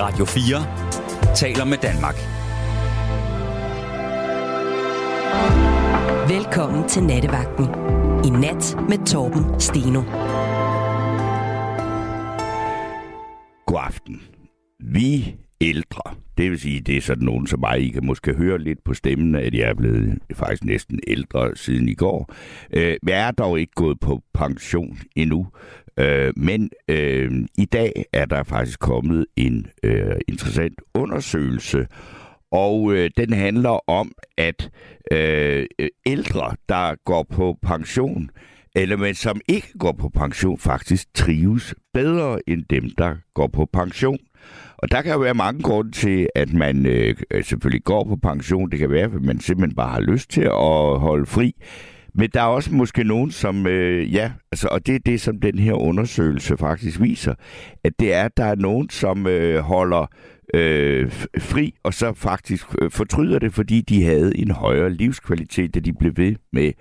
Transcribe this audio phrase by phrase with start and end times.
[0.00, 2.14] Radio 4 taler med Danmark.
[6.28, 7.64] Velkommen til Nattevagten.
[8.24, 10.02] I nat med Torben Steno.
[13.66, 14.22] God aften.
[14.80, 18.58] Vi ældre, det vil sige, det er sådan nogen som mig, I kan måske høre
[18.58, 22.34] lidt på stemmen, at jeg er blevet faktisk næsten ældre siden i går.
[22.72, 25.46] Øh, jeg er dog ikke gået på pension endnu,
[25.98, 31.86] øh, men øh, i dag er der faktisk kommet en øh, interessant undersøgelse,
[32.52, 34.70] og øh, den handler om, at
[35.12, 35.66] øh,
[36.06, 38.30] ældre, der går på pension,
[38.74, 43.68] eller men som ikke går på pension, faktisk trives bedre end dem, der går på
[43.72, 44.18] pension.
[44.76, 48.70] Og der kan jo være mange grunde til, at man øh, selvfølgelig går på pension.
[48.70, 51.54] Det kan være, at man simpelthen bare har lyst til at holde fri.
[52.14, 55.40] Men der er også måske nogen, som, øh, ja, altså, og det er det, som
[55.40, 57.34] den her undersøgelse faktisk viser,
[57.84, 60.06] at det er, at der er nogen, som øh, holder
[60.54, 65.80] øh, fri, og så faktisk øh, fortryder det, fordi de havde en højere livskvalitet, da
[65.80, 66.72] de blev ved med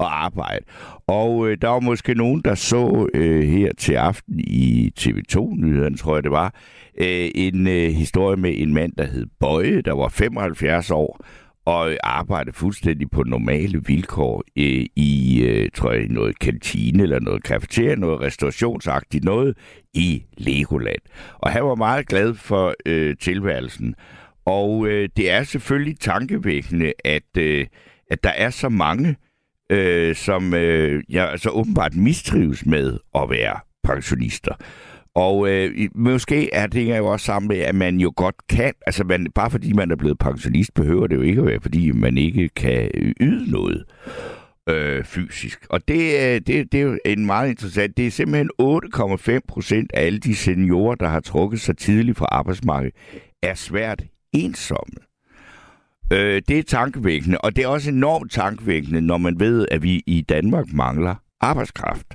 [0.00, 0.64] at arbejde.
[1.06, 6.16] Og øh, der var måske nogen, der så øh, her til aften i TV2-nyhederne, tror
[6.16, 6.54] jeg det var,
[6.98, 11.24] øh, en øh, historie med en mand, der hed Bøje, der var 75 år,
[11.64, 17.42] og arbejdede fuldstændig på normale vilkår øh, i, øh, tror jeg, noget kantine eller noget
[17.42, 19.56] kafeteria, noget restaurationsagtigt, noget
[19.94, 21.00] i Legoland.
[21.38, 23.94] Og han var meget glad for øh, tilværelsen.
[24.44, 27.66] Og øh, det er selvfølgelig tankevækkende, at, øh,
[28.10, 29.16] at der er så mange,
[29.70, 34.54] øh, som øh, ja, altså åbenbart mistrives med at være pensionister.
[35.14, 39.04] Og øh, måske er det jo også sammen med, at man jo godt kan, altså
[39.04, 42.18] man, bare fordi man er blevet pensionist, behøver det jo ikke at være, fordi man
[42.18, 43.84] ikke kan yde noget
[44.68, 45.66] øh, fysisk.
[45.70, 47.96] Og det, øh, det, det er jo en meget interessant.
[47.96, 52.26] Det er simpelthen 8,5 procent af alle de seniorer, der har trukket sig tidligt fra
[52.30, 52.94] arbejdsmarkedet,
[53.42, 54.94] er svært ensomme.
[56.12, 60.02] Øh, det er tankevækkende, og det er også enormt tankevækkende, når man ved, at vi
[60.06, 62.06] i Danmark mangler arbejdskraft.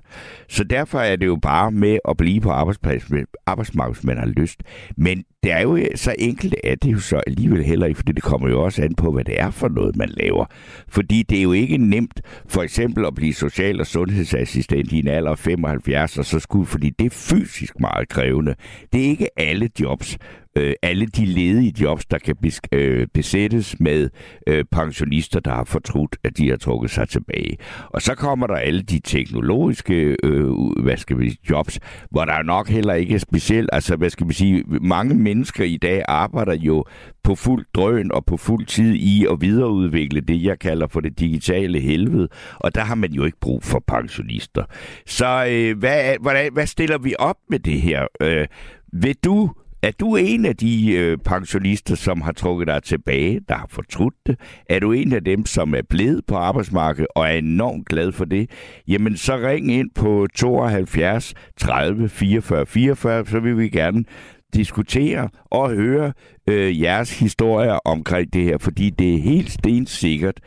[0.49, 4.63] Så derfor er det jo bare med at blive på arbejdsmarkedet, hvis man har lyst.
[4.97, 8.11] Men det er jo øh, så enkelt, at det jo så alligevel heller ikke, fordi
[8.11, 10.45] det kommer jo også an på, hvad det er for noget, man laver.
[10.87, 15.07] Fordi det er jo ikke nemt for eksempel at blive social- og sundhedsassistent i en
[15.07, 18.55] alder af 75, og så skulle, fordi det er fysisk meget krævende.
[18.93, 20.17] Det er ikke alle jobs,
[20.57, 24.09] øh, alle de ledige jobs, der kan besk- øh, besættes med
[24.47, 27.57] øh, pensionister, der har fortrudt, at de har trukket sig tilbage.
[27.89, 30.49] Og så kommer der alle de teknologiske øh,
[30.83, 31.79] hvad skal vi, jobs,
[32.11, 35.77] hvor der nok heller ikke er specielt, altså hvad skal vi sige, mange mennesker i
[35.77, 36.85] dag arbejder jo
[37.23, 41.19] på fuld drøn og på fuld tid i at videreudvikle det, jeg kalder for det
[41.19, 42.27] digitale helvede.
[42.55, 44.63] Og der har man jo ikke brug for pensionister.
[45.05, 48.07] Så øh, hvad, hvad, hvad stiller vi op med det her?
[48.21, 48.47] Øh,
[48.93, 49.49] vil du
[49.81, 54.15] er du en af de øh, pensionister, som har trukket dig tilbage, der har fortrudt
[54.27, 54.39] det?
[54.69, 58.25] Er du en af dem, som er blevet på arbejdsmarkedet og er enormt glad for
[58.25, 58.49] det?
[58.87, 64.03] Jamen, så ring ind på 72 30 44 44, så vil vi gerne
[64.53, 66.13] diskutere og høre
[66.49, 70.39] øh, jeres historier omkring det her, fordi det er helt stensikkert,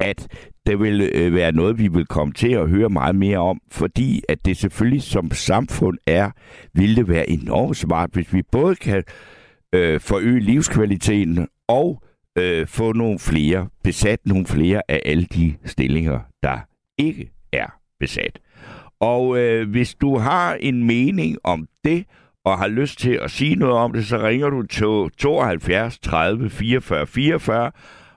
[0.00, 0.28] at
[0.66, 4.22] det vil øh, være noget, vi vil komme til at høre meget mere om, fordi
[4.28, 6.30] at det selvfølgelig som samfund er,
[6.74, 9.04] vil det være enormt smart, hvis vi både kan
[9.74, 12.02] øh, forøge livskvaliteten og
[12.38, 16.58] øh, få nogle flere, besat nogle flere af alle de stillinger, der
[16.98, 18.38] ikke er besat.
[19.00, 22.04] Og øh, hvis du har en mening om det,
[22.44, 26.50] og har lyst til at sige noget om det, så ringer du til 72 30
[26.50, 27.70] 44 44,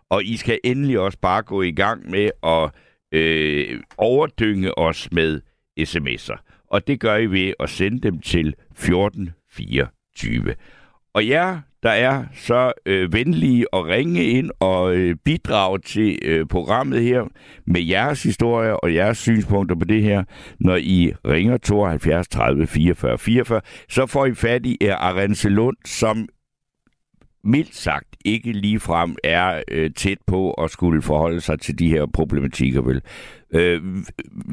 [0.10, 2.72] og I skal endelig også bare gå i gang med at
[3.12, 5.42] øh, overdynge os med
[5.80, 6.66] sms'er.
[6.68, 10.56] Og det gør I ved at sende dem til 1424.
[11.14, 16.46] Og jer, der er så øh, venlige at ringe ind og øh, bidrage til øh,
[16.48, 17.24] programmet her
[17.66, 20.24] med jeres historier og jeres synspunkter på det her,
[20.60, 26.28] når I ringer 72 30 44 44, så får I fat i Arense Lund, som
[27.44, 32.06] mildt sagt ikke ligefrem er øh, tæt på at skulle forholde sig til de her
[32.14, 33.02] problematikker, vel?
[33.54, 33.82] Øh,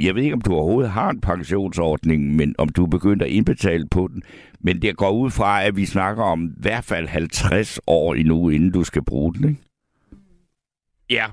[0.01, 3.29] jeg ved ikke, om du overhovedet har en pensionsordning, men om du er begyndt at
[3.29, 4.23] indbetale på den.
[4.61, 8.49] Men det går ud fra, at vi snakker om i hvert fald 50 år endnu,
[8.49, 9.61] inden du skal bruge den, ikke?
[11.11, 11.27] Ja.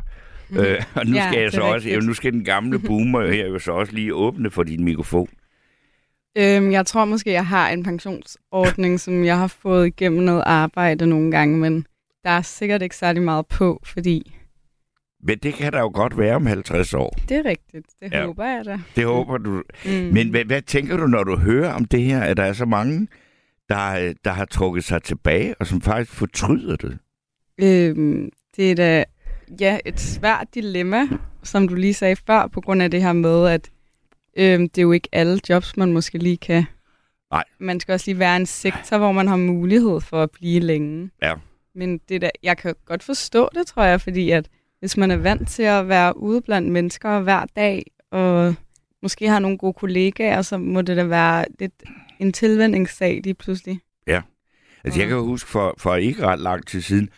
[0.50, 0.58] Mm.
[0.58, 3.48] Øh, og nu ja, skal jeg så også, ja, nu skal den gamle boomer her
[3.48, 5.30] jo så også lige åbne for din mikrofon.
[6.38, 11.08] Øhm, jeg tror måske, jeg har en pensionsordning, som jeg har fået igennem noget arbejde
[11.08, 11.86] nogle gange, men
[12.24, 14.34] der er sikkert ikke særlig meget på, fordi...
[15.24, 17.18] Men det kan der jo godt være om 50 år.
[17.30, 17.86] Det er rigtigt.
[18.02, 18.26] Det ja.
[18.26, 18.80] håber jeg da.
[18.96, 19.64] Det håber du.
[19.86, 19.92] Mm.
[19.92, 22.66] Men hvad, hvad tænker du, når du hører om det her, at der er så
[22.66, 23.08] mange,
[23.70, 26.98] der, der har trukket sig tilbage, og som faktisk fortryder det?
[27.62, 29.04] Øhm, det er da
[29.60, 31.08] ja, et svært dilemma,
[31.44, 33.70] som du lige sagde før, på grund af det her med, at
[34.38, 36.66] øhm, det er jo ikke alle jobs, man måske lige kan.
[37.32, 37.44] Nej.
[37.60, 41.10] Man skal også lige være en sektor, hvor man har mulighed for at blive længe.
[41.22, 41.34] Ja.
[41.76, 44.50] Men det der, jeg kan godt forstå det, tror jeg, fordi at
[44.80, 48.56] hvis man er vant til at være ude blandt mennesker hver dag, og
[49.02, 51.84] måske har nogle gode kollegaer, så må det da være lidt
[52.20, 53.80] en tilvændingssag lige pludselig.
[54.08, 54.22] Ja.
[54.84, 57.10] Altså, jeg kan huske, for, for ikke ret lang tid siden,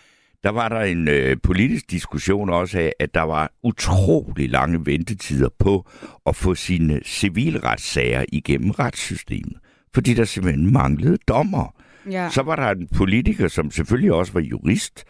[0.44, 5.50] der var der en øh, politisk diskussion også af, at der var utrolig lange ventetider
[5.60, 5.90] på
[6.26, 9.58] at få sine civilretssager igennem retssystemet.
[9.94, 11.76] Fordi der simpelthen manglede dommer.
[12.12, 12.30] Ja.
[12.30, 15.04] Så var der en politiker, som selvfølgelig også var jurist,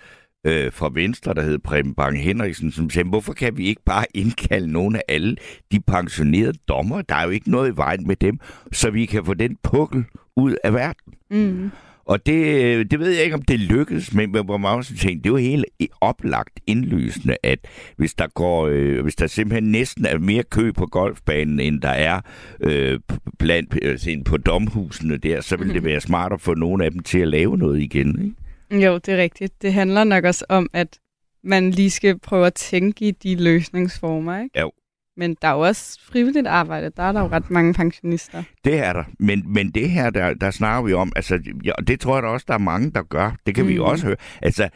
[0.43, 4.05] øh, fra Venstre, der hed Preben Bang Henriksen, som sagde, hvorfor kan vi ikke bare
[4.13, 5.35] indkalde nogle af alle
[5.71, 7.01] de pensionerede dommer?
[7.01, 8.39] Der er jo ikke noget i vejen med dem,
[8.71, 10.05] så vi kan få den pukkel
[10.35, 11.13] ud af verden.
[11.31, 11.71] Mm.
[12.05, 15.25] Og det, det ved jeg ikke, om det lykkedes, men hvor man også tænkte, det
[15.25, 15.65] er jo helt
[16.01, 17.59] oplagt indlysende, at
[17.97, 21.89] hvis der går, øh, hvis der simpelthen næsten er mere kø på golfbanen, end der
[21.89, 22.21] er
[22.59, 22.99] øh,
[23.39, 25.73] blandt øh, på domhusene der, så vil mm.
[25.73, 28.35] det være smart at få nogle af dem til at lave noget igen, ikke?
[28.71, 29.61] Jo, det er rigtigt.
[29.61, 30.99] Det handler nok også om, at
[31.43, 34.59] man lige skal prøve at tænke i de løsningsformer, ikke?
[34.59, 34.71] Jo.
[35.17, 36.91] Men der er jo også frivilligt arbejde.
[36.97, 38.43] Der er der jo ret mange pensionister.
[38.63, 39.03] Det er der.
[39.19, 42.27] Men, men det her, der, der snakker vi om, altså, ja, det tror jeg da
[42.27, 43.35] også, der er mange, der gør.
[43.45, 43.69] Det kan mm.
[43.69, 44.15] vi jo også høre.
[44.41, 44.69] Altså,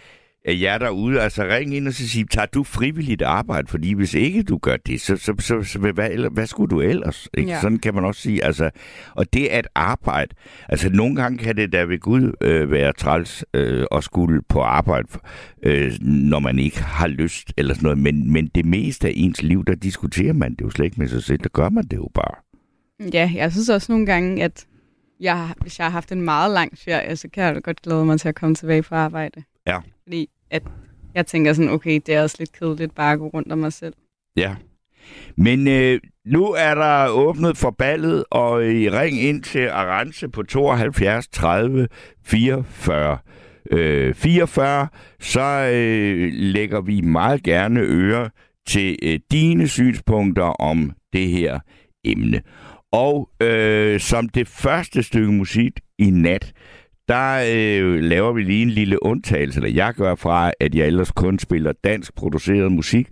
[0.48, 3.68] jer derude, altså ring ind og så sige, tager du frivilligt arbejde?
[3.68, 7.30] Fordi hvis ikke du gør det, så, så, så, så hvad, hvad skulle du ellers?
[7.38, 7.51] Ikke?
[7.51, 7.62] Ja.
[7.62, 8.44] Sådan kan man også sige.
[8.44, 8.69] Altså,
[9.16, 10.36] og det er et arbejde.
[10.69, 14.62] Altså nogle gange kan det da ved Gud øh, være træls øh, at skulle på
[14.62, 15.07] arbejde,
[15.63, 17.98] øh, når man ikke har lyst eller sådan noget.
[17.98, 21.07] Men, men det meste af ens liv, der diskuterer man det jo slet ikke med
[21.07, 21.39] sig selv.
[21.39, 22.36] Der gør man det jo bare.
[23.13, 24.66] Ja, jeg synes også nogle gange, at
[25.19, 28.19] jeg, hvis jeg har haft en meget lang ferie, så kan jeg godt glæde mig
[28.19, 29.44] til at komme tilbage på arbejde.
[29.68, 29.78] Ja.
[30.04, 30.63] Fordi at
[31.16, 33.74] jeg tænker sådan, okay, det er også lidt kedeligt bare at gå rundt om mig
[33.74, 33.94] selv.
[34.38, 34.56] Ja.
[35.38, 40.44] Men øh, nu er der åbnet for ballet, og I ring ind til Arance på
[40.44, 41.88] 72 30
[42.25, 43.18] 44.
[43.72, 44.88] Øh, 44,
[45.19, 48.30] så øh, lægger vi meget gerne øre
[48.68, 51.60] til øh, dine synspunkter om det her
[52.06, 52.42] emne.
[52.92, 56.54] Og øh, som det første stykke musik i nat,
[57.08, 61.12] der øh, laver vi lige en lille undtagelse, eller jeg gør fra, at jeg ellers
[61.12, 63.08] kun spiller dansk produceret musik.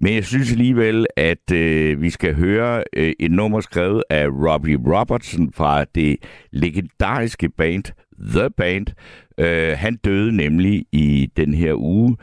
[0.00, 4.78] Men jeg synes alligevel, at øh, vi skal høre øh, et nummer skrevet af Robbie
[4.86, 6.16] Robertson fra det
[6.52, 7.84] legendariske band
[8.30, 8.86] The Band.
[9.38, 12.16] Øh, han døde nemlig i den her uge,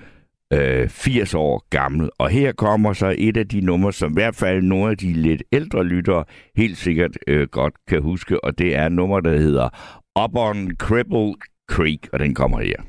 [0.54, 2.10] øh, 80 år gammel.
[2.18, 5.14] Og her kommer så et af de numre, som i hvert fald nogle af de
[5.14, 6.24] lidt ældre lyttere
[6.56, 9.70] helt sikkert øh, godt kan huske, og det er nummer, der hedder
[10.16, 11.36] Up on Cripple
[11.68, 12.84] Creek, og den kommer her.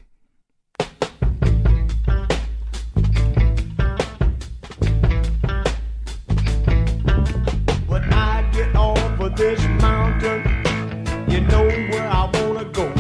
[7.89, 10.41] When I get off of this mountain,
[11.29, 12.91] you know where I wanna go.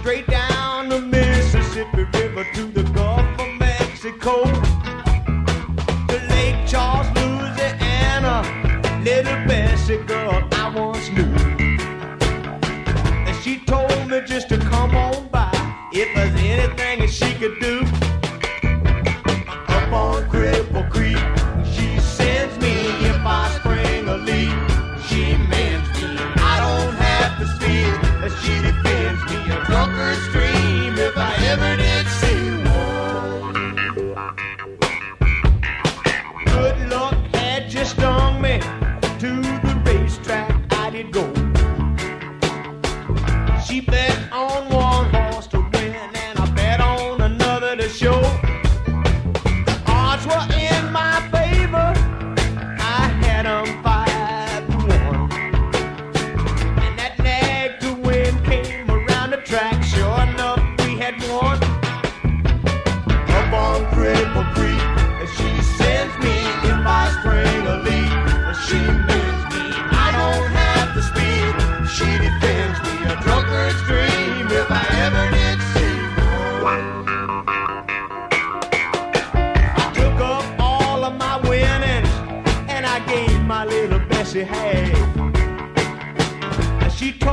[0.00, 4.59] Straight down the Mississippi River to the Gulf of Mexico.
[16.90, 17.80] Anything that she could do.
[19.68, 21.16] Up on Cripple Creek,
[21.72, 22.72] she sends me
[23.06, 24.50] if I spring a leak.
[25.06, 26.16] She mends me.
[26.42, 27.92] I don't have to speak,
[28.24, 28.89] as she
[84.46, 84.92] she
[86.82, 87.29] and She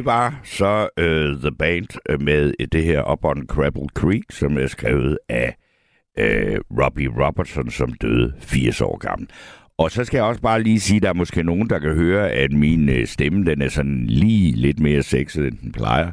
[0.00, 4.22] det var så uh, The Band øh, med øh, det her Up on Crabble Creek,
[4.30, 5.56] som er skrevet af
[6.20, 9.28] uh, Robbie Robertson, som døde 80 år gammel.
[9.78, 11.94] Og så skal jeg også bare lige sige, at der er måske nogen, der kan
[11.94, 16.12] høre, at min stemme den er sådan lige lidt mere sexet, end den plejer.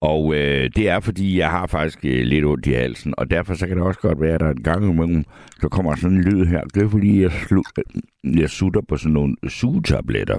[0.00, 3.54] Og øh, det er, fordi jeg har faktisk øh, lidt ondt i halsen, og derfor
[3.54, 5.24] så kan det også godt være, at der en gang imellem,
[5.60, 6.60] så kommer sådan en lyd her.
[6.74, 8.00] Det er, fordi jeg, slu-
[8.40, 10.38] jeg sutter på sådan nogle sugetabletter.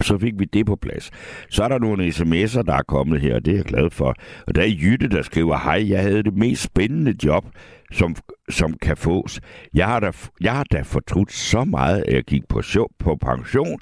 [0.00, 1.10] Så fik vi det på plads.
[1.50, 4.14] Så er der nogle sms'er, der er kommet her, og det er jeg glad for.
[4.46, 7.44] Og der er Jytte, der skriver, hej, jeg havde det mest spændende job,
[7.92, 8.16] som,
[8.50, 9.40] som kan fås.
[9.74, 13.16] Jeg har, da, jeg har da fortrudt så meget, at jeg gik på, show, på
[13.16, 13.78] pension.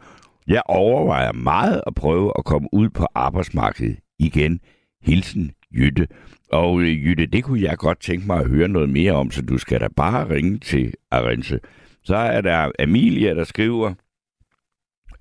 [0.46, 4.60] Jeg overvejer meget at prøve at komme ud på arbejdsmarkedet igen.
[5.02, 6.08] Hilsen, Jytte.
[6.52, 9.42] Og øh, Jytte, det kunne jeg godt tænke mig at høre noget mere om, så
[9.42, 11.60] du skal da bare ringe til Arense.
[12.04, 13.94] Så er der Amelia, der skriver,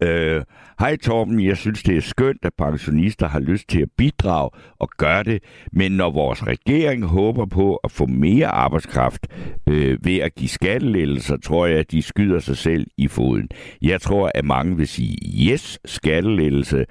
[0.03, 0.43] Øh,
[0.79, 4.89] Hej Torben, jeg synes det er skønt, at pensionister har lyst til at bidrage og
[4.97, 9.27] gøre det, men når vores regering håber på at få mere arbejdskraft
[9.69, 13.49] øh, ved at give skattelettelser, tror jeg, at de skyder sig selv i foden.
[13.81, 15.17] Jeg tror, at mange vil sige,
[15.51, 16.85] yes, skattelettelse,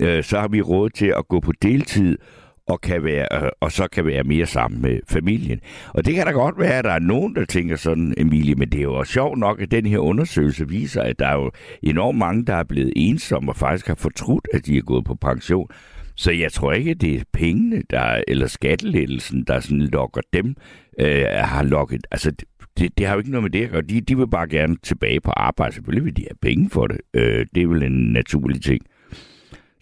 [0.00, 2.18] øh, så har vi råd til at gå på deltid
[2.66, 5.60] og, kan være, øh, og så kan være mere sammen med familien.
[5.88, 8.68] Og det kan da godt være, at der er nogen, der tænker sådan, Emilie, men
[8.68, 11.50] det er jo også sjovt nok, at den her undersøgelse viser, at der er jo
[11.82, 15.14] enormt mange, der er blevet ensomme og faktisk har fortrudt, at de er gået på
[15.14, 15.68] pension.
[16.16, 20.56] Så jeg tror ikke, at det er pengene, der, eller skattelettelsen, der sådan lokker dem,
[21.00, 22.06] øh, har lokket.
[22.10, 22.32] Altså,
[22.78, 23.82] det, det har jo ikke noget med det at gøre.
[23.82, 25.74] De, de vil bare gerne tilbage på arbejde.
[25.74, 27.00] Selvfølgelig vil de have penge for det.
[27.14, 28.86] Øh, det er vel en naturlig ting.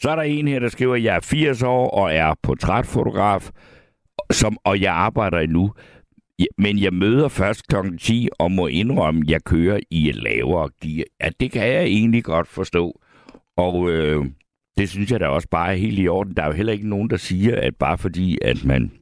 [0.03, 3.51] Så er der en her, der skriver, at jeg er 80 år og er portrætfotograf,
[4.31, 5.73] som, og jeg arbejder endnu.
[6.59, 7.97] Men jeg møder først kl.
[8.01, 11.05] 10 og må indrømme, at jeg kører i et lavere gear.
[11.21, 13.01] Ja, det kan jeg egentlig godt forstå.
[13.57, 14.27] Og øh,
[14.79, 16.37] det synes jeg da også bare er helt i orden.
[16.37, 18.93] Der er jo heller ikke nogen, der siger, at bare fordi, at man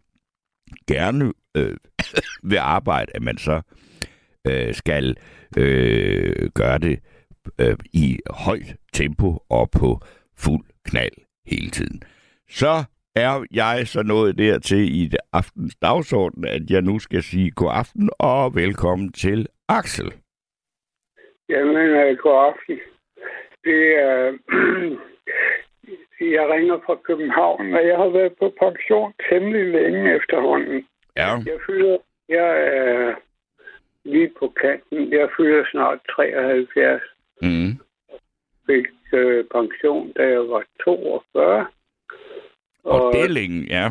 [0.87, 1.77] gerne øh,
[2.51, 3.61] vil arbejde, at man så
[4.47, 5.17] øh, skal
[5.57, 6.99] øh, gøre det
[7.59, 10.01] øh, i højt tempo og på
[10.37, 12.03] fuld knald hele tiden.
[12.49, 12.85] Så
[13.17, 17.71] er jeg så nået dertil i det aftens dagsorden, at jeg nu skal sige god
[17.73, 20.13] aften og velkommen til Axel.
[21.49, 22.79] Jamen, øh, god aften.
[23.65, 24.33] Det er...
[26.37, 30.87] jeg ringer fra København, og jeg har været på pension temmelig længe efterhånden.
[31.17, 31.99] Ja, Jeg fylder...
[32.29, 33.15] Jeg er
[34.05, 35.13] lige på kanten.
[35.13, 37.03] Jeg fylder snart 73.
[37.43, 37.71] mm.
[38.67, 41.67] Fik øh, pension, da jeg var 42.
[42.85, 43.87] og er længe, ja.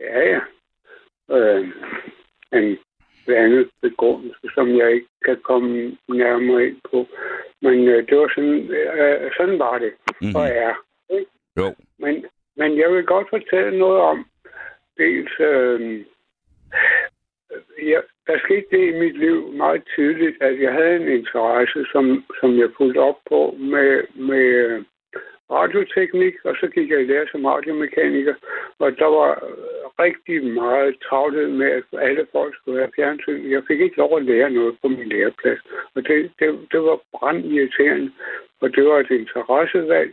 [0.00, 0.40] Ja, ja.
[1.36, 1.68] Øh,
[2.52, 2.78] men
[3.28, 7.06] andet begrundelse, som jeg ikke kan komme nærmere ind på.
[7.62, 10.34] Men øh, det var sådan, øh, sådan var det, Mhm.
[10.36, 10.74] og er.
[11.10, 11.30] Ikke?
[11.58, 11.74] Jo.
[11.98, 12.24] Men,
[12.56, 14.26] men jeg vil godt fortælle noget om,
[14.98, 16.04] dels, øh,
[17.82, 22.24] ja, der skete det i mit liv meget tydeligt, at jeg havde en interesse, som,
[22.40, 24.84] som jeg fulgte op på med, med øh,
[25.50, 28.34] radioteknik, og så gik jeg i lære som radiomekaniker,
[28.78, 29.30] og der var
[29.98, 33.50] rigtig meget travlhed med, at alle folk skulle have fjernsyn.
[33.50, 35.60] Jeg fik ikke lov at lære noget på min læreplads,
[35.94, 38.10] og det, det, det var brandirriterende,
[38.60, 40.12] og det var et interessevalg,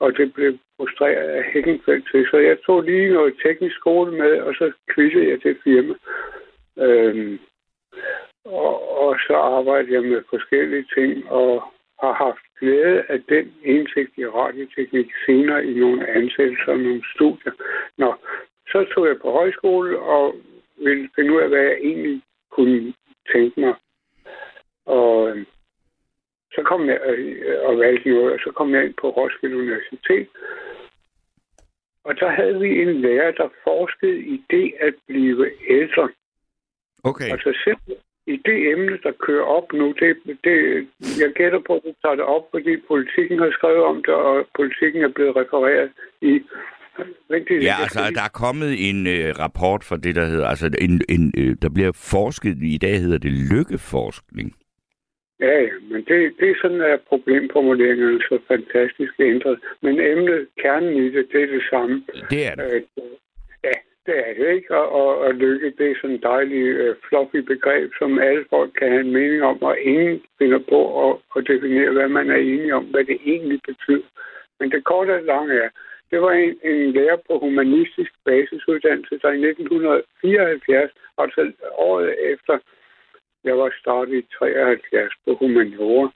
[0.00, 2.26] og det blev frustreret af Hækkenfeldt til.
[2.30, 5.94] Så jeg tog lige noget teknisk skole med, og så kvittede jeg til firma.
[6.78, 7.38] Øhm,
[8.44, 11.62] og, og så arbejder jeg med forskellige ting, og
[12.02, 17.52] har haft glæde af den indsigt i radioteknik senere i nogle ansættelser og nogle studier.
[17.96, 18.14] Nå,
[18.68, 20.34] så tog jeg på højskole og
[20.76, 22.94] ville finde ud af, hvad jeg egentlig kunne
[23.32, 23.74] tænke mig.
[24.86, 25.46] Og øhm,
[26.54, 30.28] så kom jeg øh, og valgte noget, og så kom jeg ind på Roskilde Universitet.
[32.04, 36.08] Og der havde vi en lærer, der forskede i det at blive ældre.
[37.04, 37.30] Okay.
[37.34, 40.56] Altså selv i det emne, der kører op nu, det, det,
[41.22, 44.46] jeg gætter på, at det tager det op, fordi politikken har skrevet om det, og
[44.54, 45.90] politikken er blevet refereret
[46.20, 46.40] i...
[47.30, 50.46] Lidt, Ja, altså, der er kommet en øh, rapport for det, der hedder...
[50.46, 52.56] Altså, en, en, øh, der bliver forsket...
[52.62, 54.56] I dag hedder det lykkeforskning.
[55.40, 59.58] Ja, ja, men det, det er sådan, at problemformuleringerne er så fantastisk ændret.
[59.82, 62.04] Men emnet, kernen i det, det er det samme.
[62.30, 62.74] Det er det.
[62.74, 62.82] Øh,
[63.64, 63.72] ja,
[64.06, 64.76] det er det, ikke?
[64.76, 68.72] Og, og, og lykke, det er sådan et dejligt uh, fluffy begreb, som alle folk
[68.78, 72.36] kan have en mening om, og ingen finder på at, at definere, hvad man er
[72.36, 74.08] enig om, hvad det egentlig betyder.
[74.60, 75.70] Men det korte og lange er,
[76.10, 82.58] det var en, en lærer på humanistisk basisuddannelse, der i 1974, altså året efter,
[83.44, 86.08] jeg var startet i 73 på humaniora,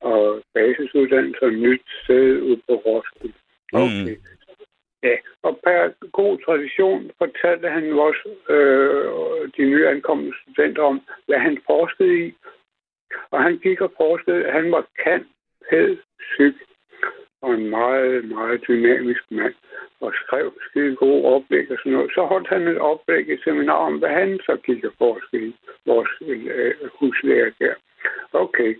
[0.00, 3.38] og basisuddannelse og nyt sted ude på Roskilde.
[3.72, 4.14] Okay.
[4.14, 4.41] Mm.
[5.02, 10.02] Ja, og per god tradition fortalte han også øh, de nye
[10.42, 12.34] studenter om, hvad han forskede i.
[13.30, 15.26] Og han gik og forskede, han var kant,
[15.70, 15.96] pæd,
[16.34, 16.56] syg
[17.42, 19.54] og en meget, meget dynamisk mand,
[20.00, 22.10] og skrev skide gode oplæg og sådan noget.
[22.14, 25.56] Så holdt han et oplæg i seminar om, hvad han så gik og forskede i,
[25.86, 27.74] vores øh, huslærer der.
[28.32, 28.76] Okay,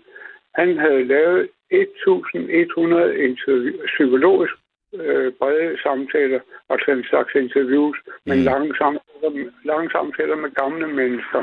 [0.55, 4.53] han havde lavet 1100 interview, psykologisk
[4.93, 8.43] øh, brede samtaler, altså en slags interviews, men Mm.
[8.43, 11.41] lange, samtaler, lange samtaler med gamle mennesker,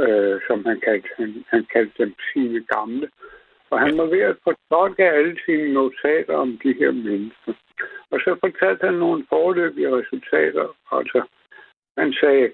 [0.00, 3.10] øh, som han kaldte, han, han kaldte dem sine gamle.
[3.70, 7.52] Og han var ved at fortolke alle sine notater om de her mennesker.
[8.10, 10.76] Og så fortalte han nogle forløbige resultater.
[10.92, 11.22] Altså,
[11.98, 12.52] han sagde,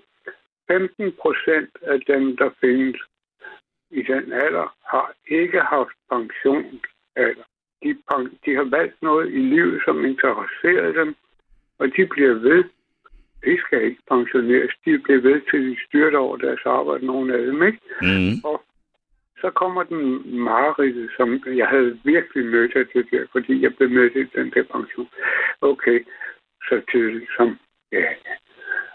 [0.70, 3.00] 15 procent af dem, der findes
[3.90, 7.44] i den alder, har ikke haft pensionsalder.
[7.84, 7.96] De,
[8.44, 11.14] de har valgt noget i livet, som interesserer dem,
[11.78, 12.64] og de bliver ved.
[13.44, 14.72] De skal ikke pensioneres.
[14.84, 17.80] De bliver ved til de styrter over deres arbejde, nogle af dem, ikke?
[18.00, 18.58] Mm.
[19.40, 20.02] så kommer den
[20.38, 24.50] mareridt, som jeg havde virkelig mødt af det der, fordi jeg blev mødt i den
[24.50, 25.08] der pension.
[25.60, 25.98] Okay,
[26.68, 27.58] så tidligt som,
[27.92, 28.06] ja,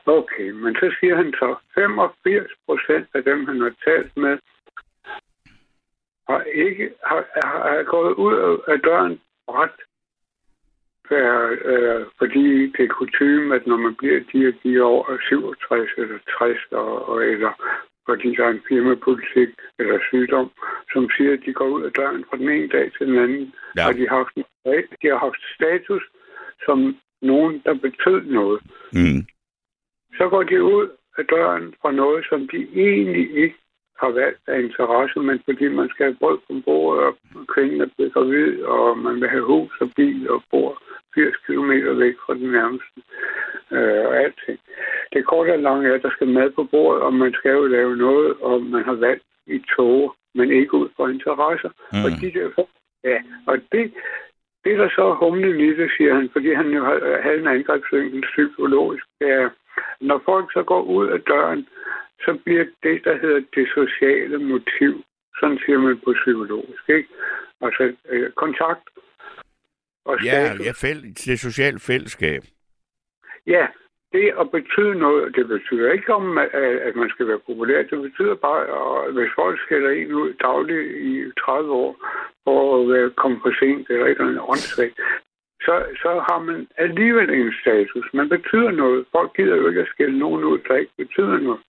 [0.06, 4.38] okay, men så siger han så, 85 procent af dem, han har talt med,
[6.30, 8.36] har ikke, har, har, gået ud
[8.68, 9.78] af- døren ret,
[11.10, 11.30] per,
[11.72, 16.20] øh, fordi det er kutume, at når man bliver de og de år 67 eller
[16.38, 17.52] 60, og, og, eller
[18.10, 20.52] fordi der er en firmapolitik eller sygdom,
[20.94, 23.54] som siger, at de går ud af døren fra den ene dag til den anden,
[23.78, 23.88] Ja.
[23.88, 24.36] og de har, haft,
[25.02, 26.04] de har haft status
[26.66, 28.60] som nogen, der betød noget.
[28.94, 29.22] Mm.
[30.18, 30.88] Så går de ud
[31.18, 33.58] af døren fra noget, som de egentlig ikke
[34.02, 37.14] har valgt af interesse, men fordi man skal have brød på bordet, og
[37.54, 40.82] kvinden er blevet gravid, og man vil have hus og bil og bor
[41.16, 41.72] 80 km
[42.04, 43.00] væk fra den nærmeste,
[43.72, 44.60] øh, og alting.
[45.14, 47.66] Det korte og lange er, at der skal mad på bordet, og man skal jo
[47.66, 51.70] lave noget, og man har valgt i tog, men ikke ud fra interesser.
[51.94, 52.04] Mm.
[52.06, 52.66] Og de der,
[53.04, 53.94] ja, og det,
[54.64, 57.48] det er der så humlen i det, siger han, fordi han jo har- havde en
[57.48, 59.50] angrebsvinkel psykologisk, det er,
[60.02, 61.68] når folk så går ud af døren,
[62.26, 65.04] så bliver det, der hedder det sociale motiv,
[65.40, 67.10] sådan siger man på psykologisk, ikke?
[67.62, 68.90] Altså øh, kontakt
[70.06, 70.66] og Ja, status.
[70.66, 72.42] ja fæld, det sociale fællesskab.
[73.48, 73.68] Ja,
[74.14, 77.82] det at betyde noget, det betyder ikke om, at, man skal være populær.
[77.84, 78.62] Det betyder bare,
[79.08, 81.92] at hvis folk skælder en ud dagligt i 30 år
[82.44, 84.96] for at være kommet for sent eller eller andet åndssvagt,
[85.62, 88.06] så, så har man alligevel en status.
[88.14, 89.06] Man betyder noget.
[89.12, 91.62] Folk gider jo ikke at skælde nogen ud, der ikke betyder noget.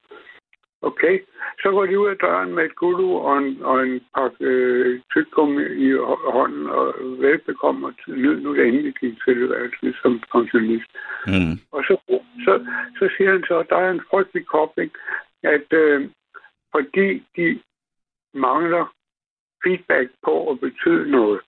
[0.82, 1.20] Okay,
[1.62, 5.00] så går de ud af døren med et guldu og en, og en pakke øh,
[5.10, 10.90] tyggegummi i hå- hånden, og velbekomme til nyd nu det endelig din tilværelse som pensionist.
[11.26, 11.54] Mm.
[11.72, 11.94] Og så,
[12.44, 12.66] så,
[12.98, 14.90] så siger han så, at der er en frygtelig kobling,
[15.42, 16.10] at øh,
[16.74, 17.60] fordi de
[18.34, 18.94] mangler
[19.64, 21.40] feedback på at betyde noget,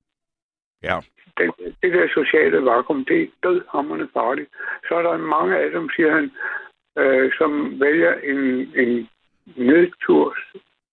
[0.82, 1.00] Ja.
[1.38, 4.50] den, det der sociale vakuum, det er dødhammerende farligt.
[4.88, 6.30] Så er der mange af dem, siger han,
[6.98, 8.38] øh, som vælger en,
[8.82, 9.08] en
[9.56, 10.38] nedturs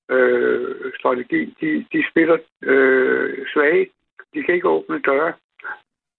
[0.09, 1.55] øh, strategi.
[1.61, 3.89] De, de spiller øh, svage.
[4.33, 5.33] De kan ikke åbne døre,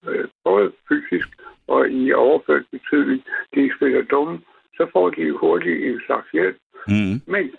[0.09, 1.29] øh, både fysisk
[1.67, 3.25] og i overført betydning.
[3.55, 4.41] De spiller dumme.
[4.77, 6.57] Så får de hurtigt en slags hjælp.
[6.87, 7.21] Mm.
[7.27, 7.51] Men,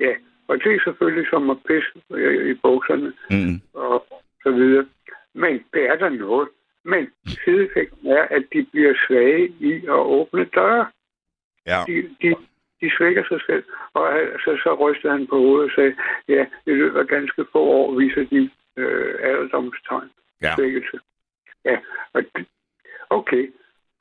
[0.00, 0.12] ja,
[0.48, 3.60] og det er selvfølgelig som at pisse øh, i bukserne Mm.
[3.74, 4.06] og
[4.42, 4.86] så videre.
[5.34, 6.48] Men det er der noget.
[6.84, 10.86] Men sideeffekten er, at de bliver svage i at åbne døre.
[11.66, 11.78] Ja.
[11.86, 12.34] De, de,
[12.82, 13.64] de svækker sig selv.
[13.94, 14.04] Og
[14.44, 15.94] så, så rystede han på hovedet og sagde,
[16.28, 20.10] ja, i løbet af ganske få år viser de øh, alderdomstegn.
[20.42, 20.54] Ja.
[20.56, 20.98] Svækkelse.
[21.64, 21.76] Ja,
[22.14, 22.46] og det,
[23.10, 23.52] okay.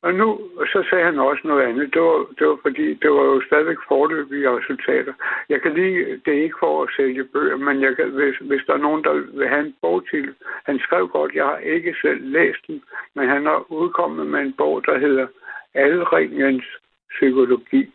[0.03, 1.93] Og nu, så sagde han også noget andet.
[1.93, 5.13] Det var, det var fordi, det var jo stadigvæk forløbige resultater.
[5.49, 8.61] Jeg kan lige, det er ikke for at sælge bøger, men jeg kan, hvis, hvis
[8.67, 10.33] der er nogen, der vil have en bog til.
[10.65, 12.83] Han skrev godt, jeg har ikke selv læst den,
[13.15, 15.27] men han har udkommet med en bog, der hedder
[15.73, 16.65] Alringens
[17.09, 17.93] Psykologi.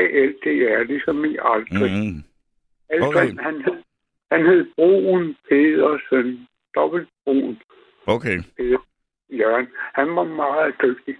[0.00, 1.92] A-L-D-R, ligesom i aldrig.
[1.92, 2.06] Mm.
[2.06, 2.22] Mm.
[2.90, 3.42] Aldrig, Okay.
[3.46, 3.78] han hed,
[4.32, 6.48] han hed Brun Pedersen.
[6.74, 7.58] Dobbelt Brun.
[8.06, 8.38] Okay.
[9.30, 11.16] Jørgen, han var meget dygtig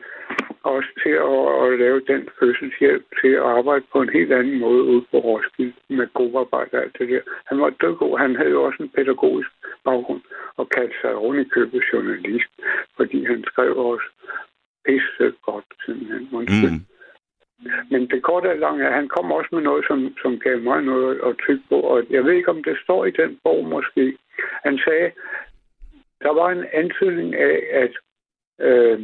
[0.62, 4.82] også til at, at lave den fødselshjælp til at arbejde på en helt anden måde
[4.82, 7.20] ude på Roskilde med god arbejde og alt det der.
[7.46, 8.18] Han var dødgod.
[8.18, 9.50] Han havde jo også en pædagogisk
[9.84, 10.22] baggrund
[10.56, 12.50] og kaldte sig oven i købet journalist,
[12.96, 14.08] fordi han skrev også
[14.86, 16.28] pisse godt, simpelthen.
[16.32, 16.70] Undskyld.
[16.70, 16.84] Mm.
[17.90, 20.82] Men det korte og lange at han kom også med noget, som, som gav mig
[20.82, 21.80] noget at trykke på.
[21.80, 24.16] Og jeg ved ikke, om det står i den bog måske.
[24.64, 25.10] Han sagde,
[26.22, 27.92] der var en antydning af, at
[28.66, 29.00] øh,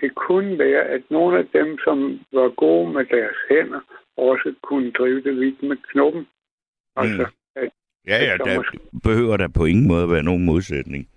[0.00, 3.80] det kunne være, at nogle af dem, som var gode med deres hænder,
[4.16, 6.26] også kunne drive det vidt med knoppen.
[6.96, 7.26] Altså,
[7.56, 7.70] at,
[8.06, 11.08] Ja, ja, Det kan der måske- behøver der på ingen måde være nogen modsætning.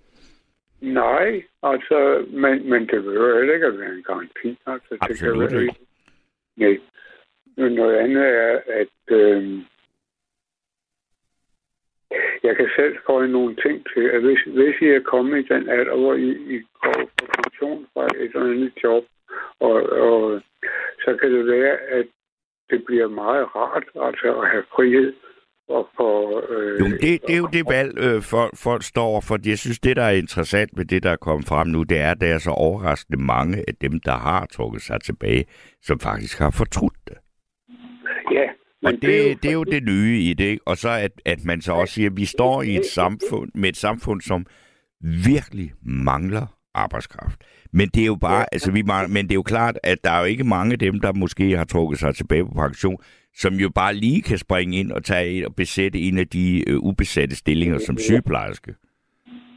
[0.80, 4.48] nej, altså, men, men det behøver heller ikke at være en garanti.
[4.66, 5.74] Altså, det Absolut kan være, ikke.
[6.58, 6.80] Nej.
[7.56, 9.58] Men noget andet er, at øh,
[12.42, 15.68] jeg kan selv få nogle ting til, at hvis, hvis I er kommet i den
[15.68, 19.04] alder, hvor I, I går på pension fra et eller andet job,
[19.60, 20.42] og, og
[21.04, 22.06] så kan det være, at
[22.70, 25.12] det bliver meget rart altså at have frihed
[25.68, 26.42] og for...
[26.52, 29.38] Øh, Jo, men det, det er jo det valg, øh, folk, folk står for.
[29.44, 32.10] Jeg synes, det, der er interessant med det, der er kommet frem nu, det er,
[32.10, 35.44] at der er så overraskende mange af dem, der har trukket sig tilbage,
[35.82, 37.16] som faktisk har fortrudt det.
[38.32, 38.42] Ja,
[38.84, 40.68] Og men det, det er jo det nye i det, ikke?
[40.68, 43.68] Og så at, at man så også siger, at vi står i et samfund, med
[43.68, 44.46] et samfund, som
[45.00, 47.40] virkelig mangler arbejdskraft.
[47.72, 50.10] Men det er jo bare, altså vi mangler, men det er jo klart, at der
[50.10, 52.98] er jo ikke mange af dem, der måske har trukket sig tilbage på pension,
[53.34, 56.70] som jo bare lige kan springe ind og tage ind og besætte en af de
[56.70, 58.74] øh, ubesatte stillinger som sygeplejerske.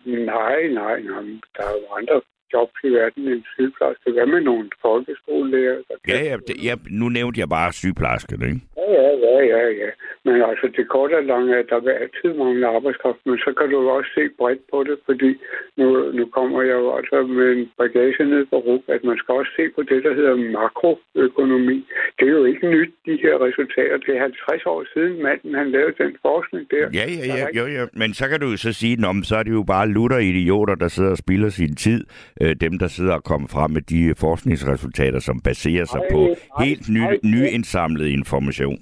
[0.06, 1.24] Nej, nej, nej.
[1.58, 2.22] Der er jo andre
[2.54, 4.12] jobs i verden end sygeplejerske.
[4.12, 5.80] Hvad med nogle folkeskolelærer?
[5.88, 5.96] Der.
[6.08, 8.62] Ja, ja, det, ja, nu nævnte jeg bare sygeplejerskerne, ikke?
[8.78, 9.90] Ja, ja, ja, ja, ja.
[10.26, 13.50] Men altså, det korte og lange er, at der vil altid mangle arbejdskraft, men så
[13.58, 15.32] kan du jo også se bredt på det, fordi
[15.80, 15.88] nu,
[16.18, 19.52] nu kommer jeg jo altså med en bagage ned på RUG, at man skal også
[19.60, 21.78] se på det, der hedder makroøkonomi.
[22.20, 23.98] Det er jo ikke nyt, de her resultater.
[24.06, 26.86] Det er 50 år siden manden, han lavede den forskning der.
[27.00, 27.84] Ja, ja, ja, jo, ja.
[27.94, 30.76] Men så kan du jo så sige, at så er det jo bare lutter idioter,
[30.76, 32.06] der sidder og spilder sin tid.
[32.42, 36.22] Øh, dem, der sidder og kommer frem med de forskningsresultater, som baserer sig Ej, på
[36.28, 38.80] ej, helt ny, ej, nyindsamlet information.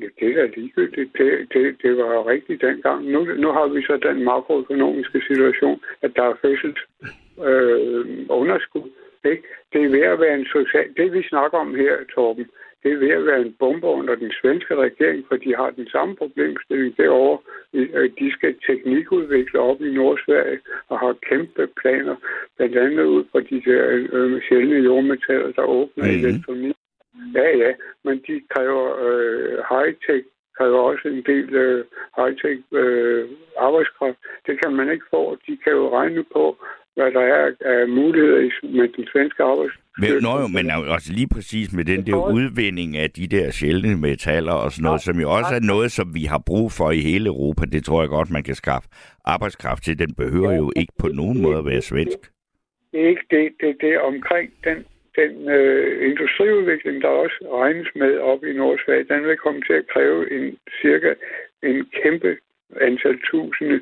[0.00, 1.10] Ja, det er ligegyldigt.
[1.18, 3.04] Det, det, det var jo rigtigt dengang.
[3.04, 6.80] Nu, nu har vi så den makroøkonomiske situation, at der er fødsels
[7.48, 8.88] øh, underskud.
[9.24, 9.42] Ikke?
[9.72, 10.88] Det er ved at være en social...
[10.96, 12.46] Det vi snakker om her, Torben,
[12.82, 15.88] det er ved at være en bombe under den svenske regering, for de har den
[15.88, 17.38] samme problemstilling derovre.
[17.74, 22.16] Øh, De skal teknikudvikle op i Nordsverige og har kæmpe planer,
[22.56, 26.12] blandt andet ud fra de der øh, sjældne jordmetaller, der åbner Mhm.
[26.14, 26.26] mm-hmm.
[26.28, 26.74] elektronik.
[27.34, 27.72] Ja, ja,
[28.04, 30.24] men de kræver øh, high-tech,
[30.56, 31.84] kræver også en del øh,
[32.18, 34.18] high-tech øh, arbejdskraft.
[34.46, 35.36] Det kan man ikke få.
[35.46, 36.56] De kan jo regne på,
[36.96, 39.81] hvad der er af muligheder med den svenske arbejdsstyrke.
[39.98, 43.96] Men, nå, jo, men også lige præcis med den der udvinding af de der sjældne
[43.96, 47.00] metaller og sådan noget, som jo også er noget, som vi har brug for i
[47.00, 47.62] hele Europa.
[47.64, 48.88] Det tror jeg godt, man kan skaffe
[49.24, 49.98] arbejdskraft til.
[49.98, 52.18] Den behøver jo ikke på nogen måde at være svensk.
[52.92, 53.52] Det er ikke det.
[53.60, 54.78] Det er det omkring den
[55.16, 59.88] den øh, industriudvikling, der også regnes med op i Nordsverige, den vil komme til at
[59.92, 61.14] kræve en cirka
[61.62, 62.36] en kæmpe
[62.80, 63.80] antal tusinde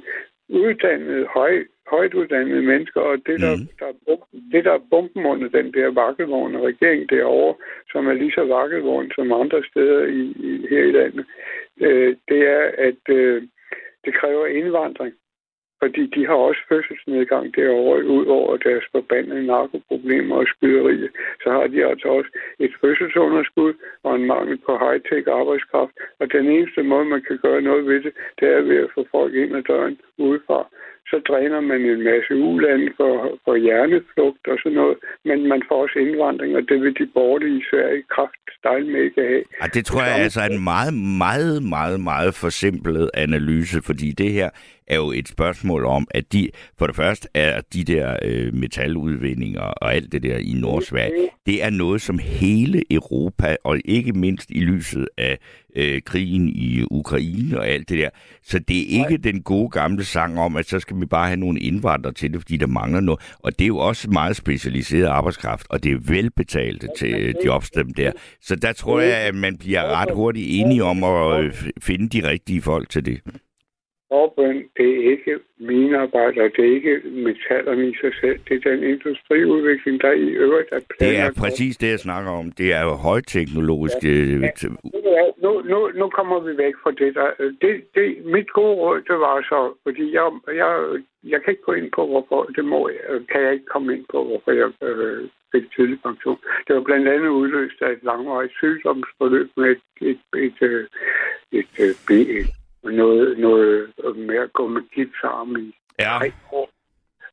[0.48, 3.68] uddannede, høj, højt uddannede mennesker, og det, der, Mhm.
[3.80, 7.54] der, er bum- det, der er bomben under den der vakkelvogn og regeringen derovre,
[7.92, 11.24] som er lige så vakkelvogn som andre steder i, i, her i landet,
[11.80, 13.42] øh, det er, at øh,
[14.04, 15.14] det kræver indvandring.
[15.82, 21.08] Fordi de har også fødselsnedgang derovre, ud over deres forbandede narkoproblemer og skyderier.
[21.42, 23.72] Så har de altså også et fødselsunderskud
[24.02, 25.92] og en mangel på high-tech arbejdskraft.
[26.20, 29.06] Og den eneste måde, man kan gøre noget ved det, det er ved at få
[29.10, 30.68] folk ind ad døren udefra.
[31.10, 34.96] Så dræner man en masse ulande for, for hjerneflugt og sådan noget.
[35.24, 38.34] Men man får også indvandring, og det vil de borgerlige i Sverige kraft
[38.92, 39.42] med ikke have.
[39.60, 44.32] Ej, det tror jeg altså er en meget, meget, meget, meget forsimplet analyse, fordi det
[44.32, 44.50] her
[44.90, 46.48] er jo et spørgsmål om, at de,
[46.78, 51.64] for det første er de der øh, metaludvindinger og alt det der i Nordsverige, det
[51.64, 55.38] er noget, som hele Europa, og ikke mindst i lyset af
[55.76, 58.08] øh, krigen i Ukraine og alt det der,
[58.42, 61.40] så det er ikke den gode gamle sang om, at så skal vi bare have
[61.40, 63.20] nogle indvandrere til det, fordi der mangler noget.
[63.38, 67.70] Og det er jo også meget specialiseret arbejdskraft, og det er velbetalte til øh, jobs
[67.70, 68.12] dem der.
[68.42, 72.28] Så der tror jeg, at man bliver ret hurtigt enige om at øh, finde de
[72.28, 73.20] rigtige folk til det.
[74.10, 78.70] Orbøn, det er ikke mine arbejdere, det er ikke metallerne i sig selv, det er
[78.70, 82.52] den industriudvikling, der i øvrigt er Det er præcis det, jeg snakker om.
[82.52, 83.96] Det er jo højteknologisk.
[84.04, 87.30] øh, t- Ja, nu, nu, nu kommer vi væk fra det der.
[87.62, 90.26] Det, det, mit gode råd, det var så, fordi jeg,
[90.62, 90.72] jeg,
[91.24, 94.04] jeg kan ikke gå ind på, hvorfor, det må jeg, kan jeg ikke komme ind
[94.12, 96.38] på, hvorfor jeg øh, fik tidlig pension.
[96.66, 100.88] Det var blandt andet udløst af et langvarigt sygdomsforløb med et, et, et, et,
[101.52, 102.46] et, et, et, et
[102.82, 106.70] noget, noget med at gå med gipsarm i Ja, tre år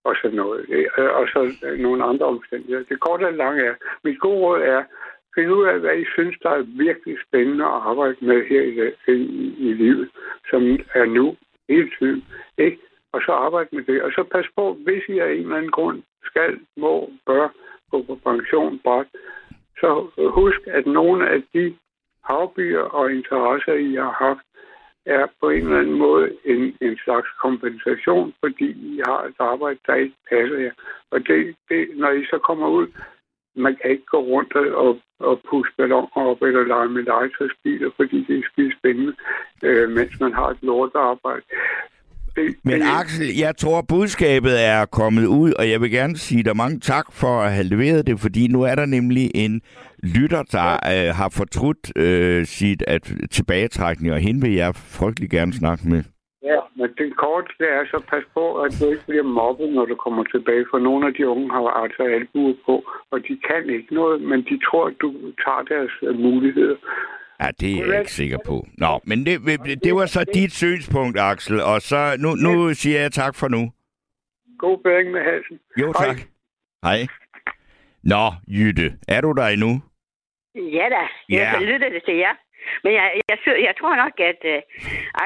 [0.03, 0.87] og sådan noget.
[1.19, 1.39] Og så
[1.77, 2.83] nogle andre omstændigheder.
[2.89, 4.83] Det korte og lange er, mit gode råd er,
[5.35, 8.73] find ud af, hvad I synes, der er virkelig spændende at arbejde med her i,
[9.13, 10.09] i, i livet,
[10.49, 10.61] som
[10.93, 11.35] er nu,
[11.69, 12.25] hele tiden.
[12.57, 12.77] Ikke?
[13.13, 14.03] Og så arbejde med det.
[14.03, 17.47] Og så pas på, hvis I af en eller anden grund skal, må, bør
[17.91, 19.07] gå på pension, bræt,
[19.79, 19.89] så
[20.29, 21.75] husk, at nogle af de
[22.23, 24.46] hobbyer og interesser, I har haft,
[25.07, 29.79] er på en eller anden måde en, en slags kompensation, fordi I har et arbejde,
[29.87, 30.71] der ikke passer jer.
[31.11, 32.87] Og det, det, når I så kommer ud,
[33.55, 38.17] man kan ikke gå rundt og, og puste balloner op eller lege med legetøjsbiler, fordi
[38.27, 39.13] det er skide spændende,
[39.63, 41.45] øh, mens man har et lortearbejde.
[42.63, 46.79] Men Axel, jeg tror, budskabet er kommet ud, og jeg vil gerne sige dig mange
[46.79, 49.61] tak for at have leveret det, fordi nu er der nemlig en
[50.03, 55.53] lytter, der øh, har fortrudt øh, sit at tilbagetrækning, og hende vil jeg frygtelig gerne
[55.53, 56.03] snakke med.
[56.43, 59.85] Ja, men det korte det er så pas på, at du ikke bliver mobbet, når
[59.85, 62.75] du kommer tilbage, for nogle af de unge har altså albuer på,
[63.11, 65.09] og de kan ikke noget, men de tror, at du
[65.43, 66.77] tager deres øh, muligheder.
[67.41, 68.55] Ja, det er jeg ikke sikker på.
[68.77, 69.33] Nå, men det,
[69.83, 73.71] det var så dit synspunkt, Axel, og så nu, nu siger jeg tak for nu.
[74.59, 75.59] God bedring med halsen.
[75.81, 76.17] Jo, tak.
[76.83, 76.99] Hej.
[78.03, 79.71] Nå, Jytte, er du der endnu?
[80.55, 81.51] Ja da, jeg Ja.
[81.53, 81.61] yeah.
[81.69, 82.35] lytter det til jer.
[82.83, 84.61] Men jeg, jeg, sy- jeg tror nok, at uh,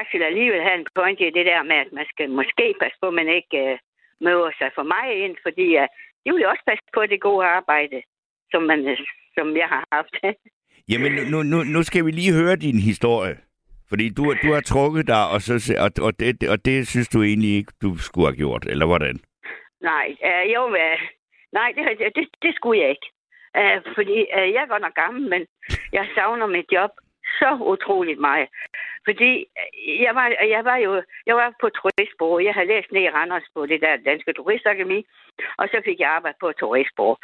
[0.00, 3.06] Axel alligevel har en point i det der med, at man skal måske passe på,
[3.08, 3.78] at man ikke uh,
[4.26, 5.86] møder sig for mig ind, fordi uh,
[6.22, 7.98] de vil jo også passe på det gode arbejde,
[8.50, 8.98] som, man, uh,
[9.36, 10.14] som jeg har haft.
[10.88, 13.36] Jamen, nu, nu, nu skal vi lige høre din historie.
[13.88, 17.22] Fordi du, du har trukket dig, og, så, og, og, det, og det synes du
[17.22, 19.20] egentlig ikke, du skulle have gjort, eller hvordan?
[19.90, 20.62] nej, øh, jo,
[21.52, 23.08] nej det, det- det, skulle jeg ikke.
[23.60, 25.42] Uh, fordi øh, jeg er godt nok gammel, men
[25.92, 26.90] jeg savner mit job
[27.38, 28.48] så utroligt meget.
[29.08, 32.38] Fordi øh, jeg var, øh, jeg var jo jeg var på turistbureau.
[32.46, 35.00] Jeg havde læst ned i Randers på det der danske turistakademi,
[35.58, 37.16] og så fik jeg arbejde på turistbureau.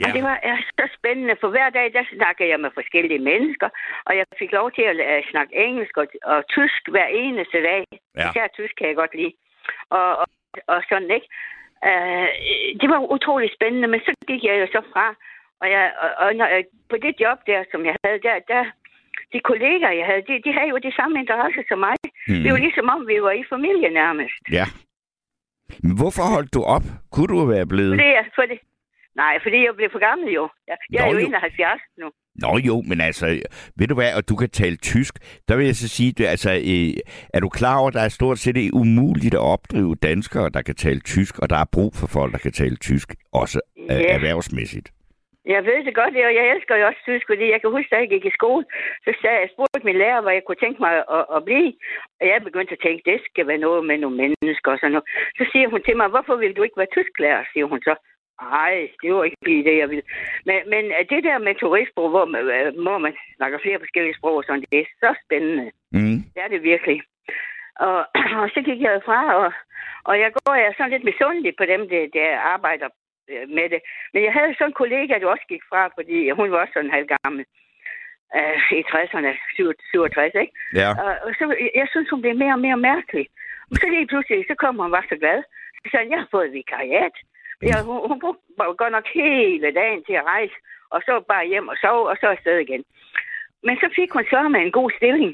[0.00, 0.06] Ja.
[0.08, 3.68] Og det var er så spændende, for hver dag, der snakkede jeg med forskellige mennesker,
[4.06, 7.84] og jeg fik lov til at uh, snakke engelsk og, og tysk hver eneste dag.
[8.16, 8.30] Ja.
[8.30, 9.34] Især tysk kan jeg godt lide.
[9.90, 10.26] Og, og,
[10.72, 11.28] og sådan, ikke?
[11.88, 12.28] Uh,
[12.80, 15.06] det var utroligt spændende, men så gik jeg jo så fra,
[15.62, 18.64] og, jeg, og, og når, jeg- på det job der, som jeg havde der, der
[19.32, 21.96] de kolleger, jeg havde, de, de havde jo de samme interesser som mig.
[22.28, 22.42] Mm.
[22.42, 24.40] Det var ligesom om, vi var i familie nærmest.
[24.58, 24.66] Ja.
[25.82, 26.86] Men hvorfor holdt du op?
[27.12, 27.92] Kunne du være blevet?
[27.94, 28.58] Fordi jeg, for det,
[29.16, 30.48] nej, fordi jeg blev for gammel jo.
[30.68, 31.26] Jeg, jeg er Nå, jo jo.
[31.26, 32.10] 71 nu.
[32.34, 33.26] Nå jo, men altså,
[33.78, 35.14] ved du hvad, og du kan tale tysk.
[35.48, 37.00] Der vil jeg så sige, altså, øh,
[37.34, 40.74] er du klar over, at der er stort set umuligt at opdrive danskere, der kan
[40.74, 44.14] tale tysk, og der er brug for folk, der kan tale tysk, også øh, Ja.
[44.16, 44.88] erhvervsmæssigt.
[45.54, 47.96] Jeg ved det godt, og jeg elsker jo også tysk, fordi jeg kan huske, da
[48.02, 48.64] jeg gik i skole,
[49.04, 51.72] så sagde jeg, spurgte min lærer, hvad jeg kunne tænke mig at, at blive.
[52.20, 55.08] Og jeg begyndte at tænke, det skal være noget med nogle mennesker og sådan noget.
[55.38, 57.94] Så siger hun til mig, hvorfor vil du ikke være tysklærer, siger hun så.
[58.42, 60.06] Nej, det var ikke lige det, jeg ville.
[60.46, 64.18] Men, men øh, det der med turistsprog, hvor man, øh, hvor man snakker flere forskellige
[64.18, 65.70] sprog, og sådan, det er så spændende.
[65.92, 66.18] Mm.
[66.34, 67.02] Det er det virkelig.
[67.86, 67.98] Og,
[68.42, 69.52] og så gik jeg fra, og,
[70.04, 72.88] og jeg går jeg er sådan lidt misundelig på dem, der, der arbejder
[73.30, 73.80] øh, med det.
[74.12, 76.96] Men jeg havde sådan en kollega, der også gik fra, fordi hun var også sådan
[76.96, 77.44] halv gammel.
[78.36, 80.52] Øh, I 60'erne, 67, ikke?
[80.80, 80.90] Ja.
[81.04, 81.44] Og, og så,
[81.80, 83.26] jeg synes, hun blev mere og mere mærkelig.
[83.70, 85.38] Og så lige pludselig, så kom hun og var så glad.
[85.80, 87.16] Så sagde jeg har fået vikariat.
[87.62, 88.42] Ja, hun, hun brugte
[88.82, 90.54] godt nok hele dagen til at rejse,
[90.90, 92.84] og så bare hjem og sove, og så afsted igen.
[93.66, 95.32] Men så fik hun så med en god stilling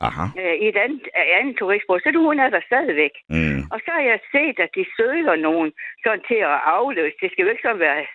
[0.00, 0.24] Aha.
[0.40, 3.14] øh, i et andet, øh, andet turistbureau, så hun er der stadigvæk.
[3.28, 3.60] Mm.
[3.72, 5.72] Og så har jeg set, at de søger nogen
[6.04, 7.16] sådan til at afløse.
[7.20, 8.06] Det skal jo ikke sådan være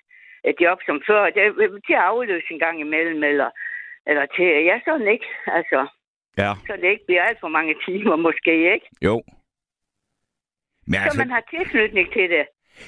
[0.50, 1.30] et job som før.
[1.30, 1.52] Det er
[1.88, 3.50] til at afløse en gang imellem, eller,
[4.08, 5.28] eller til, ja, sådan ikke.
[5.48, 5.88] Altså,
[6.38, 6.52] Ja.
[6.68, 8.88] så det ikke bliver alt for mange timer måske, ikke?
[9.02, 9.16] Jo.
[10.88, 12.46] Men Så altså, man har tilknytning til det.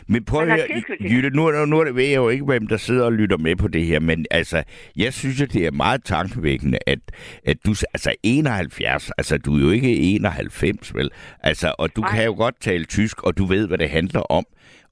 [0.07, 0.67] Men prøv at.
[1.01, 3.55] Jytte, nu, er nu det, ved jeg jo ikke, hvem der sidder og lytter med
[3.55, 4.63] på det her, men altså,
[4.95, 6.99] jeg synes, at det er meget tankevækkende, at,
[7.45, 11.09] at du, altså 71, altså du er jo ikke 91, vel?
[11.39, 12.15] Altså, og du Nej.
[12.15, 14.45] kan jo godt tale tysk, og du ved, hvad det handler om.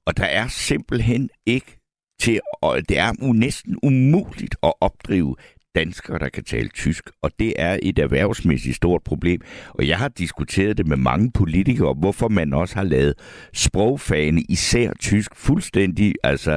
[0.06, 1.76] Og der er simpelthen ikke
[2.20, 5.36] til, og det er næsten umuligt at opdrive
[5.74, 9.40] danskere, der kan tale tysk, og det er et erhvervsmæssigt stort problem.
[9.78, 13.14] Og jeg har diskuteret det med mange politikere, hvorfor man også har lavet
[13.54, 16.54] sprogfagene, især tysk, fuldstændig altså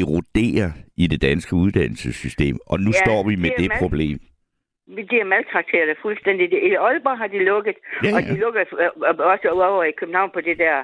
[0.00, 2.56] erodere i det danske uddannelsessystem.
[2.66, 4.18] Og nu Ja, står vi med det det problem.
[5.10, 6.44] De er maltrakteret fuldstændig.
[6.70, 8.28] I Aalborg har de lukket, Ja, og ja.
[8.30, 10.76] de lukker øh, også over i København på det der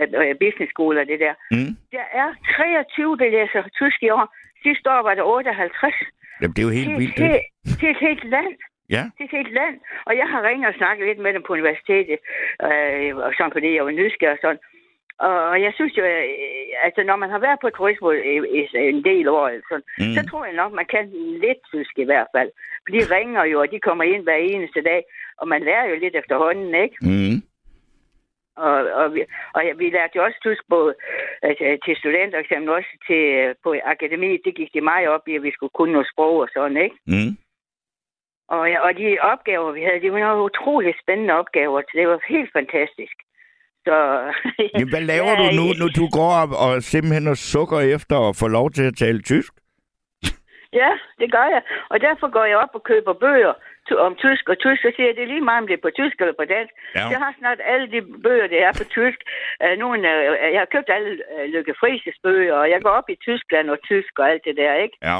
[0.00, 1.34] øh, business school og det der.
[1.54, 1.70] Mm.
[1.96, 4.26] Der er 23, der læser tysk i år.
[4.64, 5.94] Sidste år var der 58.
[6.40, 7.16] Jamen, det er jo helt Til, vildt.
[7.16, 7.30] til,
[7.80, 8.54] til et helt land.
[8.96, 9.02] Ja.
[9.16, 9.76] til et helt land.
[10.08, 12.18] Og jeg har ringet og snakket lidt med dem på universitetet,
[12.68, 14.62] øh, og sådan fordi jeg var nysgerrig og sådan.
[15.18, 16.24] Og jeg synes jo, øh,
[16.86, 18.08] altså når man har været på turisme
[18.92, 20.14] en del år, sådan, mm.
[20.16, 21.04] så tror jeg nok, man kan
[21.44, 22.50] lidt tysk i hvert fald.
[22.84, 25.02] For de ringer jo, og de kommer ind hver eneste dag,
[25.40, 26.96] og man lærer jo lidt efterhånden, ikke?
[27.00, 27.36] Mm.
[28.56, 29.20] Og, og, vi,
[29.54, 30.94] og ja, vi lærte jo også tysk både
[31.42, 34.40] altså, til studenter, eksempel også til, øh, på akademiet.
[34.44, 36.96] Det gik de meget op i, at vi skulle kunne noget sprog og sådan, ikke?
[37.06, 37.32] Mm.
[38.48, 41.80] Og, ja, og de opgaver, vi havde, de var nogle utrolig spændende opgaver.
[41.80, 43.16] Så det var helt fantastisk.
[43.86, 43.94] Så,
[44.74, 48.16] Jamen, hvad laver Ja, du nu, når du går op og simpelthen og sukker efter
[48.28, 49.52] at få lov til at tale tysk?
[50.72, 50.90] Ja,
[51.20, 51.62] det gør jeg.
[51.90, 53.54] Og derfor går jeg op og køber bøger
[54.06, 55.96] om tysk og tysk, og siger, at det er lige meget, om det er på
[56.00, 56.72] tysk eller på dansk.
[56.94, 57.06] Ja.
[57.12, 59.20] Jeg har snart alle de bøger, der er på tysk.
[59.64, 63.08] Uh, nogle, uh, jeg har købt alle uh, Lykke Frises bøger, og jeg går op
[63.14, 64.96] i Tyskland og tysk og alt det der, ikke?
[65.02, 65.18] Ja.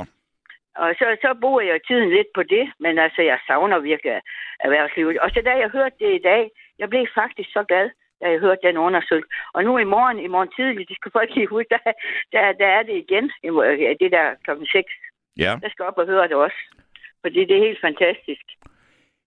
[0.82, 4.20] Og så, så bruger jeg tiden lidt på det, men altså, jeg savner virkelig
[4.60, 5.18] erhvervslivet.
[5.18, 8.38] Og så da jeg hørte det i dag, jeg blev faktisk så glad, da jeg
[8.38, 9.30] hørte den undersøgelse.
[9.54, 11.92] Og nu i morgen, i morgen tidlig, det skal folk lige huske, der,
[12.32, 13.24] der, der er det igen,
[14.00, 14.92] det der klokken 6.
[15.38, 15.52] Ja.
[15.62, 16.60] Jeg skal op og høre det også.
[17.24, 18.44] Fordi det er helt fantastisk.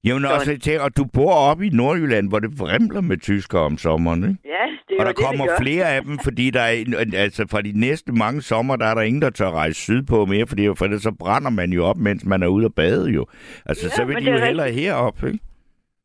[0.04, 3.62] Jamen, Så- også til, og du bor oppe i Nordjylland, hvor det vrimler med tyskere
[3.62, 4.36] om sommeren, ikke?
[4.46, 6.76] Ja, det er Og der det, kommer det flere af dem, fordi der er,
[7.14, 10.48] altså fra de næste mange sommer, der er der ingen, der tør rejse sydpå mere,
[10.48, 13.26] fordi for ellers så brænder man jo op, mens man er ude at bade jo.
[13.66, 15.40] Altså, Ja, så vil de det jo er hellere herop, ikke?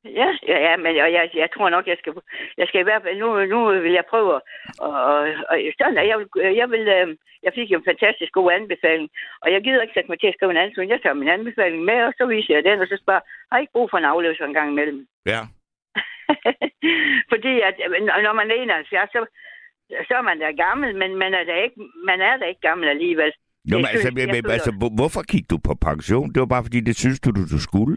[0.05, 2.12] Ja, ja, ja men jeg, jeg, jeg tror nok, jeg skal,
[2.59, 4.43] jeg skal i hvert fald, nu, nu vil jeg prøve, og,
[4.79, 5.19] og,
[5.51, 6.29] og sådan, jeg vil,
[6.61, 7.09] jeg vil, øh,
[7.43, 9.09] jeg fik en fantastisk god anbefaling,
[9.43, 10.90] og jeg gider ikke sætte mig til at skrive en ansøgning.
[10.93, 13.21] Jeg tager min anbefaling med, og så viser jeg den, og så spørger,
[13.53, 15.07] har I ikke brug for en afløser en gang imellem?
[15.33, 15.40] Ja.
[17.33, 17.75] Fordi at,
[18.27, 19.21] når man er 71, så,
[20.09, 21.77] så er man da gammel, men man er da ikke,
[22.11, 23.33] man er da ikke gammel alligevel.
[23.71, 26.27] Jo, men altså, synes, jeg men, føler- altså, hvor- hvorfor gik du på pension?
[26.33, 27.97] Det var bare fordi, det synes du, du, du skulle.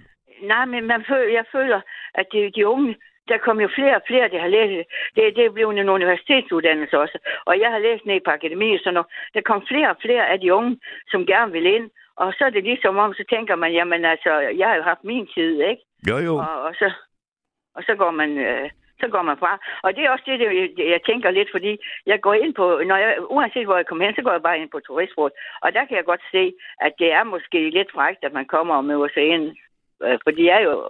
[0.54, 1.80] Nej, men man føler, jeg føler,
[2.16, 2.96] at de, de unge,
[3.28, 4.90] der kommer jo flere og flere, der har læst.
[5.16, 7.18] Det, det er blevet en universitetsuddannelse også.
[7.46, 9.08] Og jeg har læst ned på akademi og sådan noget.
[9.34, 10.80] Der kom flere og flere af de unge,
[11.12, 11.90] som gerne vil ind.
[12.16, 15.04] Og så er det ligesom om, så tænker man, jamen altså, jeg har jo haft
[15.04, 15.82] min tid, ikke?
[16.10, 16.36] Jo, jo.
[16.38, 16.92] Og, og, så,
[17.76, 18.38] og så går man...
[18.38, 19.60] Øh, så går man fra.
[19.84, 23.18] Og det er også det, jeg tænker lidt, fordi jeg går ind på, når jeg,
[23.30, 25.34] uanset hvor jeg kommer hen, så går jeg bare ind på turistrådet.
[25.62, 28.76] Og der kan jeg godt se, at det er måske lidt frækt, at man kommer
[28.76, 29.56] og møder sig ind.
[30.24, 30.90] For de er jo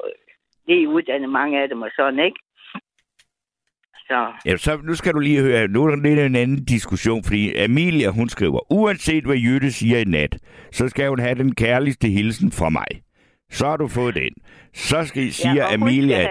[0.68, 2.40] lige uddannet, mange af dem og sådan, ikke?
[4.08, 7.24] Så, Ja, så nu skal du lige høre, nu er der lidt en anden diskussion,
[7.24, 10.38] fordi Amelia, hun skriver, uanset hvad Jytte siger i nat,
[10.72, 12.88] så skal hun have den kærligste hilsen fra mig.
[13.52, 14.34] Så har du fået den.
[14.74, 16.28] Så skal, siger ja, Amelia.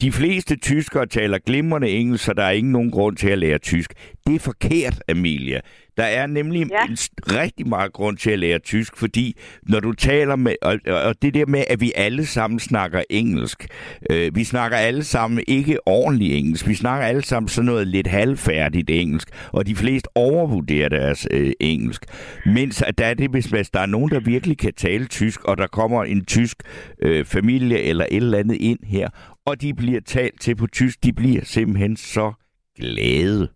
[0.00, 3.58] De fleste tyskere taler glimrende engelsk, så der er ingen nogen grund til at lære
[3.58, 3.92] tysk.
[4.26, 5.60] Det er forkert, Amelia.
[5.96, 6.84] Der er nemlig Ja.
[6.90, 6.96] en
[7.26, 11.34] rigtig meget grund til at lære tysk, fordi når du taler med, og, og det
[11.34, 13.66] der med, at vi alle sammen snakker engelsk,
[14.10, 18.06] øh, vi snakker alle sammen ikke ordentligt engelsk, vi snakker alle sammen sådan noget lidt
[18.06, 22.04] halvfærdigt engelsk, og de fleste overvurderer deres øh, engelsk.
[22.46, 25.44] Mens at der er det, hvis, hvis der er nogen, der virkelig kan tale tysk,
[25.44, 26.56] og der kommer en tysk
[27.02, 29.08] øh, familie eller et eller andet ind her,
[29.46, 32.32] og de bliver talt til på tysk, de bliver simpelthen så
[32.78, 33.48] glade.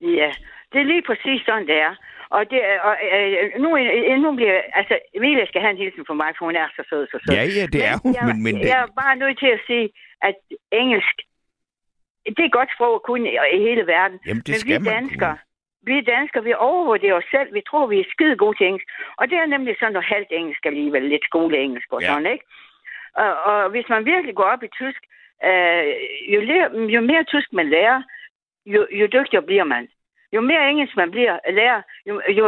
[0.00, 0.30] Ja,
[0.72, 1.94] det er lige præcis sådan, det er.
[2.36, 4.60] Og, det, og øh, nu, øh, nu bliver...
[4.80, 7.34] Altså, Emilie skal have en hilsen fra mig, for hun er så sød, så sød.
[7.36, 9.60] Ja, ja, det er hun, jeg, men, men det, jeg er bare nødt til at
[9.66, 9.86] sige,
[10.28, 10.34] at
[10.82, 11.16] engelsk,
[12.34, 13.26] det er et godt sprog at kunne
[13.56, 14.18] i, hele verden.
[14.26, 15.36] jamen, det Men skal vi man danskere,
[15.88, 17.48] vi danskere, vi overvurderer os selv.
[17.58, 18.88] Vi tror, vi er skide gode til engelsk.
[19.18, 22.06] Og det er nemlig sådan noget halvt engelsk alligevel, lidt skoleengelsk og Ja.
[22.08, 22.44] sådan, ikke?
[23.22, 25.00] Og, og hvis man virkelig går op i tysk,
[25.48, 25.84] øh,
[26.34, 28.02] jo, lærer, jo mere tysk man lærer,
[28.66, 29.88] jo, jo dygtigere bliver man.
[30.32, 32.46] Jo mere engelsk man bliver lærer, jo, jo,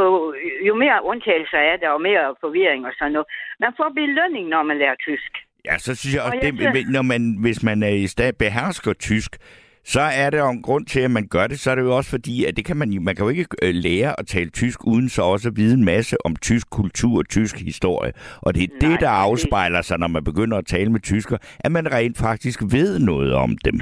[0.68, 3.26] jo mere undtagelser er der, og mere forvirring og sådan noget.
[3.60, 5.32] Man får belønning, når man lærer tysk.
[5.64, 8.06] Ja, så synes jeg også, Og jeg det, synes- når man, hvis man er i
[8.06, 9.32] stand behersker tysk,
[9.84, 11.58] så er det en grund til, at man gør det.
[11.60, 13.74] Så er det jo også fordi, at det kan man, man kan jo ikke øh,
[13.74, 17.28] lære at tale tysk, uden så også at vide en masse om tysk kultur og
[17.28, 18.12] tysk historie.
[18.42, 21.36] Og det er Nej, det, der afspejler sig, når man begynder at tale med tysker,
[21.64, 23.80] at man rent faktisk ved noget om dem.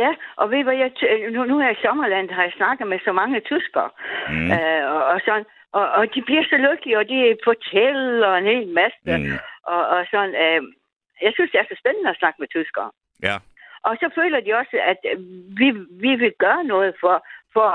[0.00, 0.10] Ja,
[0.40, 3.12] og ved hvad, jeg, t- nu, nu her i Sommerland har jeg snakket med så
[3.12, 3.90] mange tyskere,
[4.30, 4.50] Mm.
[4.56, 5.44] øh, og, og sådan,
[5.78, 7.18] og, og de bliver så lykkelige, og de
[7.48, 9.38] fortæller en hel masse, Mm.
[9.72, 10.60] og, og sådan, øh,
[11.26, 12.90] jeg synes, det er så spændende at snakke med tyskere.
[13.28, 13.36] Ja.
[13.88, 15.00] Og så føler de også, at
[15.60, 15.68] vi,
[16.04, 17.16] vi vil gøre noget for,
[17.54, 17.68] for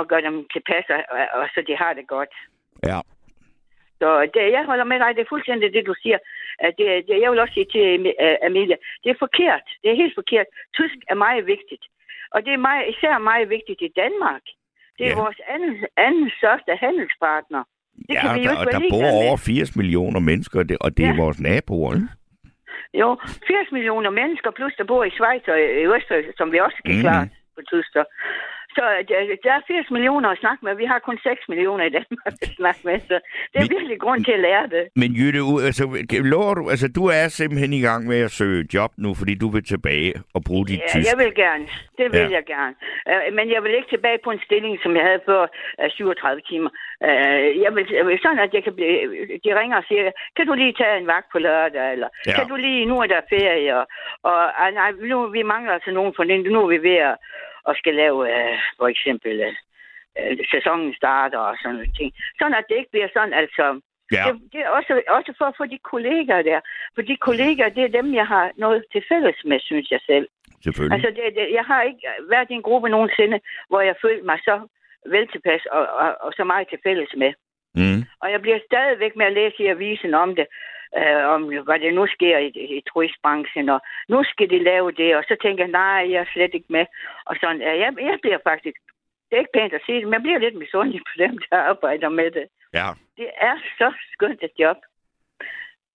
[0.00, 1.00] at gøre dem tilpas, og,
[1.38, 2.34] og så de har det godt.
[2.90, 2.98] Ja.
[4.00, 6.18] Så det, jeg holder med dig, det er fuldstændig det, du siger.
[6.78, 7.86] Det, det, jeg vil også sige til
[8.24, 9.66] øh, Amelia, det er forkert.
[9.82, 10.46] Det er helt forkert.
[10.78, 11.84] Tysk er meget vigtigt.
[12.34, 14.42] Og det er meget, især meget vigtigt i Danmark.
[14.98, 15.22] Det er Ja.
[15.24, 17.62] vores anden, anden største handelspartner.
[18.08, 20.68] Det ja, kan vi jo der, ikke og der bor over 80 millioner mennesker, og
[20.68, 21.22] det, og det er Ja.
[21.24, 21.94] vores naboer.
[21.94, 22.08] ikke?
[22.94, 23.16] Jo,
[23.46, 26.94] 80 millioner mennesker, plus der bor i Schweiz og i Østrig, som vi også kan
[26.94, 27.00] mm.
[27.00, 27.88] klare på tysk.
[27.92, 28.04] Så
[28.76, 30.74] så der, er 80 millioner at snakke med.
[30.76, 33.14] Vi har kun 6 millioner i Danmark at snakke med, så
[33.52, 34.84] det er Vi- virkelig grund til at lære det.
[34.96, 35.84] Men Jytte, altså,
[36.34, 39.48] lover du, altså, du er simpelthen i gang med at søge job nu, fordi du
[39.54, 41.06] vil tilbage og bruge dit Ja, tysk.
[41.10, 41.64] jeg vil gerne.
[41.98, 42.36] Det vil Ja.
[42.38, 42.74] jeg gerne.
[43.10, 45.42] Uh, men jeg vil ikke tilbage på en stilling, som jeg havde før
[45.82, 46.70] uh, 37 timer.
[47.64, 50.98] Jeg vil sådan, at jeg kan blive, de ringer og siger, kan du lige tage
[50.98, 52.32] en vagt på lørdag, eller Ja.
[52.38, 53.86] kan du lige, nu er der ferie, og,
[54.22, 57.16] og uh, nej, nu, vi mangler altså nogen for den, nu er vi ved at,
[57.68, 59.54] at skal lave, uh, for eksempel, uh,
[60.20, 62.12] uh, sæsonen starter og sådan noget ting.
[62.38, 63.80] Sådan, at det ikke bliver sådan, altså,
[64.12, 66.60] Ja, det, det er også, også for at få de kollegaer der.
[66.94, 70.26] For de kollegaer, det er dem, jeg har noget til fælles med, synes jeg selv.
[70.64, 70.94] selvfølgelig.
[70.94, 74.38] Altså, det, det, jeg har ikke været i en gruppe nogensinde, hvor jeg følte mig
[74.44, 74.56] så
[75.06, 77.32] vel tilpas og, og, og så meget til fælles med.
[77.74, 78.00] Mm.
[78.22, 80.46] Og jeg bliver stadigvæk med at læse i avisen om det,
[80.96, 85.16] øh, om hvad det nu sker i, i turistbranchen, og nu skal de lave det,
[85.16, 86.86] og så tænker jeg, nej, jeg er slet ikke med.
[87.26, 88.78] Og sådan, øh, jeg, jeg bliver faktisk,
[89.28, 91.56] det er ikke pænt at sige det, men jeg bliver lidt misundelig på dem, der
[91.56, 92.46] arbejder med det.
[92.74, 92.88] Ja.
[93.16, 94.76] Det er så skønt et job.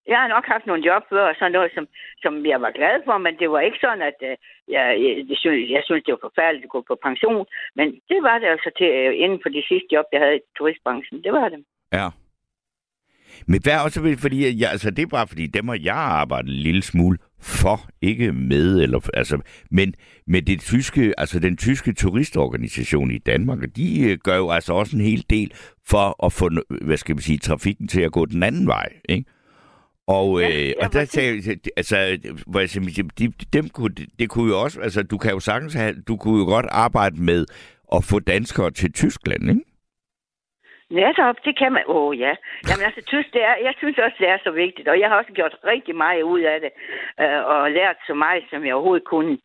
[0.07, 1.85] Jeg har nok haft nogle job før, og sådan noget, som,
[2.23, 4.35] som jeg var glad for, men det var ikke sådan, at øh,
[4.75, 4.85] jeg,
[5.29, 7.45] jeg, synes, jeg synes, det var forfærdeligt at gå på pension.
[7.77, 10.47] Men det var det altså til, øh, inden for de sidste job, jeg havde i
[10.57, 11.23] turistbranchen.
[11.23, 11.59] Det var det.
[11.93, 12.07] Ja.
[13.47, 16.49] Men hvad også, fordi øh, jeg, altså, det er bare fordi, dem og jeg arbejdet
[16.49, 19.41] en lille smule for, ikke med, eller, altså,
[19.71, 19.93] men
[20.27, 24.73] med det tyske, altså den tyske turistorganisation i Danmark, og de øh, gør jo altså
[24.73, 25.51] også en hel del
[25.87, 26.49] for at få,
[26.81, 29.32] hvad skal man sige, trafikken til at gå den anden vej, ikke?
[30.07, 31.97] Og, Ja, øh, og der sagde altså,
[32.47, 35.73] hvor jeg siger, de, dem kunne, det kunne jo også, altså, du kan jo sagtens
[35.73, 37.45] have, du kunne jo godt arbejde med
[37.95, 39.73] at få danskere til Tyskland, ikke?
[41.01, 41.83] Netop, det kan man.
[41.87, 42.33] Åh oh, ja.
[42.67, 45.17] Jamen altså, tysk, det er, jeg synes også, det er så vigtigt, og jeg har
[45.17, 46.71] også gjort rigtig meget ud af det,
[47.23, 49.37] øh, og lært så meget, som jeg overhovedet kunne.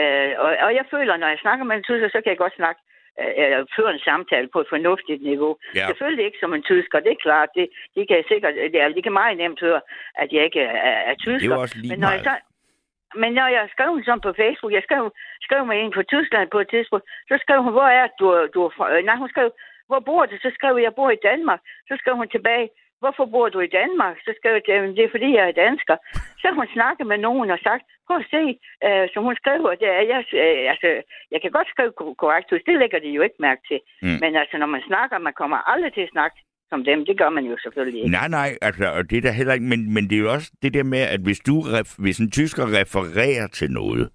[0.00, 2.56] Øh, og, og jeg føler, når jeg snakker med en tysker, så kan jeg godt
[2.60, 2.80] snakke,
[3.18, 5.56] eller føre en samtale på et fornuftigt niveau.
[5.74, 5.86] Ja.
[5.86, 7.48] Selvfølgelig ikke som en tysker, det er klart.
[7.54, 9.80] Det, de kan sikkert, det, er, de kan meget nemt høre,
[10.14, 11.48] at jeg ikke er, er tysker.
[11.48, 12.42] Det er også lige men når jeg meget.
[12.42, 15.04] så, men når jeg skrev sådan på Facebook, jeg skrev,
[15.46, 18.58] skrev mig ind på Tyskland på et tidspunkt, så skrev hun, hvor er du, du
[18.66, 18.84] er fra?
[18.92, 19.50] Øh, Nej, hun skrev,
[19.86, 20.34] hvor bor du?
[20.44, 21.60] Så skrev jeg, jeg bor i Danmark.
[21.88, 22.68] Så skrev hun tilbage,
[23.02, 24.16] hvorfor bor du i Danmark?
[24.24, 25.96] Så skrev jeg, "Jamen, det er fordi, jeg er dansker.
[26.42, 28.42] Så hun snakket med nogen og sagt, prøv at se,
[28.86, 30.88] øh, som hun skriver, det er, jeg, øh, altså,
[31.32, 33.78] jeg kan godt skrive ko- korrekt, det lægger de jo ikke mærke til.
[34.04, 34.18] Mm.
[34.22, 36.36] Men altså, når man snakker, man kommer aldrig til at snakke
[36.72, 37.06] som dem.
[37.06, 38.10] Det gør man jo selvfølgelig ikke.
[38.18, 40.50] Nej, nej, altså, og det er der heller ikke, men, men det er jo også
[40.62, 41.54] det der med, at hvis du,
[41.98, 44.10] hvis en tysker refererer til noget,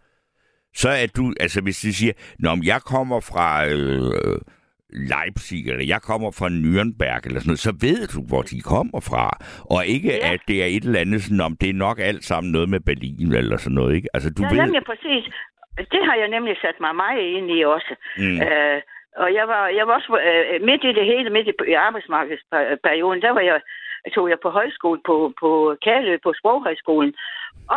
[0.73, 4.38] så er du, altså hvis de siger, Nå, men jeg kommer fra øh,
[4.89, 8.99] Leipzig, eller jeg kommer fra Nürnberg, eller sådan noget, så ved du, hvor de kommer
[9.09, 9.25] fra.
[9.75, 10.33] Og ikke, Ja.
[10.33, 12.79] at det er et eller andet sådan, om det er nok alt sammen noget med
[12.79, 14.09] Berlin, eller sådan noget, ikke?
[14.13, 14.57] Altså, du ja, ved...
[14.63, 15.23] nemlig præcis.
[15.93, 17.95] Det har jeg nemlig sat mig meget ind i også.
[18.17, 18.39] Mm.
[18.47, 18.81] Øh,
[19.23, 23.21] og jeg var, jeg var også øh, midt i det hele, midt i, i arbejdsmarkedsperioden,
[23.21, 23.59] der var jeg,
[24.15, 27.13] tog jeg på højskole på, på Kalø, på Sproghøjskolen.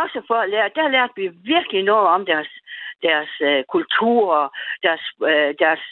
[0.02, 2.50] Også for at lære, der lærte vi virkelig noget om deres,
[3.02, 5.82] deres øh, kultur, deres, øh, deres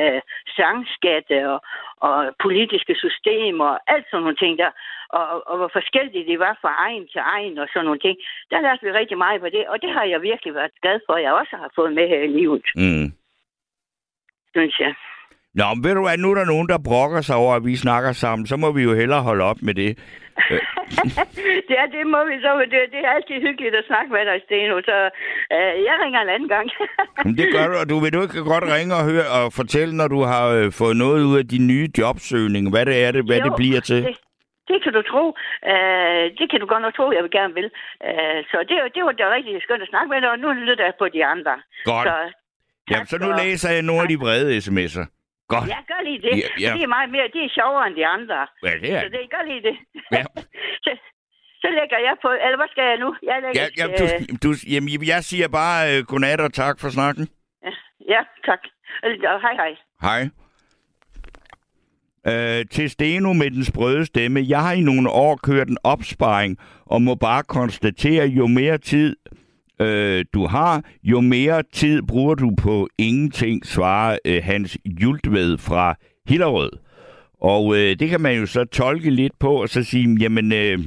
[0.00, 0.20] øh,
[0.56, 1.58] sangskatte og,
[2.06, 2.16] og
[2.46, 4.70] politiske systemer, og alt sådan nogle ting der.
[5.18, 8.16] Og, og, hvor forskellige de var fra egen til egen og sådan nogle ting.
[8.50, 11.12] Der lærte vi rigtig meget på det, og det har jeg virkelig været glad for,
[11.14, 13.06] at jeg også har fået med her i livet, Mm.
[14.54, 14.94] synes jeg.
[15.58, 17.76] Nå, men ved du hvad, nu er der nogen, der brokker sig over, at vi
[17.76, 19.98] snakker sammen, så må vi jo hellere holde op med det.
[21.76, 22.50] ja, det må vi så.
[22.72, 24.74] Det, det er altid hyggeligt at snakke med dig, Steno.
[24.90, 24.96] Så
[25.56, 26.66] øh, jeg ringer en anden gang.
[27.26, 29.92] Men det gør du, og du vil du ikke godt ringe og høre og fortælle,
[30.00, 33.22] når du har øh, fået noget ud af din nye jobsøgning, hvad det er, det,
[33.28, 34.00] hvad Jo, det bliver til.
[34.08, 34.16] Det,
[34.70, 35.24] det kan du tro.
[35.72, 37.68] Øh, det kan du godt nok tro, jeg vil gerne vil.
[38.08, 40.84] Øh, så det, det var da rigtig skønt at snakke med dig, og nu lytter
[40.84, 41.54] jeg på de andre.
[41.84, 42.06] Godt.
[42.08, 42.16] Så,
[42.90, 45.04] Jamen, så nu og- læser jeg nogle af de brede sms'er.
[45.52, 45.68] Godt.
[45.72, 46.32] Ja, gør lige det.
[46.42, 46.70] Ja, ja.
[46.76, 48.38] Det er meget mere, det er sjovere end de andre.
[48.66, 49.76] Ja, det er Så det, gør lige det.
[50.18, 50.24] Ja.
[50.84, 50.90] så,
[51.62, 53.10] så lægger jeg på, eller hvad skal jeg nu?
[53.30, 56.80] Jeg lægger, Ja, ja, du, øh, du, jamen, jeg siger bare øh, godnat og tak
[56.80, 57.28] for snakken.
[58.12, 58.58] ja, tak.
[59.02, 59.72] Og hej, hej.
[60.06, 60.20] Hej.
[62.26, 64.40] Øh, til Steno med den sprøde stemme.
[64.48, 69.16] Jeg har i nogle år kørt en opsparing og må bare konstatere, jo mere tid
[69.80, 75.94] øh, du har, jo mere tid bruger du på ingenting, svarer øh, Hans Jultved fra
[76.28, 76.70] Hillerød.
[77.40, 80.78] Og øh, det kan man jo så tolke lidt på og så sige, jamen øh,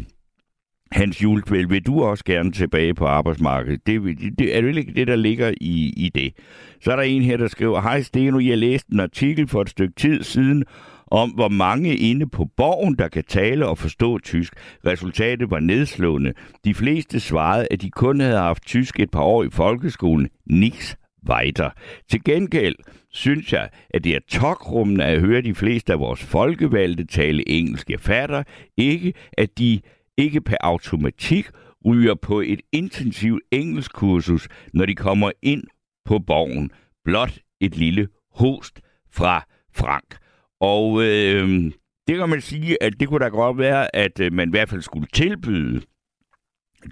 [0.91, 3.87] Hans Jultved, vil du også gerne tilbage på arbejdsmarkedet?
[3.87, 6.33] Det, det, det er jo ikke det, der ligger i, i det.
[6.81, 9.69] Så er der en her, der skriver, Hej Steno, jeg læste en artikel for et
[9.69, 10.63] stykke tid siden
[11.07, 14.53] om, hvor mange inde på borgen, der kan tale og forstå tysk.
[14.85, 16.33] Resultatet var nedslående.
[16.65, 20.29] De fleste svarede, at de kun havde haft tysk et par år i folkeskolen.
[20.45, 20.97] Niks
[21.29, 21.69] weiter.
[22.09, 22.75] Til gengæld
[23.09, 27.89] synes jeg, at det er tokrummende at høre de fleste af vores folkevalgte tale engelsk.
[27.89, 28.43] Jeg fatter
[28.77, 29.79] ikke, at de
[30.17, 31.49] ikke per automatik
[31.85, 35.63] ryger på et intensivt engelskkursus, når de kommer ind
[36.05, 36.71] på borgen.
[37.03, 38.81] Blot et lille host
[39.11, 39.45] fra
[39.75, 40.17] Frank.
[40.61, 41.71] Og øh,
[42.07, 44.69] det kan man sige, at det kunne da godt være, at øh, man i hvert
[44.69, 45.81] fald skulle tilbyde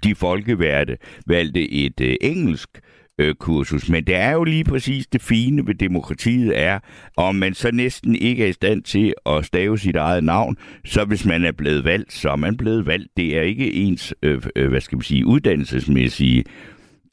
[0.04, 0.96] de folkeværte
[1.26, 2.68] valgte et øh, engelsk
[3.18, 3.88] øh, kursus.
[3.88, 6.78] Men det er jo lige præcis det fine ved demokratiet er,
[7.16, 11.04] om man så næsten ikke er i stand til at stave sit eget navn, så
[11.04, 13.08] hvis man er blevet valgt, så er man blevet valgt.
[13.16, 16.44] Det er ikke ens, øh, øh, hvad skal man sige, uddannelsesmæssige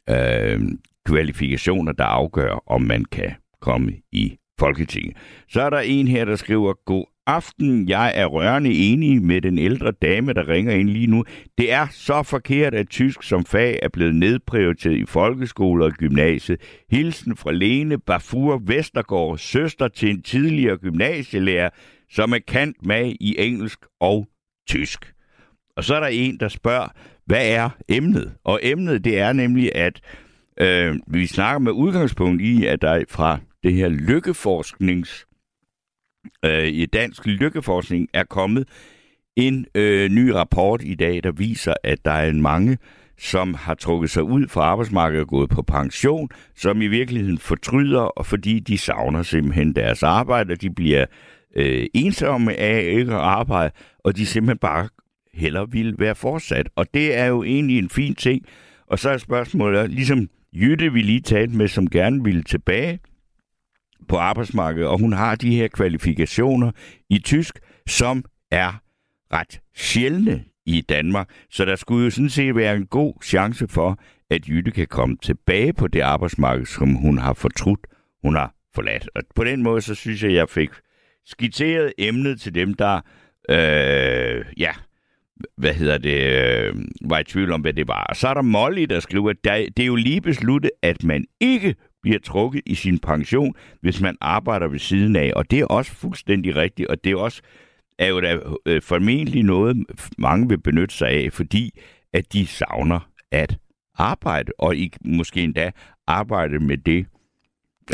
[0.09, 0.61] øh,
[1.05, 3.31] kvalifikationer, der afgør, om man kan
[3.61, 5.17] komme i Folketinget.
[5.49, 9.59] Så er der en her, der skriver, God aften, jeg er rørende enig med den
[9.59, 11.23] ældre dame, der ringer ind lige nu.
[11.57, 16.61] Det er så forkert, at tysk som fag er blevet nedprioriteret i folkeskoler og gymnasiet.
[16.91, 21.69] Hilsen fra Lene Bafur Vestergaard, søster til en tidligere gymnasielærer,
[22.11, 24.27] som er kant med i engelsk og
[24.69, 25.13] tysk.
[25.77, 26.87] Og så er der en, der spørger,
[27.25, 28.33] hvad er emnet?
[28.43, 30.01] Og emnet, det er nemlig, at
[30.61, 35.27] øh, vi snakker med udgangspunkt i, at der fra det her lykkeforsknings
[36.45, 38.67] øh, i dansk lykkeforskning er kommet
[39.35, 42.77] en øh, ny rapport i dag, der viser, at der er en mange,
[43.17, 48.01] som har trukket sig ud fra arbejdsmarkedet og gået på pension, som i virkeligheden fortryder,
[48.01, 51.05] og fordi de savner simpelthen deres arbejde, og de bliver
[51.55, 54.89] øh, ensomme af ikke at arbejde, og de simpelthen bare
[55.33, 56.69] heller vil være fortsat.
[56.75, 58.45] Og det er jo egentlig en fin ting.
[58.87, 62.99] Og så er spørgsmålet, ligesom Jytte vi lige talte med, som gerne ville tilbage
[64.07, 66.71] på arbejdsmarkedet, og hun har de her kvalifikationer
[67.09, 68.81] i tysk, som er
[69.33, 71.29] ret sjældne i Danmark.
[71.49, 73.99] Så der skulle jo sådan set være en god chance for,
[74.29, 77.87] at Jytte kan komme tilbage på det arbejdsmarked, som hun har fortrudt,
[78.23, 79.09] hun har forladt.
[79.15, 80.69] Og på den måde, så synes jeg, jeg fik
[81.25, 83.01] skitseret emnet til dem, der
[83.49, 84.71] øh, ja,
[85.57, 86.75] hvad hedder det, øh,
[87.09, 88.03] var i tvivl om, hvad det var.
[88.03, 89.43] Og så er der Molly, der skriver, at
[89.77, 94.17] det er jo lige besluttet, at man ikke bliver trukket i sin pension, hvis man
[94.21, 95.31] arbejder ved siden af.
[95.35, 97.41] Og det er også fuldstændig rigtigt, og det er også
[97.97, 99.85] er jo da øh, formentlig noget,
[100.17, 101.79] mange vil benytte sig af, fordi
[102.13, 103.57] at de savner at
[103.95, 105.71] arbejde, og ikke måske endda
[106.07, 107.05] arbejde med det,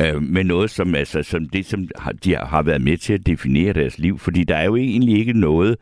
[0.01, 1.87] øh, med noget, som, altså, som det, som
[2.23, 4.19] de har været med til at definere deres liv.
[4.19, 5.77] Fordi der er jo egentlig ikke noget,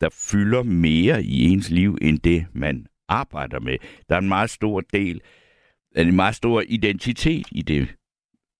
[0.00, 3.76] der fylder mere i ens liv, end det, man arbejder med.
[4.08, 5.20] Der er en meget stor del,
[5.96, 7.88] en meget stor identitet i det,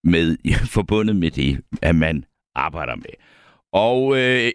[0.04, 0.36] med,
[0.76, 2.24] forbundet med det, at man
[2.54, 3.14] arbejder med.
[3.72, 4.50] Og øh,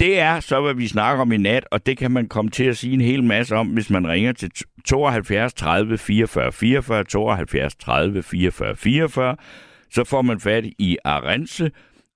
[0.00, 2.64] det er så, hvad vi snakker om i nat, og det kan man komme til
[2.64, 4.50] at sige en hel masse om, hvis man ringer til
[4.84, 9.36] 72 30 44 44, 72 30 44 44.
[9.90, 11.70] Så får man fat i Arense,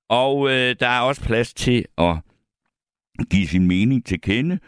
[0.09, 2.17] og øh, der er også plads til at
[3.31, 4.59] give sin mening til kende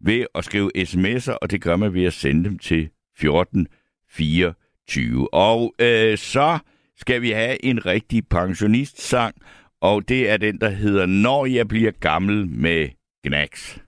[0.00, 2.88] ved at skrive sms'er, og det gør man ved at sende dem til
[4.90, 5.34] 1424.
[5.34, 6.58] Og øh, så
[6.96, 9.34] skal vi have en rigtig pensionistsang,
[9.80, 12.88] og det er den, der hedder Når jeg bliver gammel med
[13.24, 13.78] Gnags.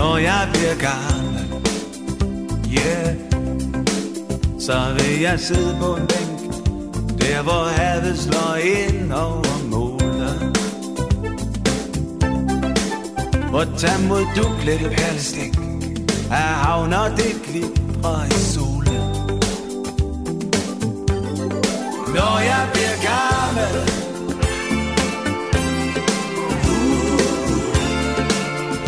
[0.00, 1.64] Når jeg bliver gammel,
[2.78, 3.16] yeah,
[4.60, 6.54] så vil jeg sidde på en bænk,
[7.20, 10.56] der hvor havet slår ind over målet.
[13.52, 15.56] Og tag mod duklet perlestik,
[16.30, 19.10] af havn og det glipper i solen.
[22.14, 23.74] Når jeg bliver gammel,
[26.64, 27.20] uh,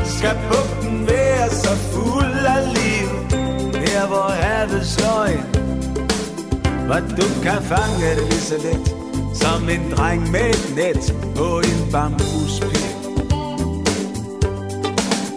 [0.06, 0.36] skal
[1.43, 3.09] bugten så fuld af liv.
[3.80, 5.57] Her hvor havet slår ind.
[6.86, 8.95] Hvor du kan fange det lige så let
[9.34, 12.78] Som en dreng med et net på en bambuspil.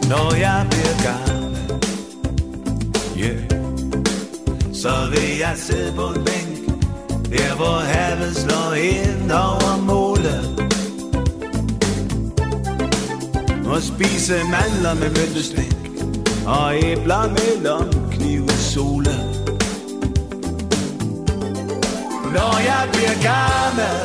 [0.09, 1.57] Når jeg bliver gammel
[3.17, 3.37] yeah.
[4.73, 6.81] Så vil jeg sidde på en bænk
[7.31, 10.55] Der hvor havet slår ind over målet
[13.67, 15.74] og spise mandler med møntestik
[16.47, 19.25] og æbler mellem lomkniv i solen.
[22.35, 23.97] Når jeg bliver gammel,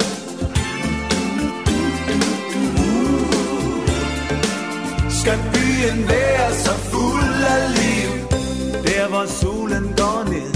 [2.77, 3.89] uh.
[5.11, 8.11] skal byen være så fuld af liv,
[8.85, 10.55] der hvor solen går ned.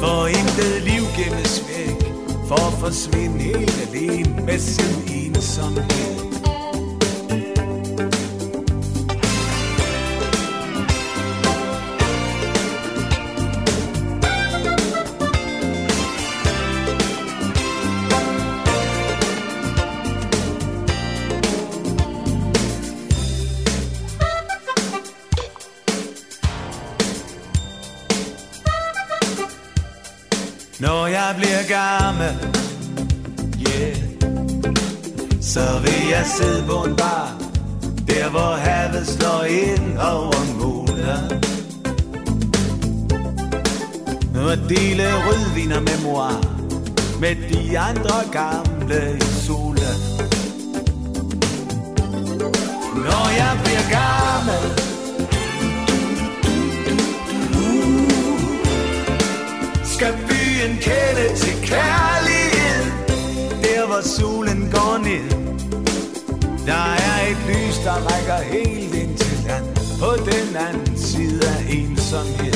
[0.00, 2.12] For intet liv gemmes væk,
[2.48, 6.33] for at forsvinde helt alene med sin ensomhed.
[36.14, 37.28] Jeg sidde på en bar,
[38.08, 41.20] der hvor havet slår ind over muler
[44.34, 46.34] Nu at dele rødvin og memoir
[47.20, 50.00] med de andre gamle i solen.
[53.06, 54.64] Når jeg bliver gammel,
[57.60, 58.08] uh,
[59.84, 62.84] skal byen kende til kærlighed
[63.62, 64.53] Der hvor solen
[67.84, 69.64] der rækker helt ind til land.
[70.00, 72.53] På den anden side af ensomhed.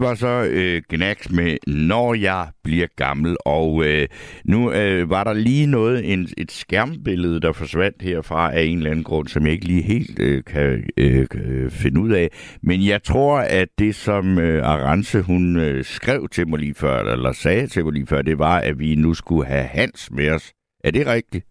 [0.00, 4.08] Det var så øh, Gnacks med Når jeg bliver gammel, og øh,
[4.44, 8.90] nu øh, var der lige noget, en, et skærmbillede, der forsvandt herfra af en eller
[8.90, 12.28] anden grund, som jeg ikke lige helt øh, kan øh, øh, finde ud af.
[12.62, 17.12] Men jeg tror, at det, som øh, Arance, hun øh, skrev til mig lige før,
[17.12, 20.30] eller sagde til mig lige før, det var, at vi nu skulle have Hans med
[20.30, 20.52] os.
[20.84, 21.46] Er det rigtigt?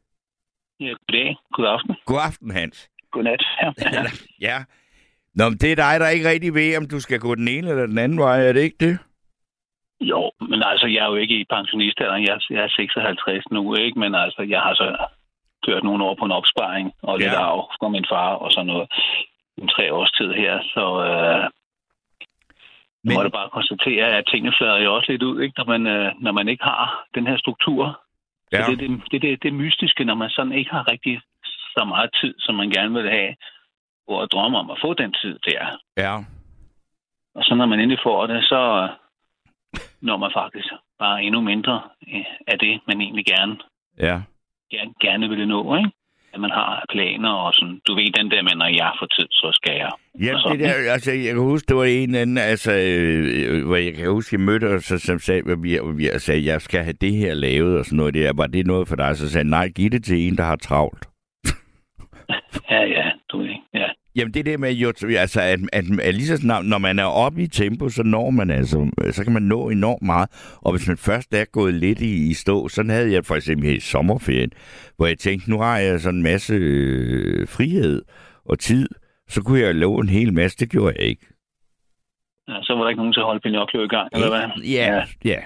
[0.80, 1.36] Ja, goddag.
[1.54, 1.96] God aften.
[2.06, 2.90] God aften, Hans.
[3.12, 3.44] Godnat.
[3.62, 3.72] Ja.
[4.50, 4.64] ja.
[5.36, 7.70] Nå, men det er dig, der ikke rigtig ved, om du skal gå den ene
[7.70, 9.00] eller den anden vej, er det ikke det?
[10.02, 12.24] Jo, men altså, jeg er jo ikke i pensionistalderen.
[12.24, 14.00] Jeg, jeg er 56 nu, ikke?
[14.00, 14.88] Men altså, jeg har så
[15.66, 17.42] kørt nogle år på en opsparing og lidt Ja.
[17.42, 18.88] arv fra min far og sådan noget.
[19.58, 21.50] En tre års tid her, så øh,
[23.04, 23.14] men...
[23.16, 25.54] Må da bare konstatere, at tingene flader jo også lidt ud, ikke?
[25.58, 28.02] Når, man, øh, når man ikke har den her struktur.
[28.54, 28.66] Ja.
[28.66, 31.22] Så det er det, det, det, det mystiske, når man sådan ikke har rigtig
[31.78, 33.36] så meget tid, som man gerne vil have,
[34.16, 35.78] og drømmer om at få den tid der.
[35.98, 36.16] Ja.
[37.36, 38.90] Og så når man endelig får det, så
[40.02, 40.68] når man faktisk
[41.00, 41.82] bare endnu mindre
[42.14, 43.58] øh, af det, man egentlig gerne,
[44.00, 44.22] Ja.
[44.72, 45.90] gerne, gerne ville nå, ikke?
[46.34, 49.28] At man har planer og sådan, du ved den der med, når jeg får tid,
[49.32, 49.92] så skal jeg.
[50.20, 53.94] Ja, det der, altså, jeg kan huske, det var en anden, altså, øh, hvor jeg
[53.94, 56.84] kan huske, jeg mødte os, så- som sagde, hvor vi, hvor vi sagde, jeg skal
[56.84, 58.34] have det her lavet, og sådan noget der.
[58.36, 59.18] Var det noget for dig?
[59.18, 61.06] Så sagde nej, giv det til en, der har travlt.
[62.72, 63.09] Ja, ja.
[64.20, 67.04] Jamen, det der med, jo, altså, at, at, at lige så snart, når man er
[67.04, 70.30] oppe i tempo, så når man altså, så kan man nå enormt meget.
[70.62, 73.76] Og hvis man først er gået lidt i, i stå, sådan havde jeg for eksempel
[73.76, 74.52] i sommerferien,
[74.96, 78.02] hvor jeg tænkte, nu har jeg sådan en masse øh, frihed
[78.46, 78.90] og tid,
[79.28, 80.58] så kunne jeg love en hel masse.
[80.58, 81.26] Det gjorde jeg ikke.
[82.48, 82.62] ja.
[82.62, 84.64] Så var der ikke nogen til at holde Pinocchio i gang, eller hvad?
[84.64, 85.40] Ja, ja.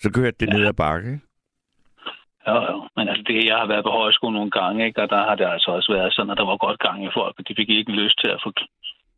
[0.00, 0.52] Så kørte det ja.
[0.58, 1.20] ned ad bakke.
[2.48, 2.88] Jo, jo.
[2.96, 5.02] Men altså, det, jeg har været på højskole nogle gange, ikke?
[5.02, 7.34] og der har det altså også været sådan, at der var godt gang i folk,
[7.38, 8.50] og de fik ikke lyst til at få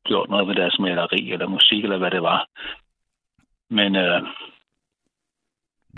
[0.04, 2.48] gjort noget ved deres maleri eller musik, eller hvad det var.
[3.70, 4.22] Men øh,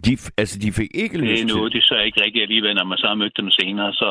[0.04, 1.56] De, altså, de fik ikke det lyst er til...
[1.56, 4.10] noget, de så ikke rigtig alligevel, når man så har mødt dem senere, så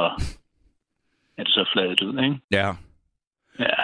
[1.37, 2.39] er det så fladet ud, ikke?
[2.51, 2.67] Ja.
[3.59, 3.79] Ja.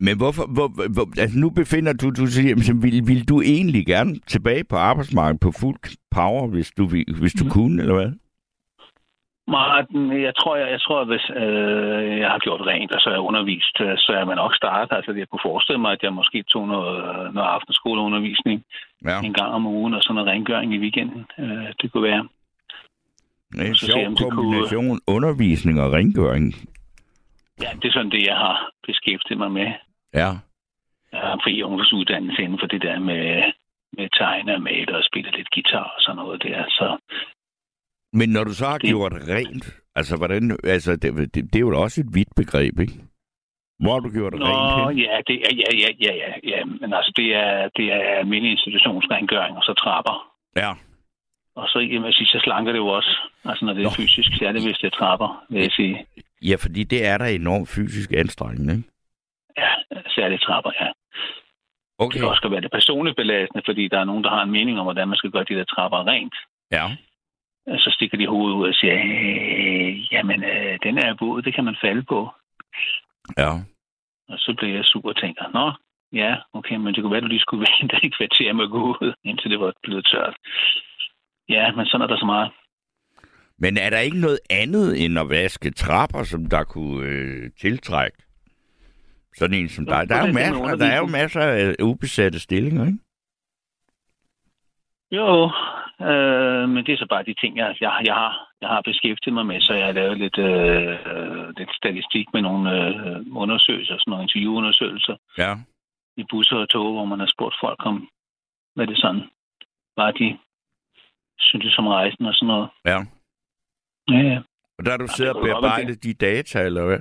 [0.00, 4.14] Men hvorfor, hvor, hvor, altså nu befinder du, du siger, vil, vil du egentlig gerne
[4.26, 5.78] tilbage på arbejdsmarkedet på fuld
[6.10, 6.86] power, hvis du,
[7.20, 7.50] hvis du Mhm.
[7.52, 8.12] kunne, eller hvad?
[9.48, 13.08] Martin, jeg tror, jeg, jeg tror, at hvis øh, jeg har gjort rent, og så
[13.10, 14.96] er jeg undervist, øh, så er man nok startet.
[14.96, 18.62] Altså, jeg kunne forestille mig, at jeg måske tog noget, noget aftenskoleundervisning
[19.04, 21.22] Ja, en gang om ugen, og så noget rengøring i weekenden.
[21.38, 22.28] Øh, det kunne være.
[23.52, 26.54] det er en sjov om det kunne- kombination, undervisning og rengøring.
[27.62, 29.68] Ja, det er sådan det, jeg har beskæftiget mig med.
[30.14, 30.30] Ja.
[31.12, 33.52] Jeg har fri ungdomsuddannelse inden for det der med,
[33.96, 36.64] med tegne og male og spille lidt guitar og sådan noget der.
[36.68, 36.86] Så
[38.12, 41.60] Men når du så har Det- gjort rent, altså, hvordan, altså det, det, det er
[41.60, 42.92] jo også et vidt begreb, ikke?
[43.82, 44.98] Hvor har du gjort Nå, rent hen?
[45.06, 48.50] ja, det er, ja, ja, ja, ja, ja, men altså, det er, det er almindelig
[48.52, 50.16] institutionsrengøring, og så trapper.
[50.56, 50.70] Ja.
[51.56, 53.12] Og så, jamen, jeg sige, så slanker det jo også.
[53.44, 53.90] Altså, når det er Nå.
[54.02, 56.06] fysisk, så er det, hvis det er trapper, vil jeg sige.
[56.48, 58.88] Ja, fordi det er der enormt fysisk anstrengende, ikke?
[59.56, 59.70] Ja,
[60.16, 60.88] særligt trapper, ja.
[61.98, 62.14] Okay.
[62.14, 64.78] Det kan også være det personligt belastende, fordi der er nogen, der har en mening
[64.78, 66.34] om, hvordan man skal gøre de der trapper rent.
[66.72, 66.86] Ja.
[67.78, 71.64] Så stikker de hovedet ud og siger, øh, jamen, øh, den er våd, det kan
[71.64, 72.30] man falde på.
[73.38, 73.50] Ja.
[74.28, 75.72] Og så bliver jeg sur og tænker, nå,
[76.12, 78.70] ja, okay, men det kunne være, at du lige skulle vente et kvarter med at
[78.70, 80.36] gå ud, indtil det var blevet tørt.
[81.48, 82.50] Ja, men sådan er der så meget.
[83.58, 88.18] Men er der ikke noget andet end at vaske trapper, som der kunne øh, tiltrække
[89.36, 90.08] sådan en som dig?
[90.08, 92.98] Der er, jo er masser, der er jo masser af ubesatte stillinger, ikke?
[95.12, 95.50] Jo,
[96.08, 99.34] øh, men det er så bare de ting, jeg, jeg, jeg, har, jeg har beskæftiget
[99.34, 104.10] mig med, så jeg har lavet lidt, øh, lidt statistik med nogle øh, undersøgelser, sådan
[104.10, 105.52] nogle interviewundersøgelser Ja.
[106.16, 108.08] i busser og tog, hvor man har spurgt folk om,
[108.74, 109.22] hvad det sådan
[109.96, 110.38] var, de
[111.38, 112.68] synes som rejsen og sådan noget.
[112.84, 112.98] Ja.
[114.08, 114.38] Ja, ja.
[114.78, 117.00] Og der har du Ja, siddet det og bearbejdet de data, eller hvad?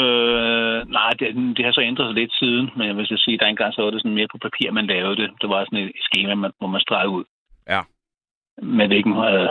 [0.00, 1.26] Øh, nej, det,
[1.56, 3.74] det har så ændret sig lidt siden, men jeg vil så sige, at der engang
[3.74, 5.30] så var det sådan mere på papir, man lavede det.
[5.40, 7.24] Det var sådan et schema, man, hvor man stregede ud.
[7.68, 7.80] Ja.
[8.62, 9.48] Med hvilken øh,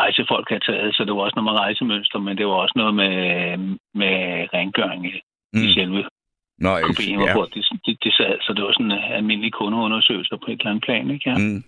[0.00, 2.76] rejse folk havde taget, så det var også noget med rejsemønster, men det var også
[2.76, 3.12] noget med,
[4.00, 4.14] med
[4.54, 5.12] rengøring i,
[5.52, 5.62] mm.
[5.64, 6.02] i selve
[6.58, 7.32] Nå, jeg, kopien, ja.
[7.34, 8.34] hvor de, de, de sad.
[8.40, 11.30] Så det var sådan en almindelig kundeundersøgelse på et eller andet plan, ikke?
[11.30, 11.34] Ja.
[11.38, 11.62] Mm.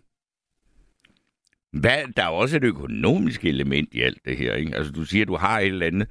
[1.72, 4.76] Hvad, der er også et økonomisk element i alt det her, ikke?
[4.76, 6.08] Altså, du siger, du har et eller andet,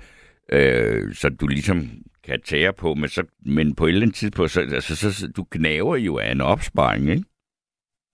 [0.51, 1.78] øh, så du ligesom
[2.24, 5.28] kan tære på, men, så, men på et eller andet tidspunkt, så, altså, så, så
[5.38, 7.24] du gnaver jo af en opsparing, ikke?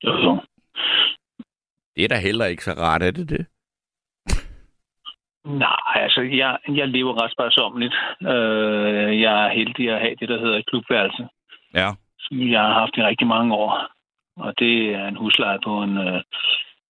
[0.03, 0.41] Jo, jo.
[1.95, 3.45] Det er da heller ikke så rart, er det det?
[5.45, 7.95] Nej, altså, jeg, jeg lever ret sparsomligt.
[8.21, 11.27] Øh, jeg er heldig at have det, der hedder et klubværelse.
[11.73, 11.89] Ja.
[12.19, 13.87] som jeg har haft i rigtig mange år.
[14.37, 16.21] Og det er en husleje på en øh,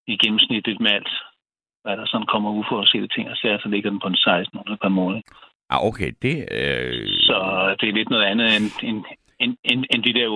[0.08, 1.12] i gennemsnit et med alt,
[1.84, 4.89] hvad der sådan kommer uforudsete ting og sager, så ligger den på en 1600 per
[4.89, 5.22] måned.
[5.70, 7.08] Ah, okay, det øh...
[7.30, 7.38] Så
[7.80, 8.99] det er lidt noget andet end, end,
[9.39, 10.28] end, end, end de der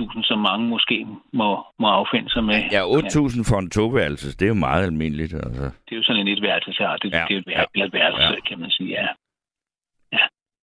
[0.00, 1.48] 8-10.000, som mange måske må,
[1.78, 2.58] må affinde sig med.
[2.76, 5.34] Ja, 8.000 for en toværelse, det er jo meget almindeligt.
[5.34, 5.64] Altså.
[5.84, 6.96] Det er jo sådan en etværelse, her.
[6.96, 7.24] Det, Ja, ja.
[7.28, 8.32] det er jo et, ja, værelse, ja.
[8.32, 8.40] ja.
[8.48, 9.06] kan man sige, ja.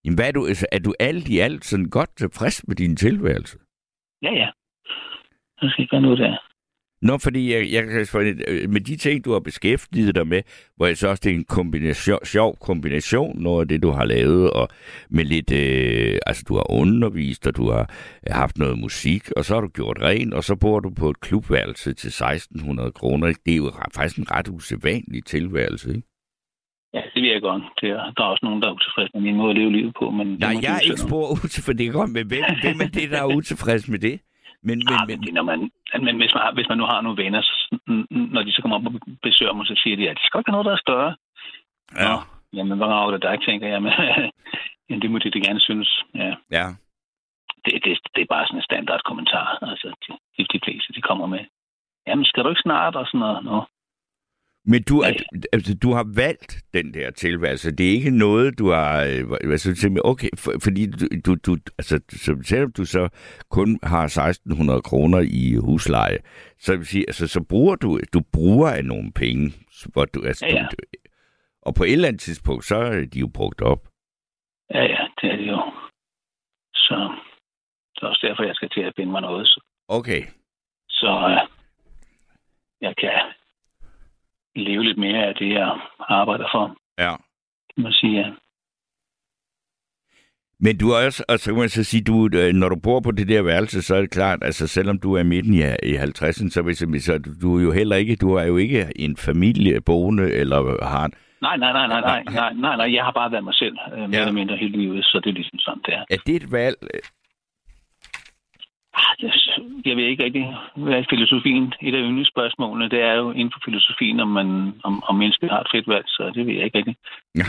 [0.05, 2.95] Jamen, hvad er du, altså, er du alt i alt sådan godt tilfreds med din
[2.95, 3.57] tilværelse?
[4.22, 4.49] Ja, ja.
[5.62, 6.51] Der skal ikke være noget der.
[7.02, 8.06] Nå, fordi jeg, jeg kan
[8.47, 10.41] øh, med de ting, du har beskæftiget dig med,
[10.76, 14.06] hvor jeg så også, det er en kombination, sjov kombination, noget af det, du har
[14.06, 14.68] lavet, og
[15.10, 17.82] med lidt, øh, altså du har undervist, og du har
[18.28, 21.10] øh, haft noget musik, og så har du gjort rent, og så bor du på
[21.10, 23.28] et klubværelse til 1600 kroner.
[23.45, 26.08] Det er jo faktisk en ret usædvanlig tilværelse, ikke?
[26.93, 27.64] Ja, det vil jeg godt.
[27.82, 29.93] Det er, der er også nogen, der er utilfredse med min måde at leve livet
[29.99, 30.10] på.
[30.10, 33.12] Men Nej, jeg er ikke spor utilfreds, det er godt, men hvem, hvem er det,
[33.12, 34.20] der er utilfreds med det?
[34.64, 35.59] Men, men, Ah, men, men, når man,
[36.05, 37.53] men hvis, man, hvis man nu har nogle venner, så,
[38.36, 38.93] når de så kommer op og
[39.24, 41.16] besøger mig, så siger de, at det skal ikke noget, der er større.
[41.95, 42.16] ja, Nå,
[42.53, 43.82] jamen, hvad rager det dig, tænker jeg.
[43.82, 43.93] Men,
[44.89, 46.03] jamen, det må de da gerne synes.
[46.16, 46.66] Ja, ja.
[47.66, 49.47] det, det, det er bare sådan en standard kommentar.
[49.72, 49.88] Altså,
[50.38, 51.43] de, de fleste, de kommer med.
[52.07, 52.95] Jamen, skal du ikke snart?
[52.95, 53.43] Og sådan noget.
[53.43, 53.57] Nå.
[54.66, 55.14] Men du, er,
[55.53, 57.72] altså, du har valgt den der tilværelse.
[57.72, 58.95] Det er ikke noget, du har...
[59.47, 63.09] hvad så simpelthen, okay, for, fordi du, du, du altså, så, selvom du så
[63.49, 66.18] kun har 1600 kroner i husleje,
[66.59, 69.53] så vil sige, altså, så bruger du, du bruger af nogle penge.
[69.93, 70.68] Hvor du, altså, Ja, ja.
[70.72, 70.78] Du,
[71.62, 73.88] og på et eller andet tidspunkt, så er de jo brugt op.
[74.74, 75.72] Ja, ja, det er det jo.
[76.74, 76.95] Så
[77.95, 79.47] det er også derfor, jeg skal til at finde mig noget.
[79.88, 80.22] Okay.
[80.89, 81.47] så øh,
[82.82, 83.12] jeg kan
[84.56, 87.16] leve lidt mere af det, jeg arbejder for, Ja.
[87.76, 88.20] kan man sige.
[88.20, 88.30] Ja.
[90.64, 92.99] Men du er også, og så kan man så sige, du, øh, når du bor
[92.99, 95.95] på det der værelse, så er det klart, altså selvom du er midten i, i
[95.95, 99.82] 50'erne, så, jeg- så du, er jo heller ikke, du er jo ikke en familie
[99.82, 101.10] boende, eller har
[101.41, 103.99] Nej, nej, nej, nej, nej, nej, nej, nej, jeg har bare været mig selv, øh,
[103.99, 104.20] mere Ja.
[104.20, 106.04] eller mindre hele livet, så det er ligesom sådan, det er.
[106.10, 106.78] er det et valg?
[108.94, 109.32] Ah, Jeg,
[109.86, 111.74] jeg ved ikke rigtig, hvad er filosofien?
[111.82, 115.60] Et af yndlingsspørgsmålene, det er jo inden for filosofien, om, man, om, om mennesket har
[115.62, 116.96] et frit valg, så det ved jeg ikke rigtig.
[117.36, 117.44] Ja.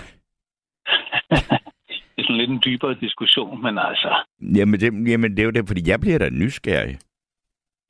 [2.15, 4.25] det er sådan lidt en dybere diskussion, men altså,
[4.57, 6.99] Jamen det, jamen, det er jo det, fordi jeg bliver da nysgerrig.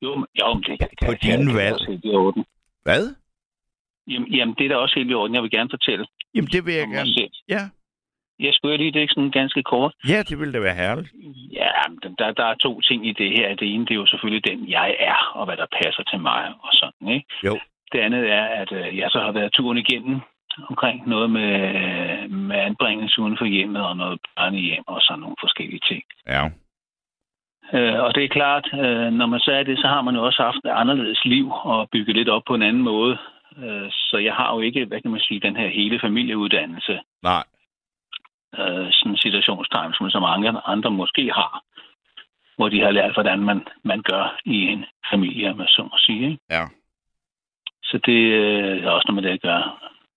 [0.03, 2.14] jo, men- jo men det kan På det dine det er valg.
[2.14, 2.44] orden.
[2.82, 3.14] Hvad?
[4.09, 5.34] Jamen, jamen, det er da også helt i orden.
[5.34, 7.11] Jeg vil gerne fortælle Jamen det vil jeg gerne.
[7.48, 7.62] Ja.
[8.43, 9.93] Jeg skulle lige det ikke sådan ganske kort.
[10.09, 11.11] ja, det ville da være herligt.
[11.53, 11.70] Ja,
[12.18, 13.55] der, der er to ting i det her.
[13.55, 16.43] Det ene, det er jo selvfølgelig den, jeg er, og hvad der passer til mig,
[16.62, 17.26] og sådan, ikke?
[17.45, 17.59] Jo.
[17.93, 20.20] Det andet er, at øh, jeg så har været turen igennem
[20.70, 21.55] omkring noget med,
[22.28, 26.03] med anbringelse uden for hjemmet, og noget børnehjem, og sådan nogle forskellige ting.
[26.26, 26.43] Ja.
[27.74, 30.24] Øh, og det er klart, øh, når man så er det, så har man jo
[30.24, 33.18] også haft et anderledes liv, og bygget lidt op på en anden måde.
[33.59, 37.45] Øh, så jeg har jo ikke, hvad kan man sige, den her hele familieuddannelse, Nej.
[38.59, 41.62] Øh, sådan situationstegn, som så mange andre måske har,
[42.57, 46.24] hvor de har lært, hvordan man, man gør i en familie, med så må sige.
[46.30, 46.38] Ikke?
[46.50, 46.64] Ja.
[47.82, 49.64] Så det øh, er også noget med det at gøre.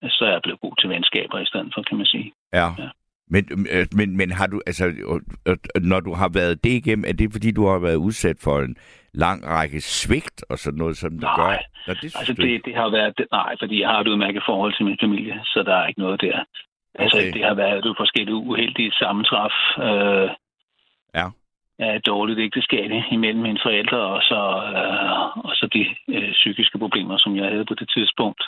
[0.10, 2.34] Så er jeg blevet god til venskaber i stedet for, kan man sige.
[2.54, 2.68] Ja.
[2.78, 2.90] Ja.
[3.28, 7.06] Men, øh, men, men har du, altså, øh, øh, når du har været det igennem,
[7.08, 8.76] er det fordi, du har været udsat for en
[9.14, 11.36] lang række svigt og sådan noget, som der Nej.
[11.38, 11.58] gør?
[11.88, 14.44] Nå, det synes Altså det, det har været, det, nej, fordi jeg har et udmærket
[14.46, 16.44] forhold til min familie, så der er ikke noget der.
[17.00, 17.32] Altså Okay.
[17.34, 19.52] det har været et forskellige uheldige sammentræf.
[19.80, 20.30] Øh,
[21.16, 21.28] Ja.
[21.80, 24.42] af et dårligt ægteskab imellem mine forældre, og så,
[24.76, 25.86] øh, og så de
[26.16, 28.44] øh, psykiske problemer, som jeg havde på det tidspunkt,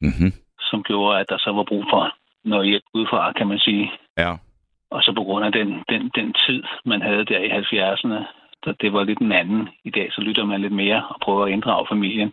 [0.00, 0.32] Mm-hmm.
[0.60, 2.14] som gjorde, at der så var brug for
[2.44, 3.92] noget hjælp udefra, kan man sige.
[4.18, 4.32] Ja.
[4.90, 8.24] Og så på grund af den, den, den tid, man havde der i 70'erne,
[8.64, 9.68] der, det var lidt en anden.
[9.84, 12.32] I dag så lytter man lidt mere og prøver at inddrage familien.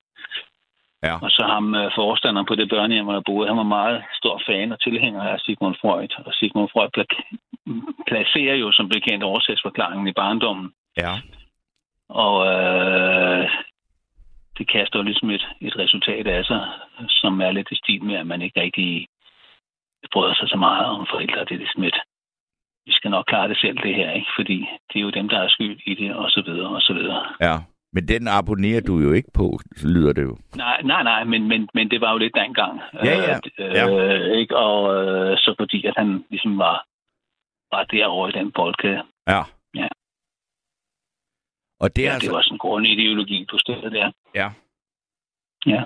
[1.03, 1.15] Ja.
[1.25, 4.41] Og så ham øh, forstanderen på det børnehjem, hvor jeg boede, han var meget stor
[4.47, 6.13] fan og tilhænger af Sigmund Freud.
[6.25, 7.35] Og Sigmund Freud pla-
[8.07, 10.73] placerer jo som bekendt oversætsforklaringen i barndommen.
[10.97, 11.13] Ja.
[12.09, 13.49] Og øh,
[14.57, 16.61] det kaster jo ligesom et, et resultat af sig,
[17.09, 19.07] som er lidt i stil med, at man ikke rigtig
[20.13, 21.45] bryder sig så meget om forældre.
[21.45, 21.99] Det er ligesom et,
[22.85, 24.31] vi skal nok klare det selv, det her, ikke?
[24.37, 24.57] Fordi
[24.93, 27.25] det er jo dem, der er skyld i det, og så videre, og så videre.
[27.41, 27.55] Ja.
[27.93, 30.37] Men den abonnerer du jo ikke på, lyder det jo.
[30.55, 32.79] Nej, nej, nej, men, men, men det var jo lidt dengang.
[32.93, 33.39] Ja, ja.
[33.59, 33.85] Øh, Ja.
[33.89, 34.57] øh, ikke?
[34.57, 36.85] Og øh, så fordi, at han ligesom var,
[37.75, 39.03] var derovre i den boldkæde.
[39.27, 39.41] Ja.
[39.75, 39.87] Ja.
[41.79, 42.27] Og det er ja, altså...
[42.27, 44.11] det var sådan en grundideologi, du stillede der.
[44.35, 44.49] Ja.
[45.65, 45.83] Ja.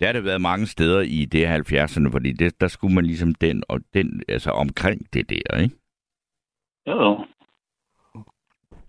[0.00, 3.34] Der har det været mange steder i det 70'erne, fordi det, der skulle man ligesom
[3.34, 5.74] den, og den, altså omkring det der, ikke?
[6.86, 7.26] Jo, jo.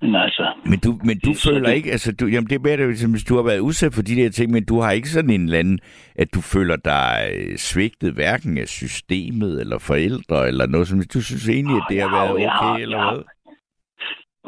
[0.01, 2.55] Men altså, Men du, men du Det er føler det- ikke, altså du, jamen det
[2.55, 4.91] er mere, det, hvis du har været udsat for de der ting, men du har
[4.91, 5.79] ikke sådan en eller anden,
[6.15, 11.21] at du føler dig øh, svigtet hverken af systemet eller forældre eller noget, som du
[11.21, 13.23] synes egentlig, at det har været jo- jeg okay har- eller hvad?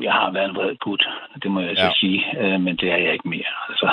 [0.02, 1.04] jeg har været en vred gut,
[1.44, 1.90] det må jeg Ja.
[1.90, 3.52] så sige, øh, men det er jeg ikke mere.
[3.70, 3.90] Altså,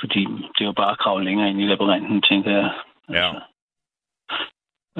[0.00, 0.20] fordi
[0.54, 2.70] det er jo bare at kravle længere ind i labyrinten, tænker jeg.
[3.10, 3.26] Ja.
[3.26, 3.40] Altså,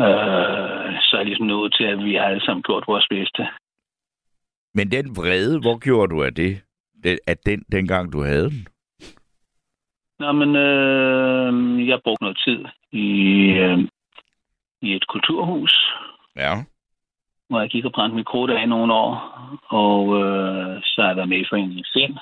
[0.05, 3.43] øh, så er jeg ligesom nået til, at vi har alle sammen gjort vores bedste.
[4.75, 6.61] Men den vrede, hvor gjorde du af det?
[7.27, 8.67] Af den, dengang du havde den?
[10.19, 13.09] Nå, men øh, jeg brugte noget tid i,
[13.65, 13.79] øh,
[14.83, 15.93] i et kulturhus,
[16.37, 16.55] Ja.
[17.49, 19.15] hvor jeg gik og brændte mit krudt af i nogle år,
[19.69, 22.17] og øh, så har jeg været med i foreningen Sind,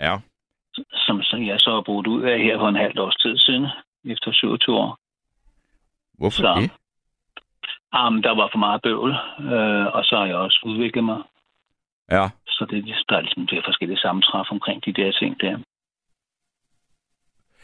[0.00, 0.16] Ja.
[0.92, 3.66] som så jeg så har brugt ud af her for en halv års tid siden,
[4.04, 4.98] efter 27 år.
[6.18, 6.54] Hvorfor Så.
[6.60, 6.70] det?
[8.06, 9.10] Um, der var for meget bøvl,
[9.52, 11.22] øh, og så har jeg også udviklet mig.
[12.10, 12.28] Ja.
[12.46, 15.58] Så det, der er ligesom det er forskellige sammentræf omkring de der ting der.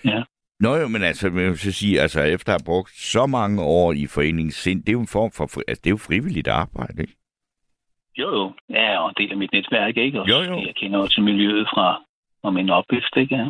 [0.05, 0.23] Ja.
[0.61, 3.63] Nå jo, men altså, man vil så sige, altså efter at have brugt så mange
[3.63, 6.49] år i foreningen sind, det er jo en form for, altså det er jo frivilligt
[6.49, 7.17] arbejde, ikke?
[8.19, 8.53] Jo, jo.
[8.71, 10.21] Ja, og en del af mit netværk, ikke?
[10.21, 10.57] Og Jo, jo.
[10.67, 12.05] Jeg kender til miljøet fra,
[12.43, 13.37] fra min opvækst, ikke?
[13.37, 13.49] Ja.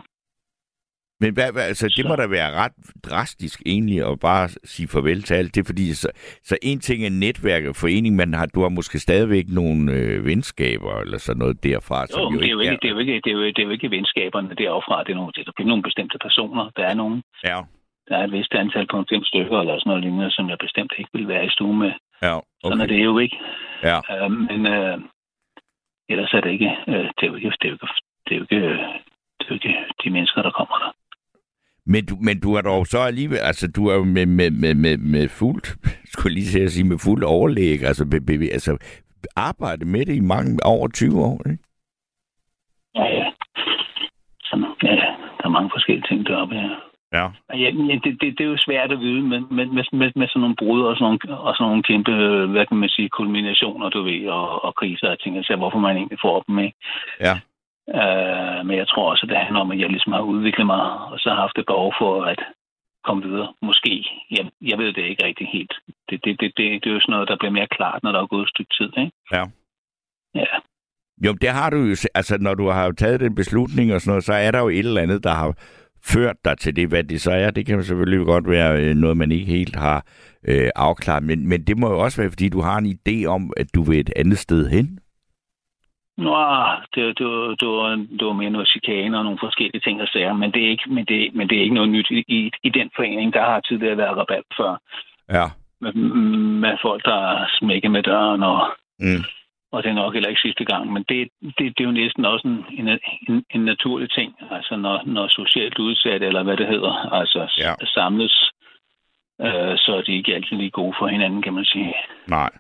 [1.21, 2.09] Men hvad, hvad, altså, det Så.
[2.09, 2.73] må da være ret
[3.11, 6.09] drastisk egentlig at bare sige farvel til alt det, fordi så,
[6.43, 10.25] så en ting er netværk og forening, men har, du har måske stadigvæk nogle øh,
[10.25, 12.01] venskaber eller sådan noget derfra.
[12.01, 13.59] Jo, som men det er jo ikke, det er jo ikke, det er jo, det
[13.59, 15.05] er jo ikke venskaberne derovre.
[15.05, 16.71] Det er, nogle, det er nogle bestemte personer.
[16.77, 17.61] Der er nogle, Ja,
[18.09, 20.93] der er et vist antal på fem stykker eller sådan noget lignende, som jeg bestemt
[20.99, 21.93] ikke vil være i stue med.
[22.23, 22.95] ja, Sådan er okay.
[22.95, 23.39] det jo ikke.
[23.83, 23.99] Ja.
[24.13, 24.99] Øh, men øh,
[26.09, 27.89] ellers er det ikke, øh, det er jo ikke, det er jo ikke,
[28.27, 28.61] det er jo ikke,
[29.39, 30.91] det er jo ikke de mennesker, der kommer der.
[31.87, 34.75] Men du, men du er dog så alligevel, altså du er jo med, med, med,
[34.75, 35.67] med, med fuldt,
[36.13, 38.73] skulle lige til at sige, med fuld overlæg, altså, be, be, altså
[39.37, 41.63] arbejde med det i mange, over 20 år, ikke?
[42.95, 43.27] Ja, ja.
[44.45, 44.95] Sådan, ja.
[45.39, 46.69] Der er mange forskellige ting deroppe, ja.
[47.19, 47.27] Ja.
[47.63, 47.71] Ja,
[48.05, 50.57] det, det, det er jo svært at vide, men med, med, med, med sådan nogle
[50.57, 52.13] brud og sådan nogle, og sådan nogle kæmpe,
[52.53, 55.97] hvad kan man sige, kulminationer, du ved, og, og kriser og ting, så hvorfor man
[55.97, 56.77] egentlig får dem, ikke?
[57.21, 57.35] Ja.
[57.89, 60.85] Øh, men jeg tror også, at det handler om, at jeg ligesom har udviklet mig,
[61.13, 62.41] og så har haft et behov for at
[63.05, 63.53] komme videre.
[63.63, 63.95] Måske.
[64.31, 65.75] Jeg, jeg ved det ikke rigtig helt.
[66.09, 68.21] Det, det, det, det, det er jo sådan noget, der bliver mere klart, når der
[68.23, 69.13] er gået et stykke tid, ikke?
[69.33, 69.45] Ja.
[70.35, 70.55] Ja.
[71.27, 74.25] Jo, det har du jo, altså når du har taget den beslutning og sådan noget,
[74.25, 75.55] så er der jo et eller andet, der har
[76.05, 77.51] ført dig til det, hvad det så er.
[77.51, 80.07] Det kan selvfølgelig godt være øh, noget, man ikke helt har
[80.49, 83.53] øh, afklaret, men, men det må jo også være, fordi du har en idé om,
[83.57, 84.99] at du vil et andet sted hen.
[86.17, 86.37] Nå,
[86.95, 87.89] det, det, var- det, var,
[88.19, 90.91] det var mere noget chikane og nogle forskellige ting og sager, men det er ikke,
[90.91, 93.33] men det, men det er ikke noget nyt i, i, i den forening.
[93.35, 94.81] Der har tidligere været rabat før
[95.33, 95.47] Ja.
[95.81, 95.93] med,
[96.65, 99.25] med folk, der smækker med døren, og, Mm.
[99.73, 100.93] og det er nok heller ikke sidste gang.
[100.93, 102.99] Men det, det, det er jo næsten også en, en,
[103.29, 107.69] en, en naturlig ting, altså når, når socialt udsatte, eller hvad det hedder, altså Ja.
[107.81, 107.87] ja.
[107.87, 108.51] samles,
[109.41, 111.95] øh, så er de ikke altid lige gode for hinanden, kan man sige.
[112.27, 112.51] Nej.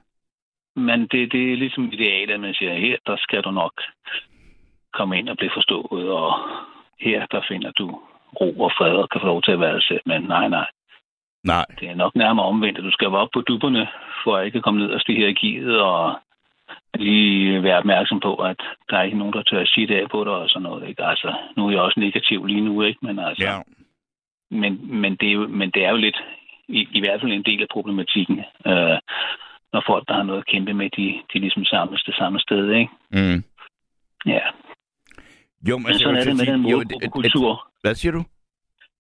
[0.76, 3.72] Men det, det er ligesom idealet, at man siger, her der skal du nok
[4.92, 6.34] komme ind og blive forstået, og
[7.00, 8.00] her der finder du
[8.40, 10.00] ro og fred og kan få lov til at være selv.
[10.06, 10.66] Men nej, nej,
[11.44, 11.66] Nej.
[11.80, 13.88] det er nok nærmere omvendt, at du skal være op på dupperne,
[14.24, 16.18] for at ikke komme ned og stige hierarkiet, og
[16.96, 18.56] lige være opmærksom på, at
[18.90, 20.88] der er ikke nogen, der tør at sige det af på dig og sådan noget.
[20.88, 21.04] Ikke?
[21.04, 22.98] Altså, nu er jeg også negativ lige nu, ikke?
[23.02, 23.58] Men, altså, Ja.
[24.50, 26.22] men, men, det er jo, men det er jo lidt,
[26.68, 28.98] i, i hvert fald en del af problematikken, øh,
[29.74, 32.64] når folk, der har noget at kæmpe med, de, de ligesom samles det samme sted,
[32.80, 32.92] ikke?
[33.16, 33.38] Mm.
[34.34, 34.44] Ja,
[35.68, 37.52] Jo, men, men altså, sådan er det med sige, den målgruppekultur.
[37.82, 38.22] Hvad siger du?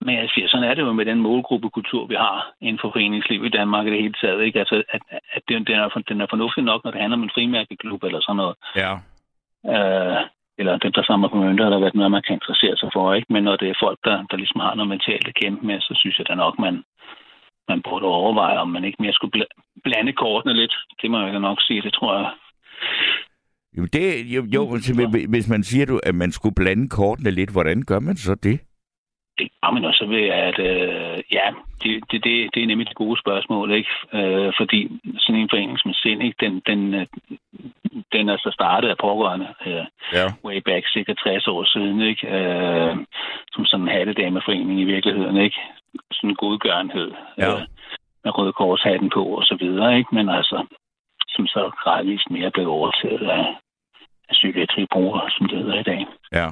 [0.06, 3.44] Men jeg siger, sådan er det jo med den målgruppekultur, vi har inden for foreningsliv
[3.44, 4.42] i Danmark i det hele taget.
[4.46, 4.58] Ikke?
[4.58, 5.02] Altså, at,
[5.36, 8.02] at den, den, er, for- den er fornuftig nok, når det handler om en frimærkeklub
[8.04, 8.56] eller sådan noget.
[8.82, 8.92] Ja.
[9.74, 10.18] Øh,
[10.58, 13.14] eller dem, der samler på mønter, der har været noget, man kan interessere sig for.
[13.14, 13.32] ikke.
[13.32, 15.92] Men når det er folk, der, der ligesom har noget mentalt at kæmpe med, så
[16.00, 16.84] synes jeg da nok, man,
[17.68, 20.74] man burde overveje, om man ikke mere skulle bl- blande kortene lidt.
[21.02, 22.30] Det må jeg da nok sige, det tror jeg.
[23.78, 27.50] Jo, det, jo, jo hvis- hvis man siger, du, at man skulle blande kortene lidt,
[27.52, 28.60] hvordan gør man så det?
[29.38, 31.46] Det gør man også ved, at øh, ja,
[31.82, 33.90] det, det, det, det er nemlig det gode spørgsmål, ikke?
[34.12, 36.36] Øh, fordi sådan en forening som Sind, ikke?
[36.46, 37.06] Den, den, øh,
[38.12, 40.26] den er så startet af pågående øh, Ja.
[40.44, 42.26] way back cirka 60 år siden, ikke?
[42.36, 42.96] Øh,
[43.52, 45.56] som sådan en hattedameforening i virkeligheden, ikke?
[46.12, 47.10] Sådan en godgørenhed.
[47.38, 47.52] Ja.
[47.52, 47.62] Øh,
[48.24, 50.14] med røde korshatten på og så videre, ikke?
[50.14, 50.66] Men altså,
[51.28, 53.44] som så gradvist mere blev overtaget af,
[54.28, 56.48] af psykiatribrugere, som det hedder i dag Ja.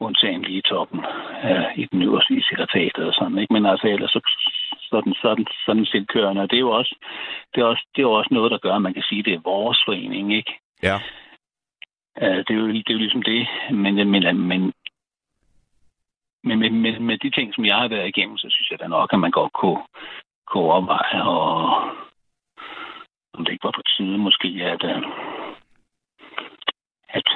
[0.00, 1.00] undtagen lige i toppen
[1.44, 3.52] øh, i den øverste i sekretariatet og sådan, ikke?
[3.52, 4.20] Men altså ellers så,
[4.90, 6.94] sådan, sådan, sådan selvkørende, og det er jo også,
[7.54, 9.34] det er også, det er også noget, der gør, at man kan sige, at det
[9.34, 10.52] er vores forening, ikke?
[10.82, 10.96] Ja.
[12.22, 13.46] Uh, det, er jo, det er jo ligesom det.
[13.70, 14.72] Men, men, men,
[16.46, 18.86] men med, med, med de ting, som jeg har været igennem, så synes jeg da
[18.86, 19.82] nok, at man godt kunne,
[20.48, 21.44] kunne overveje, og
[23.34, 25.02] om det ikke var på tide måske, at, øh,
[27.08, 27.28] at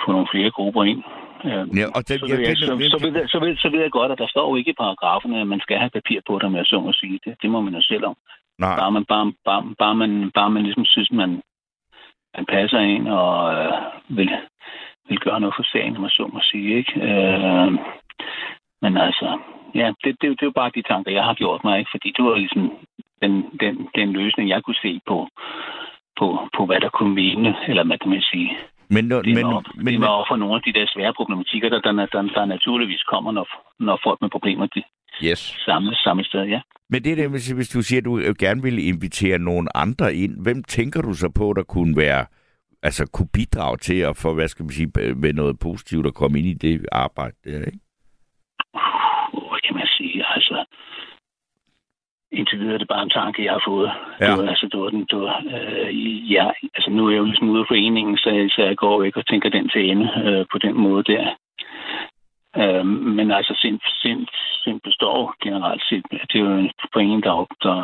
[0.00, 1.02] få nogle flere grupper ind.
[1.44, 3.56] Øh, Ja, og den, så, ja, ved jeg, så, den, så, ved jeg, så, ved,
[3.56, 5.90] så ved jeg godt, at der står jo ikke i paragraferne, at man skal have
[5.90, 7.34] papir på det med at sunge og sige det.
[7.42, 8.16] Det må man jo selv om.
[8.58, 11.30] nej, Bare man, bare, bare, bare man, bare man ligesom synes, man,
[12.36, 13.72] man passer ind og øh,
[14.08, 14.30] vil,
[15.08, 16.76] vil gøre noget for sagen, når man så må sige.
[16.78, 16.92] Ikke?
[17.08, 17.70] Øh,
[18.82, 19.38] men altså,
[19.74, 21.90] ja, det, det, det er jo bare de tanker, jeg har gjort mig, ikke?
[21.94, 22.64] fordi det var ligesom
[23.22, 25.28] den, den, den løsning, jeg kunne se på,
[26.18, 26.26] på,
[26.56, 28.50] på hvad der kunne mene, eller hvad kan man sige.
[28.88, 31.14] men, men, Det men, var, men, det var over for nogle af de der svære
[31.16, 33.46] problematikker, der, der, der, der naturligvis kommer, når,
[33.78, 34.82] når folk med problemer de
[35.24, 35.38] yes.
[35.66, 36.60] samles samme sted, ja.
[36.90, 40.14] Men det er det, hvis, hvis du siger, at du gerne vil invitere nogen andre
[40.14, 42.26] ind, hvem tænker du så på, der kunne være,
[42.86, 46.14] altså kunne bidrage til at få, hvad skal man sige, øh, med noget positivt at
[46.14, 47.80] komme ind i det arbejde der, ikke?
[49.50, 50.24] Hvad kan man sige?
[50.36, 50.64] Altså,
[52.32, 53.90] indtil videre er det bare en tanke, jeg har fået.
[54.20, 54.26] Ja.
[54.26, 57.24] Det var, altså, det var den, det var, øh, ja, altså nu er jeg jo
[57.24, 60.46] ligesom ude af foreningen, så, så jeg går ikke og tænker den til ende øh,
[60.52, 61.24] på den måde der.
[62.60, 64.26] Øh, men altså, sind, sind,
[64.64, 66.04] sind består generelt set.
[66.10, 67.78] Det er jo en forening, der, op- der,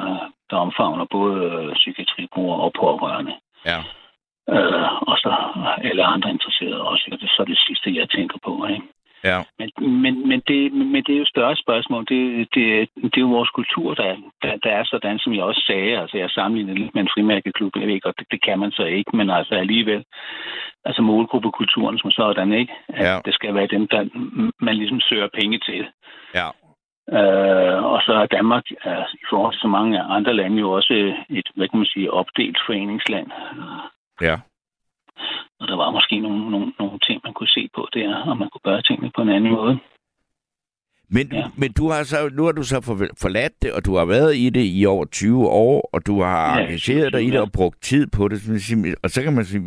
[0.50, 3.34] der omfavner både øh, psykiatribrugere og pårørende.
[3.66, 3.80] Ja.
[4.50, 5.32] Øh, og så
[5.82, 7.08] alle andre interesserede også.
[7.12, 8.66] Og det er så det sidste, jeg tænker på.
[8.66, 8.86] Ikke?
[9.24, 9.38] Ja.
[9.58, 9.70] Men,
[10.02, 12.02] men, men, det, men det er jo et større spørgsmål.
[12.08, 15.62] Det, det, det er jo vores kultur, der, der, der er sådan, som jeg også
[15.66, 15.98] sagde.
[15.98, 17.72] Altså, jeg sammenligner lidt med en frimærkeklub.
[17.76, 20.04] Jeg ved godt, det, det kan man så ikke, men altså alligevel.
[20.84, 22.72] Altså målgruppekulturen som sådan, ikke?
[22.88, 23.18] At Ja.
[23.24, 24.00] Det skal være dem, der
[24.60, 25.86] man ligesom søger penge til.
[26.34, 26.48] Ja.
[27.18, 31.14] Øh, og så er Danmark altså, i forhold til så mange andre lande jo også
[31.30, 33.30] et, hvad kan man sige, opdelt foreningsland.
[34.28, 34.36] Ja.
[35.60, 38.48] Og der var måske nogle, nogle, nogle ting, man kunne se på der, og man
[38.52, 39.78] kunne gøre tingene på en anden måde.
[41.14, 41.44] Men, ja.
[41.56, 44.36] Men du har så, nu har du så for- forladt det, og du har været
[44.36, 47.52] i det i over 20 år, og du har Ja, engageret dig i det og
[47.52, 48.38] brugt tid på det.
[49.02, 49.62] Og så kan man sige,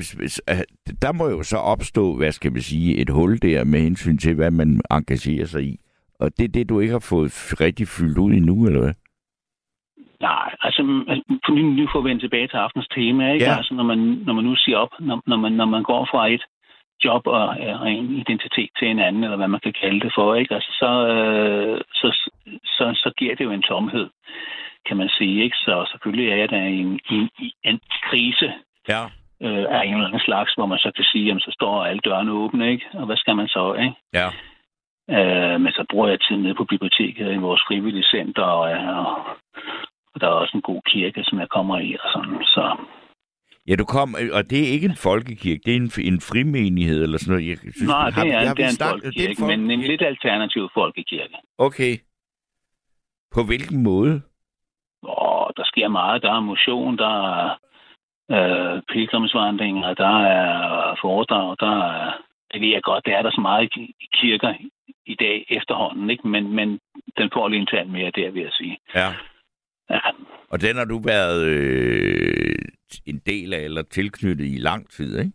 [1.01, 4.35] der må jo så opstå, hvad skal man sige, et hul der med hensyn til,
[4.35, 5.79] hvad man engagerer sig i.
[6.19, 7.31] Og det er det, du ikke har fået
[7.61, 8.93] rigtig fyldt ud endnu, eller hvad?
[10.22, 13.45] Nej, altså nu, får vi vende tilbage til aftens tema, ikke?
[13.45, 13.57] Ja.
[13.57, 16.28] Altså når man, når man nu siger op, når, når, man, når man går fra
[16.28, 16.43] et
[17.03, 17.47] job og,
[17.82, 20.55] og en identitet til en anden, eller hvad man kan kalde det for, ikke?
[20.55, 22.07] Altså så, øh, så,
[22.66, 24.09] så, så giver det jo en tomhed,
[24.88, 25.57] kan man sige, ikke?
[25.57, 28.53] Så selvfølgelig er jeg der en, i en krise
[28.89, 29.03] Ja.
[29.41, 31.99] øh, af en eller anden slags, hvor man så kan sige, jamen så står alle
[32.05, 32.86] dørene åbne, ikke?
[32.93, 33.95] Og hvad skal man så, ikke?
[34.13, 34.28] Ja.
[35.16, 39.16] Øh, men så bruger jeg tid nede på biblioteket i vores frivillige center, og, og,
[40.16, 42.78] og der er også en god kirke, som jeg kommer i, og sådan, så...
[43.68, 47.18] Ja, du kom, og det er ikke en folkekirke, det er en, en frimenighed eller
[47.18, 47.49] sådan noget.
[47.49, 50.01] Jeg synes, Nej, har det er, har det er en folkekirke, en men en lidt
[50.01, 51.36] alternativ folkekirke.
[51.57, 51.93] Okay.
[53.36, 54.22] På hvilken måde?
[55.03, 56.22] Og der sker meget.
[56.22, 57.57] Der er motion, der er
[58.36, 62.11] øh, pilgrimsvandringer, der er foredrag, der er...
[62.53, 64.53] Det ved jeg godt, det er der så meget i i kirker
[65.05, 66.28] i dag efterhånden, ikke?
[66.28, 66.80] Men, men
[67.18, 68.78] den får lige en tand mere der, vil jeg sige.
[68.95, 69.09] Ja.
[69.89, 69.99] Ja,
[70.49, 72.55] Og den har du været øh,
[73.05, 75.31] en del af eller tilknyttet i lang tid, ikke?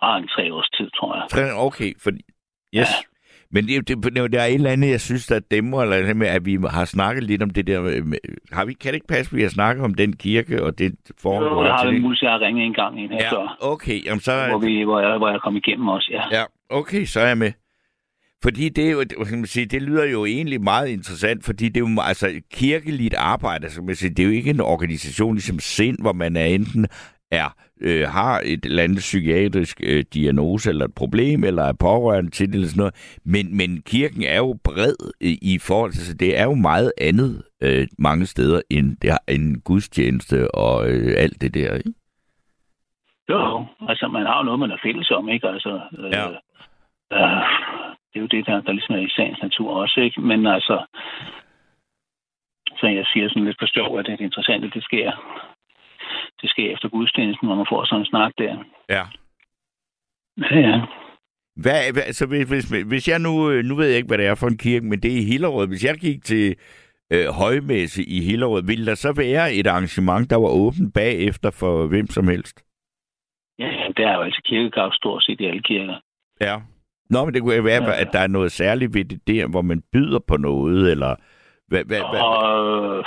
[0.00, 1.24] bare en tre års tid, tror jeg.
[1.30, 2.10] Tre- Okay, for...
[2.76, 2.88] Yes.
[3.52, 6.26] Men det, det, det, der er et eller andet, jeg synes, der dæmmer, eller med,
[6.26, 7.80] at vi har snakket lidt om det der...
[7.80, 8.18] Med,
[8.52, 10.94] har vi, kan det ikke passe, at vi har snakket om den kirke og det
[11.22, 11.50] forhold?
[11.50, 14.04] Jo, jeg har til en mulighed, har ringet en gang ind her Ja, før, okay,
[14.04, 14.32] jamen så...
[14.48, 16.38] hvor, vi, hvor, jeg, hvor jeg kom igennem også, ja.
[16.38, 17.52] Ja, okay, så er jeg med.
[18.42, 22.00] Fordi det, jo, man sige, det lyder jo egentlig meget interessant, fordi det er jo
[22.00, 26.12] altså kirkeligt arbejde, som jeg siger, det er jo ikke en organisation ligesom sind, hvor
[26.12, 26.86] man er enten
[27.30, 32.30] er, øh, har et eller andet psykiatrisk øh, diagnose eller et problem, eller er pårørende
[32.30, 32.94] til det, eller sådan noget.
[33.24, 36.92] Men, men kirken er jo bred i, i forhold til, så det er jo meget
[37.00, 41.92] andet øh, mange steder end, det, end gudstjeneste og øh, alt det der, ikke?
[43.28, 45.48] Jo, altså man har jo noget, man er fælles om, ikke?
[45.48, 46.28] Altså, øh, Ja.
[47.12, 47.42] øh,
[48.10, 50.20] det er jo det, der, der ligesom er i sagens natur også, ikke?
[50.20, 50.86] Men altså,
[52.80, 55.08] så jeg siger sådan lidt forstå, at det interessante, det sker,
[56.40, 58.64] det sker efter gudstjenesten, når man får sådan en snak der.
[58.88, 59.04] Ja.
[60.40, 60.80] Ja, ja.
[61.56, 64.26] Hvad, hvad, så hvis, hvis, hvis jeg nu, øh, nu ved jeg ikke, hvad det
[64.26, 65.68] er for en kirke, men det er i Hillerød.
[65.68, 66.56] Hvis jeg gik til
[67.12, 71.86] øh, højmesse i Hillerød, ville der så være et arrangement, der var åbent bagefter for
[71.86, 72.64] hvem som helst?
[73.58, 75.96] Ja, det er jo altså kirkegav stort set i alle kirker.
[76.40, 76.56] Ja.
[77.10, 78.00] Nå, men det kunne være, Ja.
[78.00, 81.14] at der er noget særligt ved det der, hvor man byder på noget, eller...
[81.68, 83.04] Hvad, hvad, hvad, Og,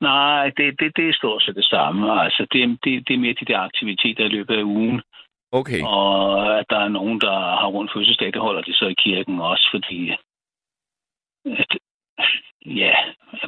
[0.00, 2.22] nej, det, det, det er stort set det samme.
[2.24, 5.02] Altså, det, det, det er mere de der aktiviteter i løbet af ugen,
[5.54, 5.82] Okay.
[5.82, 9.40] Og at der er nogen, der har rundt fødselsdag, det holder de så i kirken
[9.40, 10.18] også, fordi at,
[12.66, 12.94] ja,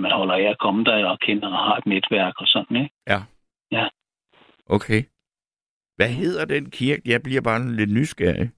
[0.01, 2.95] man holder af at komme der og kender og har et netværk og sådan, ikke?
[3.07, 3.21] Ja.
[3.71, 3.89] Ja.
[4.67, 5.03] Okay.
[5.97, 7.03] Hvad hedder den kirke?
[7.05, 8.51] Jeg bliver bare lidt nysgerrig.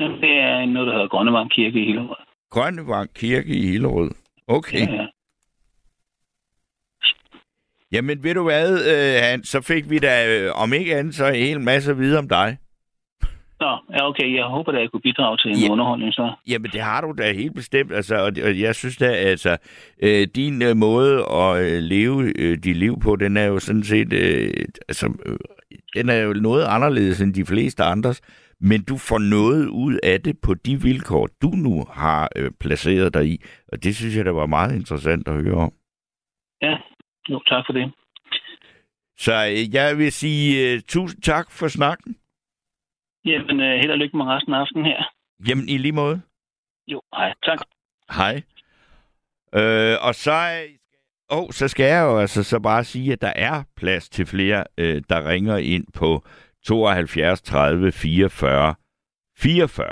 [0.00, 0.40] Jamen, det
[0.70, 2.16] er noget, der hedder Grønnevang Kirke i Hillerød.
[2.50, 4.10] Grønnevang Kirke i Hillerød.
[4.48, 4.86] Okay.
[4.86, 5.06] Ja, ja.
[7.92, 11.34] Jamen, ved du hvad, øh, så fik vi da, øh, om ikke andet, så en
[11.34, 12.56] hel masse at vide om dig.
[13.60, 14.36] Nå, ja, okay.
[14.36, 15.70] Jeg håber, at jeg kunne bidrage til en Ja.
[15.72, 16.32] underholdning så.
[16.48, 17.92] Jamen, det har du da helt bestemt.
[17.92, 19.56] Altså, og, og jeg synes da, altså,
[20.02, 23.82] øh, din øh, måde at øh, leve øh, dit liv på, den er jo sådan
[23.84, 24.50] set, øh,
[24.88, 25.36] altså, øh,
[25.96, 28.20] den er jo noget anderledes end de fleste andres.
[28.60, 33.14] Men du får noget ud af det på de vilkår, du nu har øh, placeret
[33.14, 33.42] dig i.
[33.68, 35.72] Og det synes jeg, der var meget interessant at høre om.
[36.62, 36.76] Ja,
[37.28, 37.92] jo, tak for det.
[39.18, 42.16] Så øh, jeg vil sige uh, tusind tak for snakken.
[43.24, 45.10] Jamen, uh, held og lykke med resten af aftenen her.
[45.48, 46.20] Jamen, i lige måde.
[46.86, 47.34] Jo, hej.
[47.42, 47.58] Tak.
[48.16, 48.42] Hej.
[49.54, 50.32] Øh, og så,
[51.28, 54.64] oh, så skal jeg jo altså så bare sige, at der er plads til flere,
[54.78, 56.24] øh, der ringer ind på
[56.64, 58.74] 72 30 44
[59.38, 59.88] 44.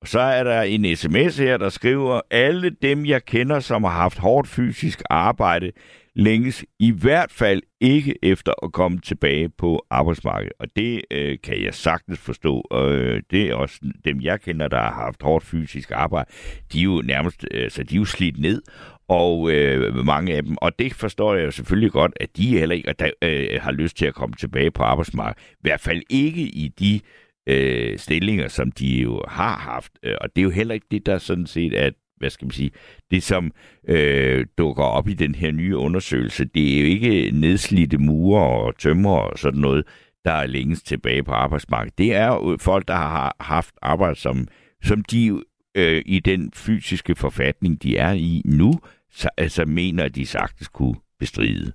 [0.00, 3.90] Og så er der en sms her, der skriver, alle dem, jeg kender, som har
[3.90, 5.72] haft hårdt fysisk arbejde,
[6.14, 10.52] længes i hvert fald ikke efter at komme tilbage på arbejdsmarkedet.
[10.60, 12.64] Og det øh, kan jeg sagtens forstå.
[12.70, 16.30] Og øh, det er også dem, jeg kender, der har haft hårdt fysisk arbejde.
[16.72, 18.62] De er jo nærmest øh, så de er jo slidt ned.
[19.08, 22.76] Og øh, mange af dem, og det forstår jeg jo selvfølgelig godt, at de heller
[22.76, 25.42] ikke der, øh, har lyst til at komme tilbage på arbejdsmarkedet.
[25.50, 27.00] I hvert fald ikke i de
[27.48, 29.92] øh, stillinger, som de jo har haft.
[30.02, 32.50] Øh, og det er jo heller ikke det, der sådan set er, hvad skal man
[32.50, 32.70] sige,
[33.10, 33.52] det som
[33.88, 36.44] øh, dukker op i den her nye undersøgelse.
[36.44, 39.84] Det er jo ikke nedslidte murer og tømmer og sådan noget,
[40.24, 41.98] der er længst tilbage på arbejdsmarkedet.
[41.98, 44.48] Det er jo folk, der har haft arbejde, som,
[44.82, 45.42] som de
[45.74, 48.72] øh, i den fysiske forfatning, de er i nu,
[49.10, 51.72] så, altså mener, at de sagtens kunne bestride.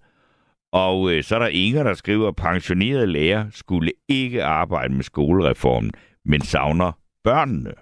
[0.72, 5.04] Og øh, så er der Inger, der skriver, at pensionerede lærer skulle ikke arbejde med
[5.04, 5.92] skolereformen,
[6.26, 6.92] men savner
[7.24, 7.74] børnene.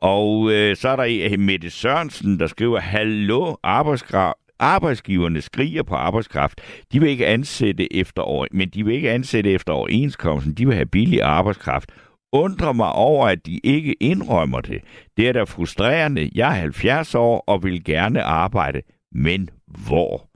[0.00, 4.36] Og øh, så er der øh, Mette Sørensen, der skriver, Hallo, arbejdskraft.
[4.58, 6.60] Arbejdsgiverne skriger på arbejdskraft.
[6.92, 10.54] De vil ikke ansætte efter år, men de vil ikke ansætte efter overenskomsten.
[10.54, 11.92] De vil have billig arbejdskraft.
[12.32, 14.82] Undrer mig over, at de ikke indrømmer det.
[15.16, 16.30] Det er da frustrerende.
[16.34, 18.82] Jeg er 70 år og vil gerne arbejde.
[19.12, 19.50] Men
[19.86, 20.28] hvor?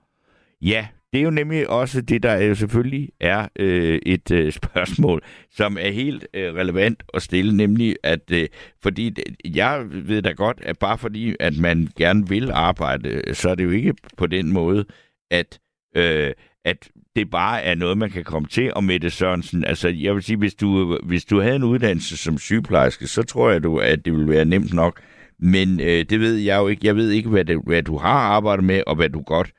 [0.63, 5.23] Ja, det er jo nemlig også det, der jo selvfølgelig er øh, et øh, spørgsmål,
[5.51, 8.49] som er helt øh, relevant at stille, nemlig at, øh,
[8.83, 13.49] fordi det- jeg ved da godt, at bare fordi, at man gerne vil arbejde, så
[13.51, 14.85] er det jo ikke på den måde,
[15.31, 15.59] at,
[15.97, 16.33] øh,
[16.65, 18.75] at det bare er noget, man kan komme til.
[18.75, 22.39] Og Mette Sørensen, altså jeg vil sige, hvis du, hvis du havde en uddannelse som
[22.39, 25.01] sygeplejerske, så tror jeg, du, at det ville være nemt nok.
[25.39, 26.87] Men øh, det ved jeg jo ikke.
[26.87, 29.51] Jeg ved ikke, hvad, det, hvad du har arbejdet med, og hvad du godt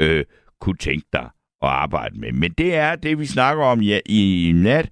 [0.00, 0.24] øh,
[0.60, 1.28] kunne tænke dig
[1.62, 2.32] at arbejde med.
[2.32, 4.88] Men det er det, vi snakker om ja, i nat,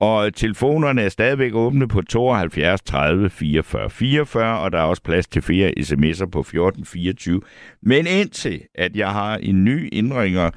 [0.00, 5.26] og telefonerne er stadigvæk åbne på 72 30 44 44, og der er også plads
[5.26, 7.40] til flere sms'er på 14 24.
[7.82, 10.50] Men indtil at jeg har en ny indringer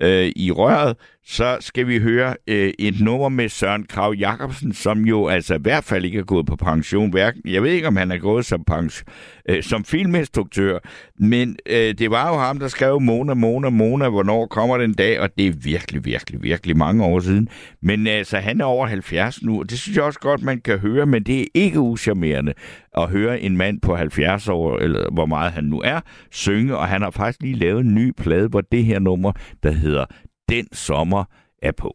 [0.00, 0.96] øh, i røret,
[1.28, 5.58] så skal vi høre øh, et nummer med Søren Krav Jacobsen, som jo altså i
[5.60, 7.10] hvert fald ikke er gået på pension.
[7.10, 9.08] Hverken, jeg ved ikke, om han er gået som, pension,
[9.48, 10.78] øh, som filminstruktør,
[11.18, 15.20] men øh, det var jo ham, der skrev Mona, Mona, Mona, hvornår kommer den dag,
[15.20, 17.48] og det er virkelig, virkelig, virkelig mange år siden.
[17.82, 20.78] Men altså, han er over 70 nu, og det synes jeg også godt, man kan
[20.78, 22.52] høre, men det er ikke uschammerende
[22.96, 26.00] at høre en mand på 70 år, eller hvor meget han nu er,
[26.30, 29.32] synge, og han har faktisk lige lavet en ny plade, hvor det her nummer,
[29.62, 30.04] der hedder
[30.48, 31.24] den sommer
[31.62, 31.94] er på.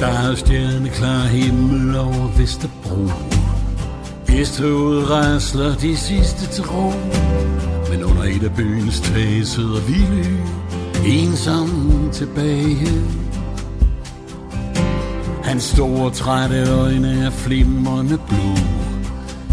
[0.00, 3.06] Der er stjerneklar himmel over Vesterbro.
[4.26, 6.90] Gæsthovedet rasler de sidste til ro.
[7.90, 10.62] Men under et af byens tag sidder Ville
[11.04, 11.68] Ensom
[12.12, 12.88] tilbage
[15.42, 18.56] Hans store trætte øjne er flimrende blå.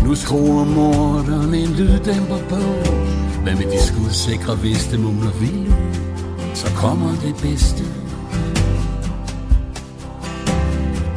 [0.06, 2.56] Nu skruer morderen en lyddæmper på.
[3.44, 5.76] Hvad med de skudsikre viste mumler vilde
[6.54, 7.84] Så kommer det bedste.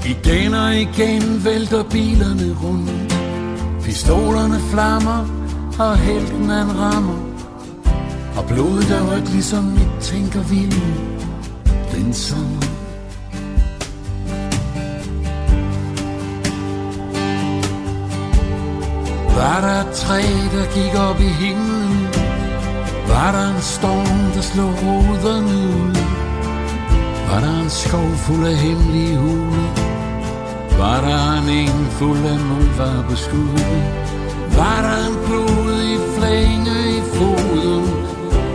[0.06, 3.14] Igen og igen vælter bilerne rundt.
[3.84, 5.26] Pistolerne flammer
[5.78, 7.31] og helten han rammer.
[8.36, 11.18] Og blodet er rødt ligesom mit, tænker vinden
[11.92, 12.66] den sommer.
[19.36, 20.20] Var der et træ,
[20.54, 22.08] der gik op i himlen?
[23.08, 25.96] Var der en storm, der slog ruderne ud?
[27.28, 29.64] Var der en skov fuld af hemmelige hule?
[30.78, 33.16] Var der en eng fuld af muldvarpe?
[34.56, 37.51] Var der en blodig flænge i fod?